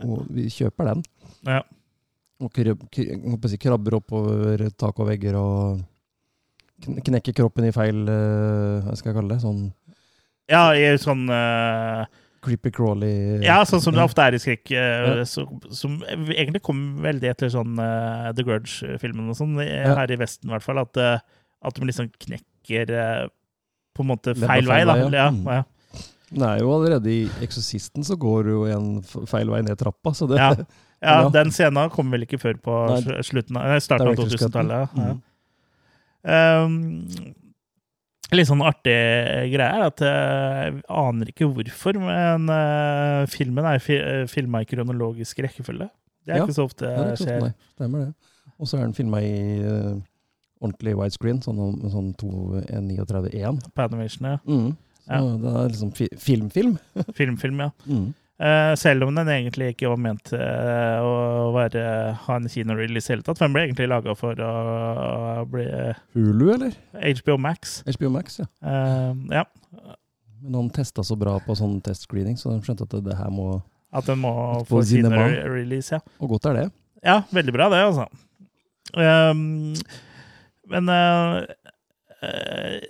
[0.00, 1.02] hun- Vi kjøper den.
[1.44, 1.60] Ja.
[2.40, 2.80] Og krab,
[3.60, 5.82] krabber oppover tak og vegger og
[6.80, 9.42] knekker kroppen i feil eh, Hva skal jeg kalle det?
[9.42, 9.72] Sånn
[10.48, 12.06] Ja, i sånn eh,
[12.42, 13.10] creepy crawly
[13.44, 14.70] Ja, sånn som det ofte er i skrekk.
[14.72, 15.24] eh, Ja.
[15.24, 15.98] Som, som
[16.30, 19.94] egentlig kom veldig etter sånn uh, The Grudge-filmen og sånn, Ja.
[19.96, 20.78] her i Vesten i hvert fall.
[20.78, 21.18] At, eh,
[21.62, 23.28] at de liksom knekker uh,
[23.96, 24.94] på en måte feil, feil vei, da.
[24.94, 25.30] vei, ja.
[25.30, 25.62] Ja,
[26.30, 26.42] Mm.
[26.46, 30.28] er jo allerede i Eksorsisten så går du jo en feil vei ned trappa, så
[30.30, 31.28] det Ja.
[31.34, 32.74] den scenen kom vel ikke før på
[33.04, 33.22] Nei.
[33.26, 34.88] slutten av, nei, starten av 2000-tallet.
[34.94, 35.02] Ja.
[35.10, 35.22] Mhm.
[36.22, 37.34] Um,
[38.38, 38.94] litt sånn artig
[39.52, 43.96] greie er at jeg aner ikke hvorfor, men uh, filmen er fi,
[44.30, 45.88] filma i kronologisk rekkefølge.
[46.26, 47.40] Det er Ja, ikke så ofte Det er skjer.
[47.46, 48.12] nei, stemmer det.
[48.60, 49.32] Og så er den filma i
[49.64, 49.96] uh,
[50.60, 53.60] ordentlig widescreen, sånn, med sånn 2.39.1.
[53.74, 54.38] På animation, ja.
[54.46, 54.76] Mm.
[55.00, 55.20] Så Ja.
[55.42, 56.78] det er liksom fi filmfilm.
[57.18, 57.70] Filmfilm, ja.
[57.88, 58.10] Mm.
[58.40, 61.82] Eh, selv om den egentlig ikke var ment til å være,
[62.24, 63.36] ha en kinorelease i hele tatt.
[63.36, 65.66] For den ble egentlig laga for å bli
[66.16, 66.78] Hulu, eller?
[66.96, 67.82] HBO Max.
[67.84, 68.48] HBO Max, ja.
[68.64, 69.44] Eh, ja.
[70.40, 73.58] Men han testa så bra på sånn testscreening, så de skjønte at det her må
[73.92, 74.32] At den må
[74.70, 76.16] få kinorelease, ja.
[76.22, 76.66] Og godt er det.
[77.04, 78.08] Ja, veldig bra det, altså.
[78.96, 79.74] Um,
[80.70, 81.44] men uh,
[82.24, 82.80] eh,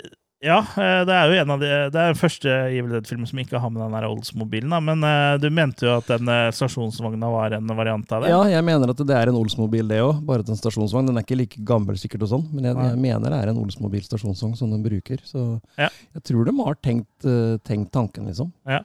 [0.40, 3.40] Ja, eh, det er jo en av de Det er den første Evil Dead-filmen som
[3.42, 4.72] ikke har med den Oldsmobilen.
[4.86, 8.30] Men eh, du mente jo at den eh, stasjonsvogna var en variant av det?
[8.32, 10.22] Ja, jeg mener at det er en Oldsmobil, det òg.
[10.24, 11.10] Bare at en stasjonsvogn.
[11.10, 13.60] Den er ikke like gammel sikkert og sånn, men jeg, jeg mener det er en
[13.60, 15.20] Oldsmobil stasjonsvogn som den bruker.
[15.28, 15.44] Så
[15.76, 15.90] Ja.
[16.16, 18.52] jeg tror de har tenkt, eh, tenkt tanken, liksom.
[18.64, 18.80] Ja.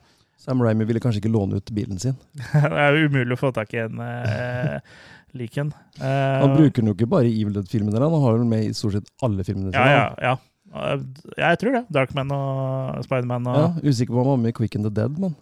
[0.45, 2.17] Sam Raimi ville kanskje ikke låne ut bilen sin.
[2.51, 4.75] det er jo umulig å få tak i en uh,
[5.39, 5.71] lik en.
[5.99, 8.75] Eh, Han bruker den jo ikke bare i Evil Dead-filmene, han har den med i
[8.75, 9.87] stort sett alle filmene sine.
[9.87, 10.35] Ja, ja, ja,
[10.75, 10.93] ja.
[10.93, 11.83] Eh, Jeg tror det.
[11.95, 14.93] Darkman og Spiderman og Ja, usikker på om han var med i Quick and the
[14.93, 15.35] Dead, men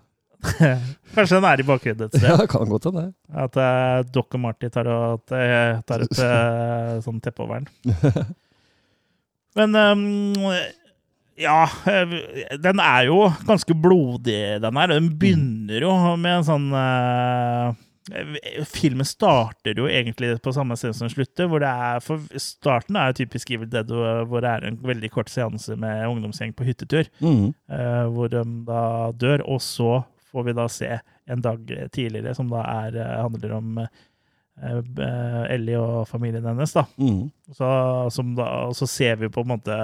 [1.16, 2.26] Kanskje den er i bakhodet et sted.
[2.28, 3.06] ja, det kan godt hende.
[3.32, 8.34] At uh, Doc og Marty tar, og, eh, tar et uh, sånn teppe over den.
[9.56, 10.50] Men um,
[11.40, 11.62] ja
[12.62, 14.92] Den er jo ganske blodig, den her.
[14.92, 17.72] Den begynner jo med en sånn eh,
[18.68, 21.48] Filmen starter jo egentlig på samme sted som den slutter.
[21.48, 23.88] hvor det er, for Starten er jo typisk Evil Dead,
[24.28, 27.08] hvor det er en veldig kort seanse med ungdomsgjeng på hyttetur.
[27.24, 27.54] Mm.
[27.72, 30.02] Uh, hvor de da dør, og så
[30.34, 30.90] får vi da se
[31.30, 36.74] en dag tidligere, som da er, eh, handler om uh, Ellie og familien hennes.
[36.74, 36.84] da.
[36.98, 37.30] Mm.
[37.54, 37.70] Så,
[38.12, 39.78] som da, så ser vi på en måte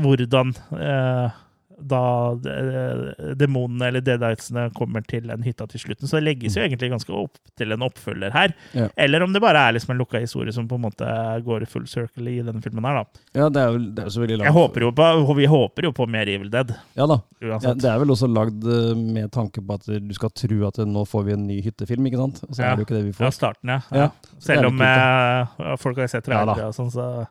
[0.00, 1.40] hvordan eh,
[1.80, 6.08] da de- demonene eller deaditesene kommer til en hytta til slutten.
[6.10, 8.54] Så det legges jo egentlig ganske opp til en oppfølger her.
[8.76, 8.88] Ja.
[8.96, 11.08] Eller om det bare er liksom en lukka historie som på en måte
[11.46, 13.22] går full circle i denne filmen her, da.
[13.40, 14.54] Ja, det er jo det er jo så veldig langt.
[14.56, 16.74] Håper på, vi håper jo på mer Evil Dead.
[16.98, 17.20] Ja da.
[17.42, 20.78] Ja, det er vel også lagd eh, med tanke på at du skal tro at
[20.86, 22.42] nå får vi en ny hyttefilm, ikke sant?
[22.48, 23.34] Og så er det jo ikke det vi Ja, får.
[23.38, 23.80] starten, ja.
[23.90, 24.36] Ja, ja.
[24.42, 27.26] Selv om eh, folk har sett trailere og sånn, så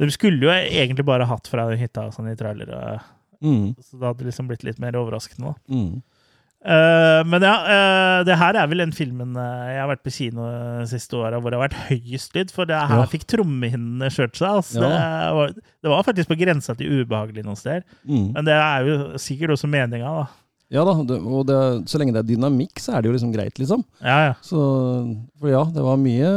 [0.00, 3.00] De skulle jo egentlig bare hatt fra den hytta sånn i trailere,
[3.40, 3.74] Mm.
[3.80, 5.74] så det hadde liksom blitt litt mer overraskende, da.
[5.74, 6.02] Mm.
[6.60, 10.12] Uh, men ja, uh, det her er vel den filmen uh, jeg har vært på
[10.12, 13.06] kino de siste åra hvor det har vært høyest lyd, for det her Ja.
[13.08, 14.58] fikk trommehinnene skjørt seg.
[14.60, 14.82] Altså.
[14.84, 14.90] Ja.
[14.90, 17.86] Det, var, det var faktisk på grensa til ubehagelig noen steder.
[18.04, 18.26] Mm.
[18.36, 20.28] Men det er jo sikkert også meninga, da.
[20.70, 21.56] Ja da, det, og det,
[21.90, 23.80] så lenge det er dynamikk, så er det jo liksom greit, liksom.
[24.04, 24.34] Ja, ja.
[24.44, 24.60] Så,
[25.40, 26.28] for ja, det var mye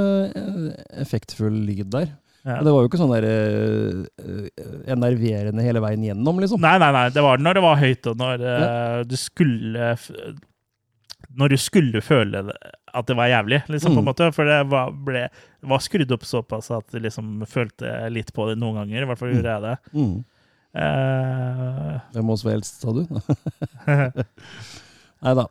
[1.03, 2.07] effektfull lyd der.
[2.43, 2.57] Ja.
[2.63, 4.47] Det var jo ikke sånn der eh,
[4.91, 6.59] enerverende hele veien gjennom, liksom.
[6.63, 7.05] Nei, nei, nei.
[7.15, 9.93] Det var når det var høyt, og når eh, du skulle
[11.33, 12.43] Når du skulle føle
[12.93, 14.09] at det var jævlig, liksom, på en Mm.
[14.11, 14.27] måte.
[14.35, 15.23] For det var, ble,
[15.65, 19.01] var skrudd opp såpass at du liksom følte litt på det noen ganger.
[19.01, 19.39] I hvert fall Mm.
[19.39, 19.77] gjorde jeg det.
[19.97, 20.13] Mm.
[20.73, 23.01] Uh, Hvem oss var eldst, sa du?
[25.23, 25.47] Nei da.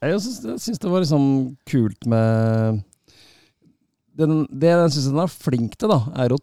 [0.00, 1.24] Jeg syns det var liksom
[1.70, 2.82] kult med
[4.18, 6.40] den, Det jeg syns den er flink til, da, er å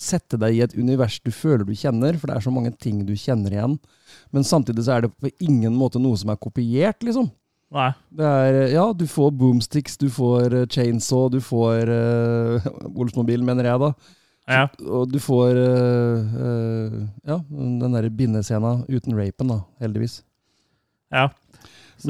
[0.00, 3.04] sette deg i et univers du føler du kjenner, for det er så mange ting
[3.06, 3.76] du kjenner igjen.
[4.34, 7.30] Men samtidig så er det på ingen måte noe som er kopiert, liksom.
[7.74, 7.92] nei.
[8.10, 13.70] Det er, ja, du får boomsticks, du får eh, chainsaw, du får uh, Olsmobil, mener
[13.70, 13.92] jeg da.
[14.50, 14.66] Ja.
[14.84, 20.22] Og du får uh, uh, ja, den der bindescena uten rapen, da, heldigvis.
[21.14, 21.30] ja.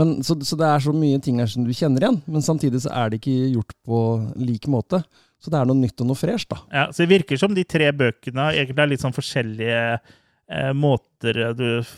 [0.00, 2.80] Men, så, så det er så mye ting her som du kjenner igjen, men samtidig
[2.84, 4.00] så er det ikke gjort på
[4.40, 5.02] lik måte.
[5.42, 6.58] Så det er noe nytt og noe fresh, da.
[6.72, 11.40] Ja, så det virker som de tre bøkene egentlig er litt sånn forskjellige eh, måter
[11.56, 11.94] du f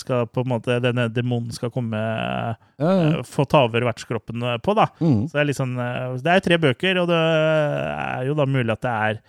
[0.00, 3.08] skal på en måte Denne demonen skal komme Ja, ja.
[3.18, 4.88] eh, Få ta over vertskroppen på, da.
[5.02, 5.26] Mm.
[5.26, 8.46] Så det er litt sånn eh, Det er tre bøker, og det er jo da
[8.50, 9.20] mulig at det er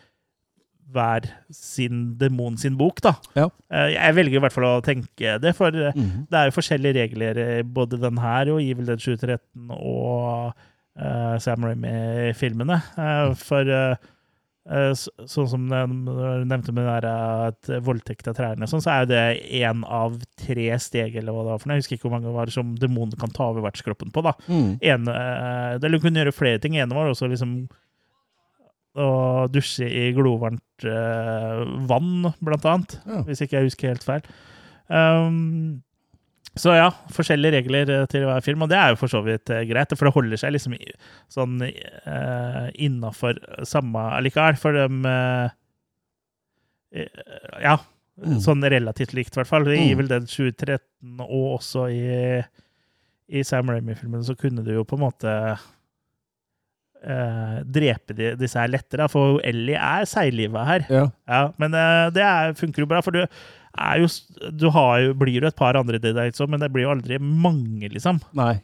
[0.93, 3.15] hver sin demon sin bok, da.
[3.35, 3.49] Ja.
[3.71, 6.27] Eh, Jeg velger i hvert fall å tenke det, for mm -hmm.
[6.29, 10.53] det er jo forskjellige regler både den her og Evil Dead 2013 og
[10.99, 12.81] uh, Sam Raimi-filmene.
[12.97, 13.95] Uh, for eh,
[14.69, 18.91] eh, så- sånn som du nevnte med det der, at voldtekt av trærne, sånn, så
[18.91, 21.75] er jo det én av tre steg eller hva det var for noe.
[21.75, 24.23] Jeg husker ikke hvor mange det var som demonen kan ta over vertskroppen på.
[24.23, 24.33] da.
[24.47, 24.79] Mm.
[24.81, 26.75] En, eh, eller kunne gjøre flere ting.
[26.77, 27.67] ene var også liksom
[28.97, 29.09] å
[29.53, 31.59] dusje i glovarmt eh,
[31.89, 32.95] vann, blant annet.
[33.05, 33.23] Ja.
[33.27, 34.25] Hvis ikke jeg husker helt feil.
[34.87, 35.83] Um,
[36.57, 39.51] så ja, forskjellige regler eh, til hver film, og det er jo for så vidt
[39.53, 39.93] eh, greit.
[39.93, 40.73] For det holder seg liksom
[41.33, 43.37] sånn uh, innafor
[43.69, 44.57] samme allikevel.
[44.61, 45.53] For dem eh,
[47.03, 47.29] eh,
[47.67, 47.77] Ja,
[48.17, 48.39] Mm.
[48.41, 49.67] sånn relativt likt, i hvert fall.
[49.69, 49.91] I.
[49.91, 52.39] Evil Dead 2013 og også i,
[53.29, 55.33] i Sam Raimi-filmen så kunne du jo på en måte
[57.03, 60.85] eh, drepe de, disse her lettere, for Ellie er seiglivet her.
[60.89, 61.03] Ja.
[61.27, 64.07] Ja, men uh, det er, funker jo bra, for du er jo
[64.57, 66.93] Du har jo, blir jo et par andre Dead Dates òg, men det blir jo
[66.95, 68.21] aldri mange, liksom.
[68.37, 68.55] Nei.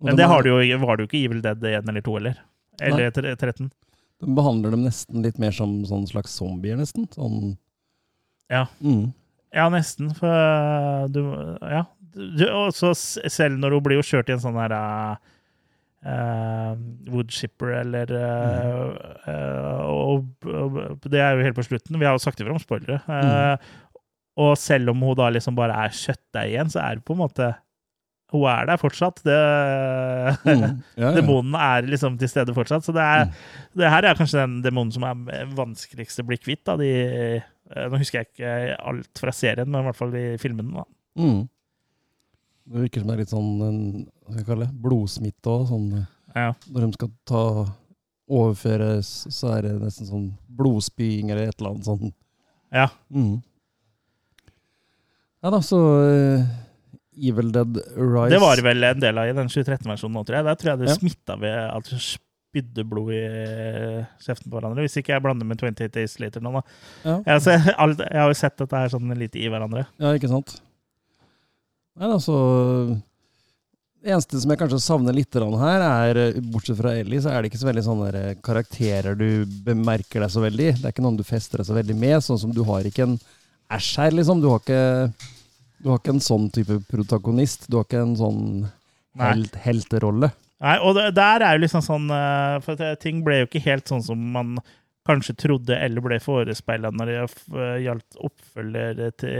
[0.00, 2.04] Og Men de det har du jo, var det jo ikke Evil Dead 1 eller
[2.06, 2.36] 2 eller?
[2.80, 3.34] Eller Nei.
[3.34, 3.70] 13.
[4.22, 7.04] De behandler dem nesten litt mer som sånn slags zombier, nesten.
[7.14, 7.56] Sånn
[8.50, 8.66] Ja.
[8.82, 9.12] mm.
[9.54, 10.10] Ja, nesten.
[10.16, 11.22] For eh, du
[11.62, 11.84] Ja.
[12.18, 15.16] Du, s- selv når hun blir jo kjørt i en sånn her eh,
[16.06, 16.72] eh,
[17.12, 18.82] Woodshipper eller eh,
[19.28, 21.98] uh, og, og Det er jo helt på slutten.
[21.98, 23.00] Vi har jo sagt ifra om spoilere.
[23.06, 23.62] Mm.
[24.38, 27.24] Og selv om hun da liksom bare er kjøttdeig igjen, så er det på en
[27.24, 27.48] måte
[28.30, 29.22] Hun er der fortsatt.
[29.24, 29.38] Det,
[30.44, 30.82] Mm.
[31.00, 31.12] Ja, ja.
[31.16, 32.84] Demonen er liksom til stede fortsatt.
[32.84, 33.30] Så det, er,
[33.78, 36.64] det her er kanskje den demonen som er vanskeligst å bli kvitt.
[36.68, 36.76] Da.
[36.76, 40.82] De, eh, nå husker jeg ikke alt fra serien, men i hvert fall i filmene.
[40.82, 40.84] Da.
[41.24, 41.40] Mm.
[42.68, 43.78] Det virker som det er litt sånn en,
[44.26, 45.66] hva skal jeg kalle det, blodsmitte òg.
[45.70, 46.50] Sånn, Ja.
[46.68, 47.42] når de skal ta
[48.28, 50.26] overføres, så er det nesten sånn
[50.58, 52.14] blodspying eller et eller annet sånt.
[52.70, 52.88] Ja.
[53.10, 53.38] Mm.
[55.42, 56.42] Ja da, så uh,
[57.18, 60.46] Evil Dead Rise Det var vel en del av i den 2013-versjonen nå, tror jeg.
[60.48, 60.96] Der tror jeg det Ja.
[60.98, 63.22] smitta ved at det spydde blod i
[64.24, 64.84] kjeften på hverandre.
[64.84, 66.62] Hvis ikke jeg blander med 28 Days Later nå, da.
[67.04, 67.16] Ja.
[67.38, 69.86] Jeg, har alt, jeg har jo sett dette her sånn litt i hverandre.
[70.02, 70.58] Ja, ikke sant?
[71.98, 72.34] Nei altså
[73.98, 77.42] Det eneste som jeg kanskje savner litt her, er eh, bortsett fra Ellie, så er
[77.42, 80.68] det ikke så veldig sånne karakterer du bemerker deg så veldig.
[80.78, 83.08] Det er ikke noen du fester deg så veldig med, sånn som du har ikke
[83.08, 83.18] en
[83.68, 84.38] Æsj her, liksom.
[84.40, 84.78] Du har ikke
[85.78, 87.68] du har ikke en sånn type protagonist.
[87.70, 88.42] Du har ikke en sånn
[89.20, 90.32] helt, helterolle.
[90.58, 94.02] Nei, og der er jo liksom sånn eh, For ting ble jo ikke helt sånn
[94.02, 94.56] som man
[95.08, 99.36] kanskje trodde eller ble forespeila når det eh, gjaldt oppfølger til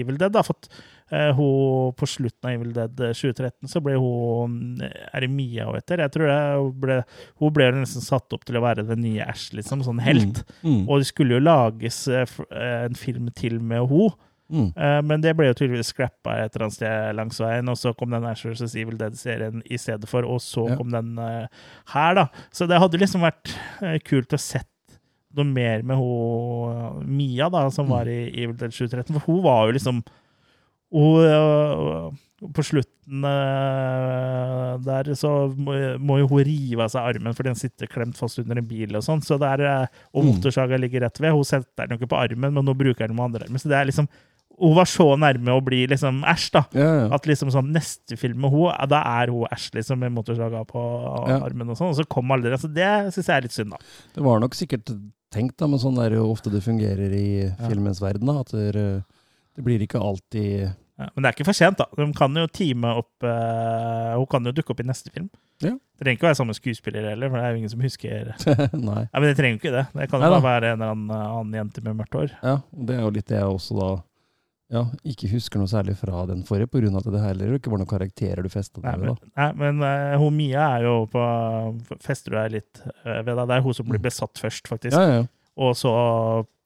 [0.00, 0.32] Evil Dead.
[0.34, 0.42] Da.
[0.46, 0.68] For at,
[1.12, 5.78] eh, hun, på slutten av Evil Dead 2013 så ble hun Er det Mia hun
[5.78, 6.02] heter?
[6.06, 7.00] Jeg tror det, hun ble,
[7.42, 9.82] hun ble nesten satt opp til å være den nye Ash, liksom.
[9.86, 10.44] Sånn helt.
[10.62, 10.84] Mm.
[10.88, 14.14] Og det skulle jo lages eh, eh, en film til med henne.
[14.54, 14.66] Mm.
[14.76, 17.94] Eh, Men det ble jo tydeligvis scrappa et eller annet sted langs veien, og så
[17.96, 18.74] kom den Ash vs.
[18.76, 20.76] Evil Dead-serien i stedet for, og så Ja.
[20.76, 21.46] kom den eh,
[21.94, 22.26] her, da.
[22.52, 24.68] Så det hadde liksom vært eh, kult å sett
[25.36, 27.90] noe mer med eh, Mia, da, som Mm.
[27.90, 30.04] var i Evil Dead 2013, for hun var jo liksom
[30.94, 32.20] hun, eh,
[32.54, 37.88] På slutten eh, der så må, jo hun rive av seg armen fordi den sitter
[37.90, 39.22] klemt fast under en bil og sånn.
[39.24, 40.34] Så der, eh, og Mm.
[40.34, 41.32] motorsaga ligger rett ved.
[41.32, 43.58] Hun setter den jo ikke på armen, men nå bruker den med andre armen.
[43.58, 44.08] Så det er liksom
[44.60, 46.64] hun var så nærme å bli liksom Æsj, da.
[46.74, 47.14] Ja, ja.
[47.14, 51.28] At liksom sånn neste film med hun, da er hun Æsj, liksom, med motorsaga på
[51.28, 51.40] Ja.
[51.40, 51.88] armen og sånn.
[51.90, 52.60] Og så kom aldri det.
[52.60, 53.76] Så det syns jeg er litt synd, da.
[54.14, 54.84] Det var nok sikkert
[55.34, 57.26] tenkt, da, men sånn er det jo ofte det fungerer i
[57.66, 58.30] filmens verden.
[58.30, 58.86] Da, at det,
[59.58, 61.88] det blir ikke alltid Ja, men det er ikke for sent, da.
[61.98, 65.26] De kan jo teame opp uh, Hun kan jo dukke opp i neste film.
[65.62, 65.74] Ja.
[65.74, 68.32] Det trenger ikke være samme skuespiller heller, for det er jo ingen som husker
[68.88, 69.04] Nei.
[69.06, 69.84] Ja, Men det trenger jo ikke det.
[69.94, 72.34] Det kan jo Nei, bare være en eller annen, eh, annen jente med mørkt hår.
[72.42, 73.90] Ja, og det er jo litt det jeg også da
[74.72, 77.90] ja, ikke husker noe særlig fra den forrige, av at det heller ikke var noen
[77.90, 79.12] karakterer du festa deg ved.
[79.12, 79.30] da.
[79.36, 81.24] nei, men uh, hun Mia er jo på
[82.02, 83.44] Fester du deg litt uh, ved deg.
[83.44, 84.96] Det er hun som blir besatt først, faktisk.
[84.96, 85.02] Mm.
[85.04, 85.26] Ja, ja.
[85.54, 85.90] Og så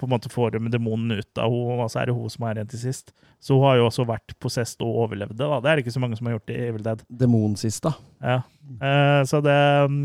[0.00, 2.46] på en måte får de demonen ut av henne, og så er det hun som
[2.48, 3.12] er igjen til sist.
[3.42, 5.44] Så hun har jo også vært possessed og overlevd det.
[5.44, 5.58] da.
[5.60, 7.02] Det er det ikke så mange som har gjort i Evil Dead.
[7.20, 7.92] Demon sist, da.
[8.22, 8.38] Ja.
[8.80, 9.98] Uh, så det um,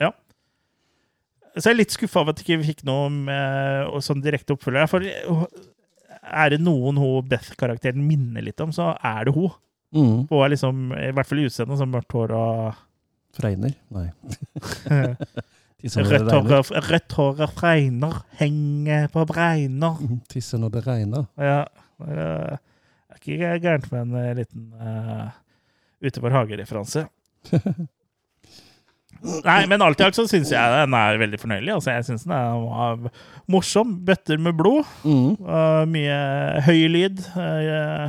[0.00, 0.14] Ja.
[1.58, 4.88] Så jeg er litt skuffa over at ikke fikk noe med, sånn direkte oppfølger.
[4.88, 5.04] For
[6.28, 9.50] er det noen hun Beth-karakteren minner litt om, så er det hun.
[9.94, 10.26] Mm.
[10.28, 12.84] Hun er liksom, i hvert fall i utseendet, som mørkt hår og
[13.38, 13.74] Fregner?
[13.94, 14.08] Nei.
[15.78, 20.00] Rødt hår rødt hår og fregner, henger på bregner.
[20.26, 21.28] Tisse når det regner.
[21.38, 21.60] Ja.
[22.02, 25.30] Det er ikke gærent med en eh, liten uh,
[26.02, 27.04] Utover hage-referanse.
[29.22, 31.72] Nei, men alt i alt så syns jeg den er veldig fornøyelig.
[31.74, 33.08] Altså, jeg syns den er
[33.50, 33.96] morsom.
[34.06, 34.86] Bøtter med blod.
[35.02, 35.34] Mm.
[35.42, 36.18] Uh, mye
[36.68, 37.22] høy lyd.
[37.34, 38.08] Uh,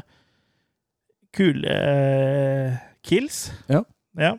[1.35, 3.47] kule uh, kills.
[3.71, 3.83] Ja.
[4.19, 4.35] ja.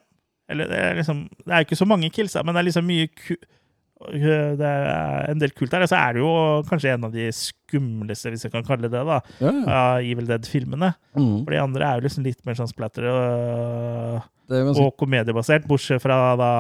[0.51, 3.11] Eller det er liksom Det er ikke så mange kills, men det er liksom mye
[3.15, 5.85] ku eh, det er en del kult der.
[5.87, 6.33] Og så er det jo
[6.71, 9.85] kanskje en av de skumleste, hvis jeg kan kalle det det, da, Ja, ja.
[10.03, 10.95] Evil Dead-filmene.
[11.15, 11.45] Mm.
[11.45, 16.03] For de andre er jo liksom litt mer sånn splatter og, ganske, og komediebasert, bortsett
[16.03, 16.51] fra da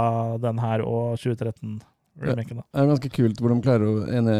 [0.42, 2.60] den her og 2013-remaken.
[2.60, 2.64] da.
[2.64, 4.36] det er ganske kult hvor de klarer å ene,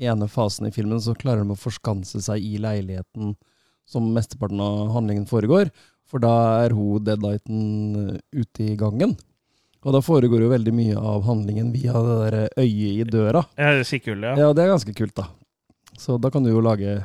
[0.00, 3.34] ene fasen i filmen så klarer de å forskanse seg i leiligheten
[3.88, 5.70] som mesteparten av handlingen foregår.
[6.08, 6.34] For da
[6.64, 7.62] er hun Deadlighten
[8.00, 9.16] eh, ute i gangen.
[9.84, 13.42] Og da foregår jo veldig mye av handlingen via det der øyet i døra.
[13.58, 14.36] Ja, det er skikkelig, ja.
[14.46, 15.26] Ja, det er ganske kult, da.
[16.00, 17.02] Så da kan du jo lage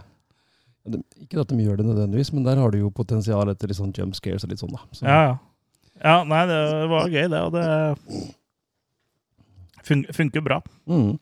[1.23, 3.93] Ikke at de gjør det nødvendigvis, men der har du jo potensial etter litt sånn
[3.95, 4.83] jump scares og litt sånn, da.
[4.91, 5.33] Så, Ja, ja.
[6.03, 6.59] ja, nei, det
[6.91, 7.65] var gøy, det, og det
[9.85, 10.61] fun funker bra.
[10.89, 11.17] Mm.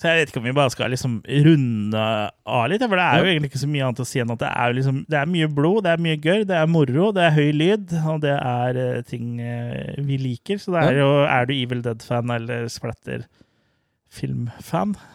[0.00, 3.20] Så jeg vet ikke om vi bare skal liksom runde av litt, for det er
[3.20, 5.28] jo egentlig ikke så mye annet å si enn at det er, liksom, det er
[5.28, 8.32] mye blod, det er mye gørr, det er moro, det er høy lyd, og det
[8.38, 10.62] er eh, ting eh, vi liker.
[10.62, 13.28] Så det er jo Er du Evil Dead-fan eller splatter-filmfan,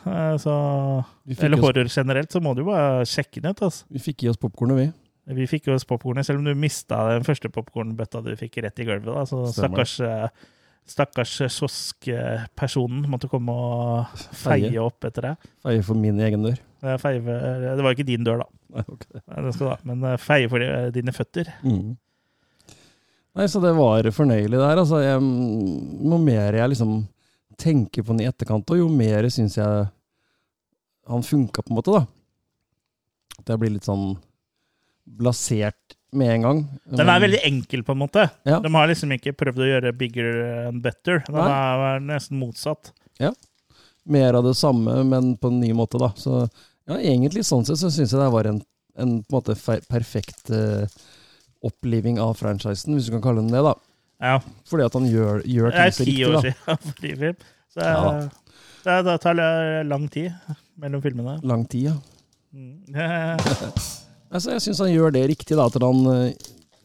[0.09, 0.53] eh, så
[1.37, 3.85] Eller horror generelt, så må du jo bare sjekke den ut, altså.
[3.93, 4.87] Vi fikk i oss popkornet, vi.
[5.37, 8.79] Vi fikk i oss popkornet, selv om du mista den første popkornbøtta du fikk rett
[8.79, 9.09] i gulvet.
[9.11, 9.25] Da.
[9.27, 10.29] Så stakkars, eh,
[10.87, 14.69] stakkars kioskpersonen måtte komme og Feie.
[14.71, 15.49] feie opp etter deg.
[15.67, 16.57] Feie for min egen dør.
[17.01, 19.21] Feie, det var ikke din dør, da, Nei, okay.
[19.25, 19.77] Det skal da.
[19.87, 21.49] men eh, feie for eh, dine føtter.
[21.63, 21.95] Mm.
[23.37, 24.79] Nei, så det var fornøyelig der.
[24.81, 26.99] Altså, jeg, noe mer jeg liksom
[27.57, 29.87] tenker på den i etterkant, og jo mer syns jeg
[31.07, 32.03] han funka, på en måte, da.
[33.39, 34.17] At jeg blir litt sånn
[35.17, 36.61] blasert med en gang.
[36.99, 38.25] Den er veldig enkel, på en måte.
[38.47, 38.59] Ja.
[38.63, 40.31] De har liksom ikke prøvd å gjøre bigger
[40.67, 41.21] and better.
[41.27, 41.51] Den Nei.
[41.51, 42.91] er nesten motsatt.
[43.21, 43.31] Ja.
[44.07, 46.11] Mer av det samme, men på en ny måte, da.
[46.19, 46.41] Så
[46.87, 48.61] ja, egentlig sånn sett så syns jeg det var en,
[48.99, 49.55] en på en måte
[49.87, 50.87] perfekt eh,
[51.67, 53.75] oppliving av franchisen, hvis du kan kalle den det, da.
[54.21, 54.39] Ja.
[54.65, 57.35] Fordi at han gjør, gjør Det er ting så ti riktig, år siden forrige film.
[57.73, 58.11] Så Ja.
[58.17, 58.29] eh,
[58.87, 59.39] det, det tar
[59.85, 60.31] lang tid
[60.79, 61.37] mellom filmene.
[61.43, 61.95] Lang tid, ja.
[62.53, 62.77] Mm.
[64.27, 65.67] Altså, jeg syns han gjør det riktig, da.
[65.71, 66.01] At han,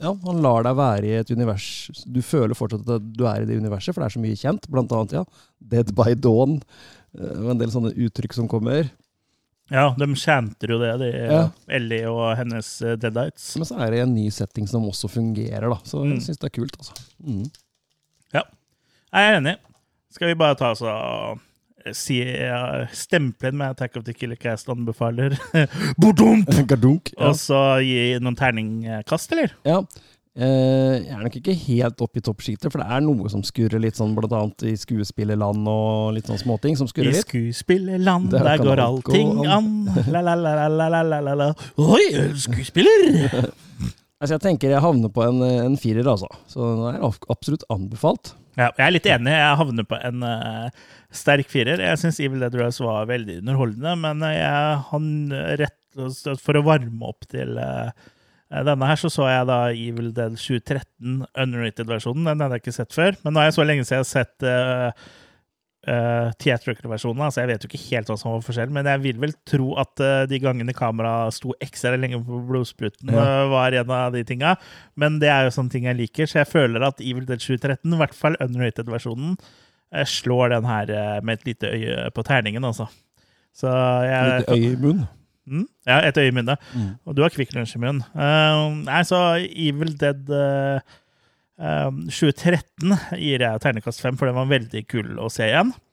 [0.03, 1.65] ja, han lar deg være i et univers
[2.07, 4.69] Du føler fortsatt at du er i det universet, for det er så mye kjent.
[4.71, 5.25] Blant annet, ja,
[5.73, 6.61] Dead by Dawn.
[7.19, 8.87] eh, Og en del sånne uttrykk som kommer.
[9.71, 11.43] Ja, de chanter jo det, de, Ja.
[11.69, 13.57] Ellie og hennes eh, Deadites.
[13.57, 15.79] Men så er det en ny setting som også fungerer, da.
[15.85, 16.13] Så Mm.
[16.17, 16.93] jeg syns det er kult, altså.
[17.25, 17.45] Mm.
[19.13, 19.57] Jeg er enig.
[20.11, 21.39] Skal vi bare ta oss og
[21.85, 25.35] eh, si, ja, stemple med Attack of the Killer Cast anbefaler
[26.01, 26.49] Bordunk!
[27.19, 27.29] Ja.
[27.29, 29.53] Og så gi noen terningkast, eller?
[29.69, 29.83] ja.
[30.33, 33.83] Eh, jeg er nok ikke helt opp i toppsjiktet, for det er noe som skurrer
[33.83, 37.21] litt sånn, blant annet i skuespillerland og litt sånn småting som skurrer litt.
[37.21, 39.73] I skuespillerland, der, der går allting gå an.
[40.09, 41.51] La-la-la-la-la-la-la.
[41.85, 42.07] Oi,
[42.41, 43.51] skuespiller!
[44.23, 46.33] altså, jeg tenker jeg havner på en, en firer, altså.
[46.49, 47.05] Så det er
[47.37, 48.33] absolutt anbefalt.
[48.57, 49.37] Ja, jeg er litt enig.
[49.37, 51.81] Jeg havner på en uh, sterk firer.
[51.81, 55.07] Jeg syns Evil Dead Rose var veldig underholdende, men eh, jeg, han
[55.61, 57.93] rett og slett for å varme opp til uh,
[58.69, 62.27] denne her, så så jeg da Evil Dead 2013, unrated-versjonen.
[62.29, 63.17] Den hadde jeg ikke sett før.
[63.25, 65.07] Men nå er jeg så lenge siden jeg har sett uh,
[65.89, 68.75] uh, theatrical-versjonen, altså jeg vet jo ikke helt hva som var forskjellen.
[68.77, 73.11] Men jeg vil vel tro at uh, de gangene kameraet sto ekstra lenge på blodspruten,
[73.15, 73.25] Ja.
[73.47, 74.55] uh, var en av de tinga.
[75.01, 77.89] Men det er jo sånne ting jeg liker, så jeg føler at Evil Dead 2013,
[77.89, 79.39] i hvert fall unrated-versjonen,
[79.93, 82.87] eh, slår den her eh, med et lite øye på terningen, altså.
[83.53, 83.69] Så
[84.09, 85.03] jeg Litt øye i munn.
[85.47, 86.59] Mm, ja, et øye i munnen.
[86.75, 86.91] Mm.
[87.07, 88.03] Og du har Kvikk Lunsj i munnen.
[88.15, 90.83] Uh, nei, så Evil Dead uh,
[91.59, 95.75] um, 2013 gir jeg ternekast fem, for den var veldig kul å se igjen.
[95.75, 95.89] Uh,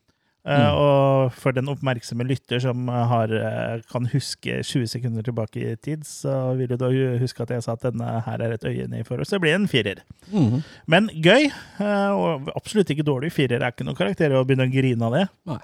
[0.50, 0.78] Mm.
[0.80, 6.06] Og for den oppmerksomme lytter som har, eh, kan huske 20 sekunder tilbake i tid,
[6.08, 6.90] så vil du da
[7.20, 9.30] huske at jeg sa at denne her er et øye ned for oss.
[9.30, 10.02] Det blir en firer.
[10.32, 10.64] Mm.
[10.88, 13.32] Men gøy, eh, og absolutt ikke dårlig.
[13.32, 15.30] Firer er ikke noen karakter å begynne å grine av det.
[15.46, 15.60] Nei.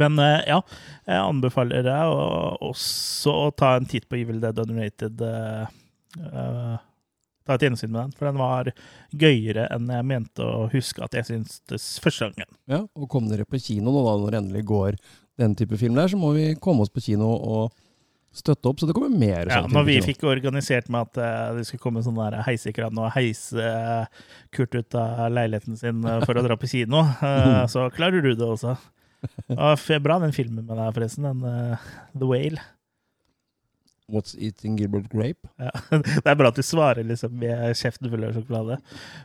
[0.00, 0.60] Men eh, ja,
[1.06, 5.20] jeg anbefaler deg å- også å ta en titt på Evil Dead Unrated.
[5.20, 6.76] Uh,
[7.44, 8.70] ta et gjensyn med den, for den var
[9.20, 12.48] gøyere enn jeg mente å huske at jeg syntes første gangen.
[12.70, 14.96] Ja, og kom dere på kino nå da, når det endelig går
[15.42, 17.74] den type film der, så må vi komme oss på kino og
[18.34, 21.52] støtte opp, så det kommer mer Ja, sånn når vi fikk organisert med at uh,
[21.58, 26.16] det skulle komme sånn der heisekran og heise uh, Kurt ut av leiligheten sin uh,
[26.24, 28.74] for å dra på kino, eh, så klarer du det også.
[29.48, 31.26] F- bra den filmen med deg, forresten.
[31.28, 32.62] Den uh, The Whale.
[34.06, 35.48] What's Eating Gilbert Grape?
[35.56, 35.70] Ja.
[36.24, 38.76] Det er bra at du svarer liksom med kjeften full av sjokolade.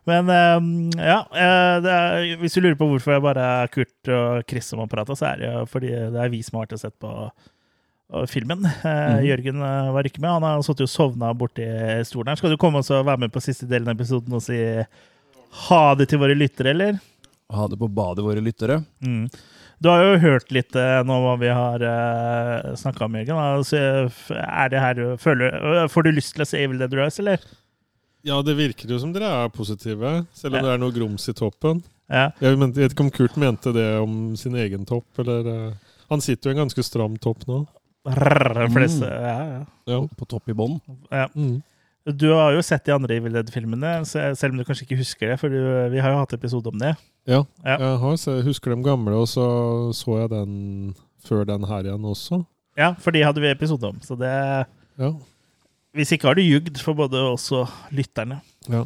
[0.08, 4.12] Men um, ja, eh, det er, hvis du lurer på hvorfor jeg bare er Kurt
[4.16, 6.68] og Chris som har prata, så er det jo fordi det er vi som har
[6.68, 8.64] vært og sett på uh, filmen.
[8.64, 9.20] Mm.
[9.28, 10.32] Jørgen eh, var ikke med.
[10.38, 11.68] Han har sittet og sovna borti
[12.08, 12.40] stolen her.
[12.40, 14.64] Skal du komme og være med på siste delen av episoden og si
[15.68, 17.04] ha det til våre lyttere, eller?
[17.52, 18.80] Ha det på badet, våre lyttere.
[19.04, 19.26] Mm.
[19.80, 23.38] Du har jo hørt litt eh, nå hva vi har uh, snakka om, Jørgen.
[23.40, 23.80] Altså,
[24.36, 27.46] er det her, føler, får du lyst til å se Evil Dead Rise, eller?
[28.28, 30.66] Ja, det virker jo som dere er positive, selv om Ja.
[30.68, 31.80] det er noe grums i toppen.
[32.12, 32.26] Ja.
[32.44, 36.50] Jeg vet ikke om Kurt mente det om sin egen topp, eller uh, Han sitter
[36.50, 37.62] jo i en ganske stram topp nå.
[38.10, 39.10] Rrr, flest, Mm.
[39.12, 39.66] ja, ja.
[39.94, 40.00] Ja.
[40.18, 40.80] På topp i bånn.
[41.14, 41.28] Ja.
[41.36, 41.62] Mm.
[42.18, 45.36] Du har jo sett de andre Evil Dead-filmene, selv om du kanskje ikke husker det,
[45.40, 45.60] for du,
[45.94, 46.96] vi har jo hatt episode om det.
[47.30, 47.44] Ja.
[47.64, 47.76] Ja.
[47.78, 49.46] Jeg har, jeg husker de gamle, og så
[49.96, 50.96] så jeg den
[51.26, 52.44] før den her igjen også.
[52.80, 54.00] Ja, for de hadde vi episode om.
[54.02, 54.32] Så det
[55.00, 55.14] Ja.
[55.96, 58.42] Hvis ikke har du jugd for både oss og lytterne.
[58.70, 58.84] ja.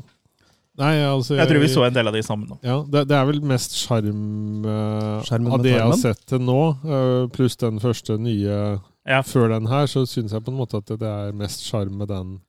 [0.73, 2.55] Nei, altså Jeg tror vi så en del av de sammen nå.
[2.65, 5.21] Ja, det, det er vel mest sjarm uh,
[5.53, 9.19] av det jeg har sett til nå, uh, pluss den første nye Ja.
[9.21, 11.99] før den her, så syns jeg på en måte at det, det er mest sjarm
[11.99, 12.39] med den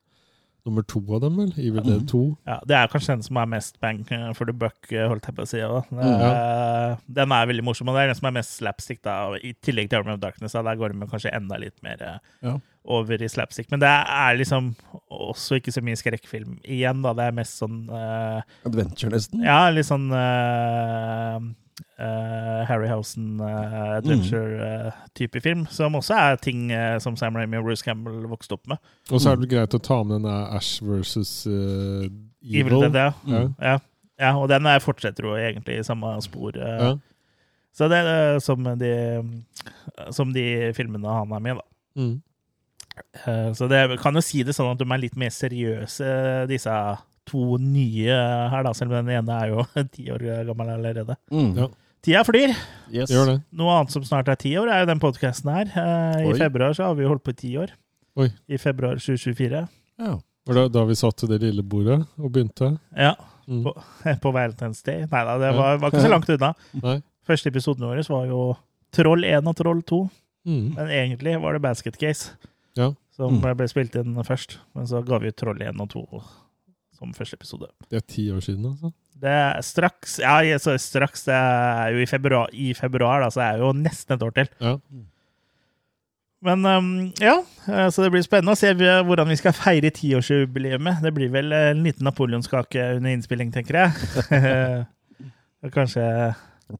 [0.65, 1.51] nummer to av dem, vel?
[1.61, 1.87] Evil Mm.
[1.91, 2.21] Dead 2.
[2.49, 5.25] Ja, det er kanskje den som er mest bang eh, for the buck, eh, holdt
[5.29, 5.59] jeg på å si.
[5.61, 6.03] Mm.
[6.03, 6.95] ja.
[7.19, 9.89] Den er veldig morsom, og det er den som er mest slapstick, da, i tillegg
[9.91, 10.55] til Army of Darkness.
[10.57, 12.17] Da, der går det kanskje enda litt mer eh,
[12.49, 12.55] Ja.
[12.85, 13.69] over i slapstick.
[13.71, 14.75] Men det er liksom
[15.09, 17.13] også ikke så mye skrekkfilm igjen, da.
[17.17, 19.41] Det er mest sånn uh, Adventure, nesten.
[19.45, 21.39] Ja, litt sånn uh,
[21.97, 28.25] Harryhausen uh, adventure-type film, som også er ting uh, som Sam Raimi og Bruce Campbell
[28.31, 28.77] vokste opp med.
[29.11, 32.03] Og så er det greit å ta med den Ash versus uh,
[32.45, 32.75] Evil.
[32.81, 33.13] Evil det, ja.
[33.25, 33.53] Mm.
[33.63, 33.77] Ja.
[34.21, 36.57] ja, og den er fortsetter jo egentlig i samme spor.
[36.59, 36.83] eh.
[36.83, 36.93] Ja.
[37.75, 38.91] Så det er som de,
[40.15, 40.45] som de
[40.77, 41.65] filmene han er med i, da.
[41.99, 42.13] Mm.
[43.25, 46.75] Eh, Så det kan jo si det sånn at de er litt mer seriøse, disse
[47.27, 48.15] to nye
[48.51, 48.71] her, da.
[48.77, 49.65] Selv om den ene er jo
[49.95, 51.17] ti år gammel allerede.
[51.33, 51.51] Mm.
[51.63, 51.67] Ja.
[52.05, 52.53] Tida flyr.
[52.93, 53.09] Yes.
[53.09, 53.37] Gjør det.
[53.57, 55.71] Noe annet som snart er ti år, er jo den podkasten her.
[55.73, 56.37] Eh, I Oi.
[56.37, 57.73] februar så har vi holdt på i ti år.
[58.21, 58.27] Oi.
[58.47, 59.63] I februar 2024.
[59.99, 60.11] Ja.
[60.45, 62.75] Var det da vi satt til det lille bordet og begynte?
[62.95, 63.15] Ja,
[63.45, 63.59] Mm.
[63.61, 63.75] På-
[64.23, 65.03] på Valentine's Day.
[65.05, 66.47] Nei da, det var, var ikke så langt unna.
[66.81, 66.95] Nei.
[67.29, 68.39] Første episoden vår var jo
[68.91, 69.99] Troll 1 og Troll 2.
[70.49, 70.63] Mm.
[70.73, 72.31] Men egentlig var det Basket Case
[72.75, 72.87] Ja.
[73.13, 73.53] som Mm.
[73.55, 74.57] ble spilt inn først.
[74.73, 76.23] Men så ga vi ut Troll 1 og 2
[76.97, 77.69] som første episode.
[77.87, 78.91] Det er ti år siden, altså.
[79.21, 81.25] Det er straks Ja, så straks.
[81.27, 84.33] Det er jo i februar, i februar da, så det er jo nesten et år
[84.35, 84.49] til.
[84.59, 84.77] Ja.
[86.45, 87.39] Men um, ja,
[87.71, 90.99] eh, så det blir spennende å se hvordan vi skal feire tiårsjubileet.
[91.01, 94.85] Det blir vel en liten napoleonskake under innspilling, tenker jeg.
[95.65, 96.03] Og Kanskje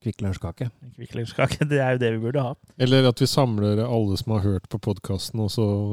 [0.01, 0.67] Kvikklunsjkake.
[0.69, 1.65] en Kvikk Lunsjkake.
[1.69, 2.53] Det er jo det vi burde ha.
[2.81, 5.51] Eller at vi samler alle som har hørt på podkasten, og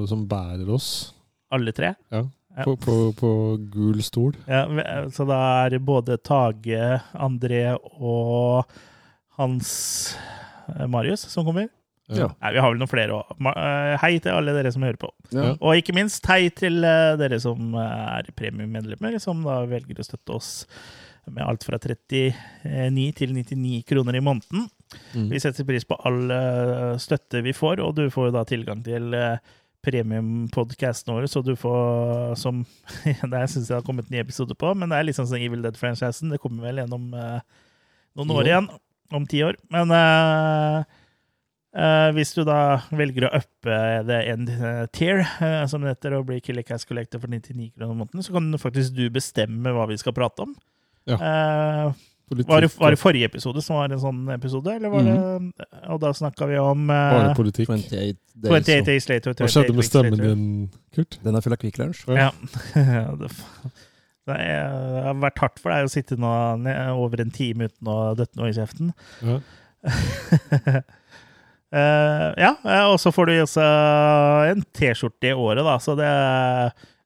[0.08, 1.12] som bærer oss
[1.52, 1.92] Alle tre.
[2.12, 2.24] Ja.
[2.64, 3.30] På, på, på
[3.72, 4.36] gul stol.
[4.46, 4.64] Ja,
[5.14, 8.68] så da er både Tage, André og
[9.38, 9.70] Hans
[10.68, 11.70] eh, Marius som kommer.
[12.12, 12.28] Ja.
[12.42, 13.46] Nei, vi har vel noen flere òg.
[14.02, 15.08] Hei til alle dere som hører på.
[15.32, 15.54] Ja.
[15.54, 20.06] Og ikke minst hei til eh, dere som eh, er premiummedlemmer, som da velger å
[20.06, 20.52] støtte oss
[21.30, 24.66] med alt fra 39 til 99 kroner i måneden.
[25.14, 25.28] Mm.
[25.30, 28.82] Vi setter pris på all eh, støtte vi får, og du får jo da tilgang
[28.84, 29.14] til
[29.82, 32.62] premiumpodkasten vår, så du får som
[33.32, 35.42] Der syns jeg det har kommet en ny episode på, men det er liksom sånn
[35.42, 36.32] Evil Dead-franchisen.
[36.32, 37.38] Det kommer vel gjennom eh,
[38.18, 38.68] noen år igjen.
[39.12, 39.58] Om ti år.
[39.74, 40.76] Men eh,
[41.76, 42.60] eh, hvis du da
[42.94, 46.88] velger å uppe det en eh, tier, eh, som det heter, og bli Killer Cash
[46.88, 50.46] Collector for 99 kroner om måneden, så kan faktisk du bestemme hva vi skal prate
[50.46, 50.56] om.
[51.10, 51.18] Ja.
[52.32, 55.04] Eh, Politikk var, det, var det forrige episode som var en sånn episode, eller var
[55.06, 57.68] det Og da snakka vi om uh, bare politikk.
[57.68, 58.18] 28 days.
[58.48, 59.34] 28 Days Later.
[59.34, 60.30] Hva 28 skjedde med stemmen Later.
[60.30, 61.18] din, Kurt?
[61.24, 62.04] Den er full av Kvikk Lunsj.
[62.16, 62.30] Ja.
[63.20, 63.30] det,
[64.30, 66.32] det har vært hardt for deg å sitte nå
[66.96, 68.94] over en time uten å døtte noe i kjeften.
[69.20, 69.40] Ja.
[71.74, 73.68] uh, ja, eh, og så får du også
[74.52, 75.76] en T-skjorte i året, da.
[75.82, 76.08] Så det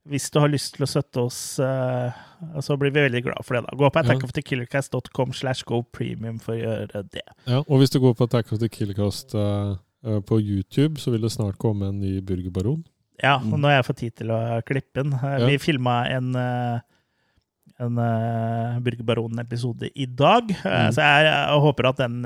[0.06, 2.12] Hvis du har lyst til å støtte oss, eh,
[2.62, 3.64] så blir vi veldig glad for det.
[3.66, 3.76] da.
[3.80, 7.24] Gå på attackofthekillercast.com slash go premium for å gjøre det.
[7.48, 9.72] Ja, og hvis du går på Attack of the Killercast eh,
[10.06, 12.84] eh, på YouTube, så vil det snart komme en ny Burgerbaron.
[13.22, 14.38] Ja, og nå har jeg fått tid til å
[14.68, 15.14] klippe den.
[15.16, 15.58] Vi Ja.
[15.58, 16.34] Filma en,
[17.80, 18.00] en
[18.84, 20.92] Burgerbaron-episode i dag, Mm.
[20.92, 22.18] så jeg, jeg håper at den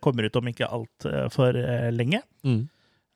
[0.00, 1.58] kommer ut om ikke altfor
[1.90, 2.22] lenge.
[2.46, 2.68] Mm.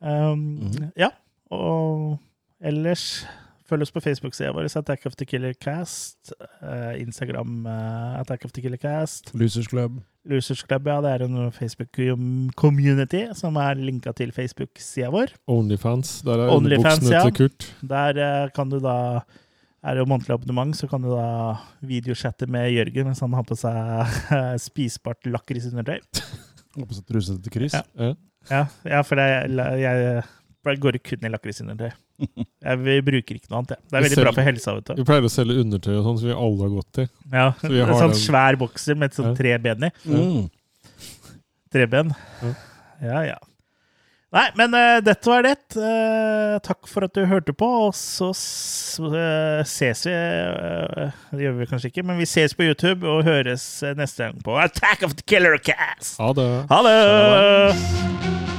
[0.02, 0.90] Um, mm.
[0.98, 1.10] Ja,
[1.55, 2.18] og
[2.60, 3.24] ellers
[3.72, 6.34] Følg oss på Facebook-sida vår, Attack of the Killer Cast.
[6.60, 9.30] Uh, Instagram uh, Attack of the Killer Cast.
[9.32, 10.02] Losers Club.
[10.28, 15.32] Losers Club, ja, det er en Facebook-community som er linka til Facebook-sida vår.
[15.48, 16.18] Onlyfans.
[16.26, 17.22] Der er Onlyfans, ja.
[17.24, 17.70] til Kurt.
[17.80, 18.96] Der uh, kan du da
[19.82, 23.46] er det jo månedlig abonnement, så kan du da videochatte med Jørgen mens han har
[23.48, 25.98] på seg spisbart lakrisundertøy.
[26.76, 27.74] Har på seg truse til kryss.
[27.76, 27.82] Ja.
[28.00, 28.12] Ja.
[28.50, 29.26] Ja, ja, for det,
[29.78, 30.22] jeg,
[30.70, 31.90] jeg går kun i lakrisundertøy.
[32.86, 33.72] Vi bruker ikke noe annet.
[33.74, 34.74] Det er veldig veldig bra for helsa.
[34.76, 34.94] vet du.
[35.01, 37.09] Vi pleier å selge undertøy og sånn, så vi alle har gått til.
[37.32, 39.34] Ja, Så vi har en sånn den- svær bokser med et sånt Ja.
[39.43, 39.90] tre ben i.
[40.06, 40.51] Mm.
[41.72, 42.14] Treben.
[42.43, 42.52] Ja.
[43.02, 43.39] Ja, ja.
[44.32, 45.59] Nei, men uh, dette var det.
[45.76, 48.30] Uh, takk for at du hørte på, og så
[49.12, 53.66] eh, ses vi Det gjør vi kanskje ikke, men vi ses på YouTube og høres
[53.98, 56.16] neste gang på Attack of the Killer Cast.
[56.22, 56.48] Ha det.
[56.70, 58.51] Ha det!